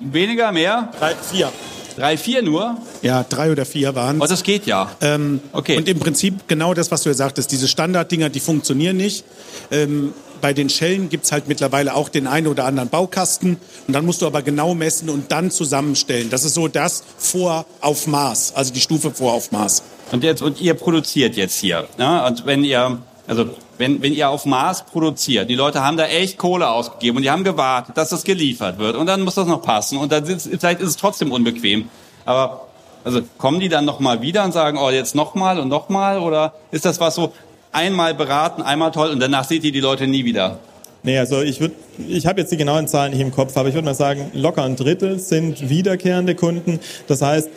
[0.00, 0.92] Weniger, mehr?
[0.98, 1.52] Drei, vier.
[1.96, 2.78] Drei, vier nur?
[3.02, 4.90] Ja, drei oder vier waren Oh, das geht ja.
[5.00, 5.76] Ähm, Okay.
[5.76, 9.24] Und im Prinzip genau das, was du ja sagtest, diese Standarddinger, die funktionieren nicht.
[9.70, 13.58] Ähm, bei den Schellen gibt's halt mittlerweile auch den einen oder anderen Baukasten.
[13.86, 16.30] Und dann musst du aber genau messen und dann zusammenstellen.
[16.30, 19.82] Das ist so das vor auf Maß, also die Stufe vor auf Maß.
[20.10, 21.86] Und jetzt und ihr produziert jetzt hier.
[21.98, 22.24] Ne?
[22.24, 23.50] Und wenn ihr also
[23.82, 27.30] wenn, wenn ihr auf Maß produziert, die Leute haben da echt Kohle ausgegeben und die
[27.32, 30.48] haben gewartet, dass das geliefert wird und dann muss das noch passen und dann ist,
[30.48, 31.88] vielleicht ist es trotzdem unbequem.
[32.24, 32.68] Aber
[33.02, 35.88] also kommen die dann noch mal wieder und sagen, oh jetzt noch mal und noch
[35.88, 37.32] mal oder ist das was so
[37.72, 40.60] einmal beraten, einmal toll und danach seht ihr die Leute nie wieder?
[41.04, 41.74] Nee, also ich würde,
[42.08, 44.62] ich habe jetzt die genauen Zahlen nicht im Kopf, aber ich würde mal sagen, locker
[44.62, 46.78] ein Drittel sind wiederkehrende Kunden.
[47.08, 47.50] Das heißt,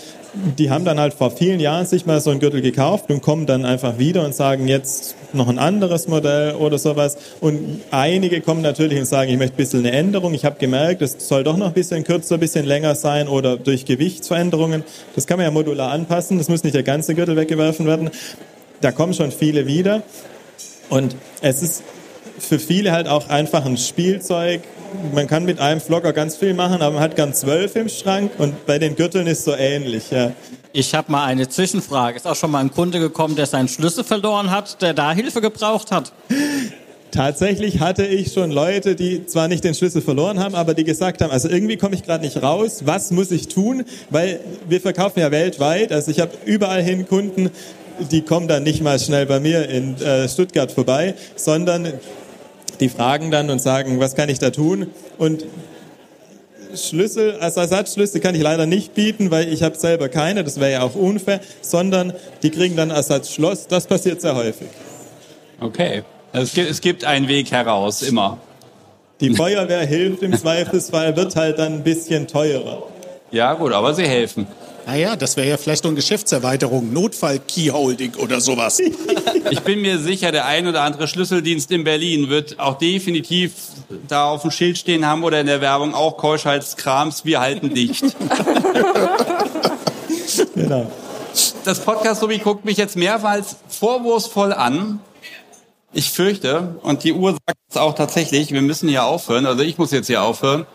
[0.58, 3.46] die haben dann halt vor vielen Jahren sich mal so einen Gürtel gekauft und kommen
[3.46, 7.18] dann einfach wieder und sagen jetzt noch ein anderes Modell oder sowas.
[7.40, 10.34] Und einige kommen natürlich und sagen, ich möchte ein bisschen eine Änderung.
[10.34, 13.58] Ich habe gemerkt, es soll doch noch ein bisschen kürzer, ein bisschen länger sein oder
[13.58, 14.84] durch Gewichtsveränderungen.
[15.16, 16.40] Das kann man ja modular anpassen.
[16.40, 18.10] Das muss nicht der ganze Gürtel weggeworfen werden.
[18.82, 20.02] Da kommen schon viele wieder.
[20.90, 21.84] Und es ist
[22.40, 24.62] für viele halt auch einfach ein Spielzeug.
[25.14, 28.32] Man kann mit einem Vlogger ganz viel machen, aber man hat gern zwölf im Schrank
[28.38, 30.12] und bei den Gürteln ist so ähnlich.
[30.12, 30.32] Ja.
[30.72, 32.18] Ich habe mal eine Zwischenfrage.
[32.18, 35.42] Ist auch schon mal ein Kunde gekommen, der seinen Schlüssel verloren hat, der da Hilfe
[35.42, 36.12] gebraucht hat?
[37.12, 41.22] Tatsächlich hatte ich schon Leute, die zwar nicht den Schlüssel verloren haben, aber die gesagt
[41.22, 43.86] haben, also irgendwie komme ich gerade nicht raus, was muss ich tun?
[44.10, 47.52] Weil wir verkaufen ja weltweit, also ich habe überall hin Kunden,
[48.12, 51.94] die kommen dann nicht mal schnell bei mir in äh, Stuttgart vorbei, sondern
[52.80, 54.88] die fragen dann und sagen, was kann ich da tun?
[55.18, 55.46] Und
[56.76, 60.72] Schlüssel, als Ersatzschlüssel kann ich leider nicht bieten, weil ich habe selber keine, das wäre
[60.72, 64.68] ja auch unfair, sondern die kriegen dann Ersatzschloss, das passiert sehr häufig.
[65.60, 66.04] Okay.
[66.34, 68.40] Es, gibt, es gibt einen Weg heraus, immer.
[69.22, 72.84] Die Feuerwehr hilft im Zweifelsfall, wird halt dann ein bisschen teurer.
[73.32, 74.46] Ja gut, aber sie helfen.
[74.86, 78.82] Naja, das wäre ja vielleicht noch eine Geschäftserweiterung, Notfall-Keyholding oder sowas.
[79.52, 83.54] Ich bin mir sicher, der ein oder andere Schlüsseldienst in Berlin wird auch definitiv
[84.08, 88.04] da auf dem Schild stehen haben oder in der Werbung auch Keuschheitskrams, wir halten dicht.
[90.56, 90.92] Genau.
[91.64, 95.00] Das Podcast Sobi guckt mich jetzt mehrmals vorwurfsvoll an.
[95.94, 99.78] Ich fürchte, und die Uhr sagt es auch tatsächlich, wir müssen hier aufhören, also ich
[99.78, 100.66] muss jetzt hier aufhören.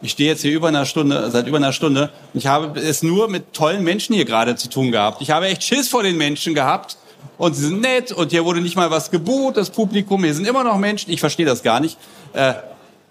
[0.00, 2.10] Ich stehe jetzt hier über einer Stunde, seit über einer Stunde.
[2.32, 5.20] Und ich habe es nur mit tollen Menschen hier gerade zu tun gehabt.
[5.22, 6.96] Ich habe echt Schiss vor den Menschen gehabt.
[7.36, 10.22] Und sie sind nett und hier wurde nicht mal was gebucht, das Publikum.
[10.24, 11.12] Hier sind immer noch Menschen.
[11.12, 11.96] Ich verstehe das gar nicht.
[12.32, 12.54] Äh,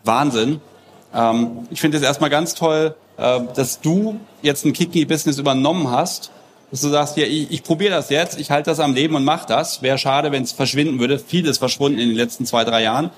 [0.03, 0.61] Wahnsinn.
[1.13, 6.31] Ähm, ich finde es erstmal ganz toll, äh, dass du jetzt ein Kiki-Business übernommen hast.
[6.71, 9.23] Dass du sagst, ja, ich, ich probiere das jetzt, ich halte das am Leben und
[9.23, 9.81] mach das.
[9.81, 11.19] Wäre schade, wenn es verschwinden würde.
[11.19, 13.09] Vieles verschwunden in den letzten zwei, drei Jahren.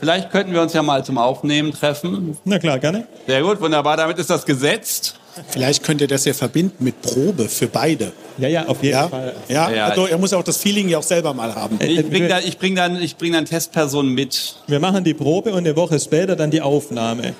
[0.00, 2.38] Vielleicht könnten wir uns ja mal zum Aufnehmen treffen.
[2.44, 3.06] Na klar, gerne.
[3.26, 3.96] Sehr gut, wunderbar.
[3.96, 5.14] Damit ist das gesetzt.
[5.48, 8.12] Vielleicht könnt ihr das ja verbinden mit Probe für beide.
[8.38, 9.34] Ja, ja, auf jeden Ja, Fall.
[9.48, 9.86] ja, Ja.
[9.86, 11.78] also er muss ja auch das Feeling ja auch selber mal haben.
[11.80, 14.56] Ich bringe da, ich bring dann, ich bring dann Testpersonen mit.
[14.66, 17.34] Wir machen die Probe und eine Woche später dann die Aufnahme.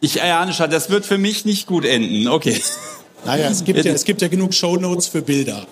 [0.00, 2.28] Ich ahne schon, das wird für mich nicht gut enden.
[2.28, 2.60] Okay.
[3.24, 5.66] Naja, es gibt ja, es gibt ja genug Shownotes für Bilder.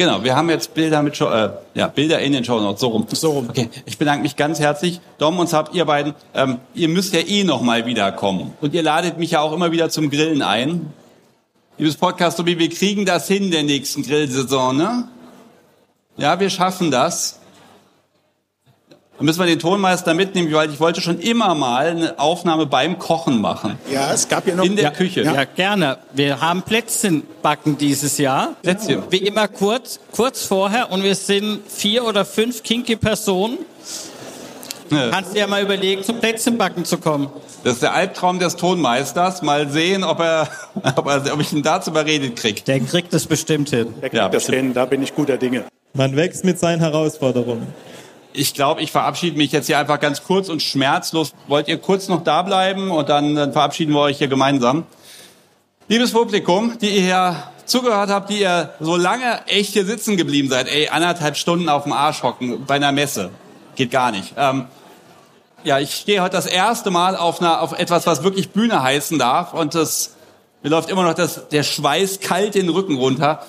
[0.00, 2.88] Genau, wir haben jetzt Bilder mit Show, äh, ja, Bilder in den Show Notes, so
[2.88, 3.06] rum.
[3.12, 3.50] So rum.
[3.50, 4.98] Okay, ich bedanke mich ganz herzlich.
[5.18, 8.54] Dom, uns habt ihr beiden, ähm, ihr müsst ja eh noch mal wiederkommen.
[8.62, 10.90] Und ihr ladet mich ja auch immer wieder zum Grillen ein.
[11.76, 15.06] Liebes Podcast, wir kriegen das hin in der nächsten Grillsaison, ne?
[16.16, 17.39] Ja, wir schaffen das.
[19.20, 22.98] Dann müssen wir den Tonmeister mitnehmen, weil ich wollte schon immer mal eine Aufnahme beim
[22.98, 23.78] Kochen machen.
[23.92, 25.22] Ja, es gab ja noch In der ja, Küche.
[25.22, 25.98] Ja, gerne.
[26.14, 28.54] Wir haben Plätzchen backen dieses Jahr.
[28.62, 29.02] Plätzchen.
[29.10, 33.58] Wie immer kurz, kurz vorher und wir sind vier oder fünf kinky Personen.
[34.88, 37.28] Kannst du ja mal überlegen, zum Plätzchenbacken zu kommen.
[37.62, 39.42] Das ist der Albtraum des Tonmeisters.
[39.42, 40.48] Mal sehen, ob, er,
[40.96, 42.62] ob, er, ob ich ihn dazu überredet kriege.
[42.62, 43.88] Der kriegt es bestimmt hin.
[44.00, 45.66] Der kriegt ja, das hin, da bin ich guter Dinge.
[45.92, 47.66] Man wächst mit seinen Herausforderungen.
[48.32, 51.32] Ich glaube, ich verabschiede mich jetzt hier einfach ganz kurz und schmerzlos.
[51.48, 54.84] Wollt ihr kurz noch da bleiben und dann, dann verabschieden wir euch hier gemeinsam.
[55.88, 60.48] Liebes Publikum, die ihr hier zugehört habt, die ihr so lange echt hier sitzen geblieben
[60.48, 63.30] seid, ey, anderthalb Stunden auf dem Arsch hocken bei einer Messe.
[63.74, 64.34] Geht gar nicht.
[64.36, 64.66] Ähm,
[65.64, 69.18] ja, ich stehe heute das erste Mal auf, einer, auf etwas, was wirklich Bühne heißen
[69.18, 70.14] darf und das,
[70.62, 73.44] mir läuft immer noch das, der Schweiß kalt den Rücken runter,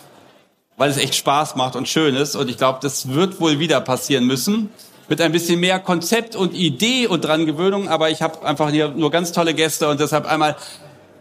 [0.81, 2.35] weil es echt Spaß macht und schön ist.
[2.35, 4.71] Und ich glaube, das wird wohl wieder passieren müssen.
[5.09, 8.87] Mit ein bisschen mehr Konzept und Idee und dran Gewöhnung, aber ich habe einfach hier
[8.87, 9.87] nur ganz tolle Gäste.
[9.89, 10.55] Und deshalb einmal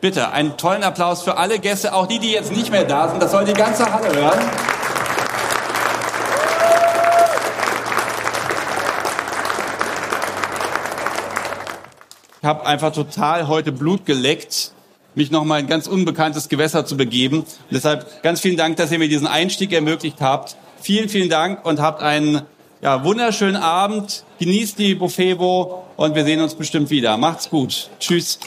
[0.01, 3.23] bitte einen tollen Applaus für alle Gäste, auch die, die jetzt nicht mehr da sind,
[3.23, 4.39] das soll die ganze Halle hören.
[12.41, 14.73] Ich habe einfach total heute Blut geleckt,
[15.15, 17.41] mich nochmal in ein ganz unbekanntes Gewässer zu begeben.
[17.41, 20.57] Und deshalb ganz vielen Dank, dass ihr mir diesen Einstieg ermöglicht habt.
[20.81, 22.43] Vielen, vielen Dank und habt einen
[22.83, 24.25] ja, wunderschönen Abend.
[24.39, 27.17] Genießt die Buffevo und wir sehen uns bestimmt wieder.
[27.17, 27.91] Macht's gut.
[27.99, 28.39] Tschüss.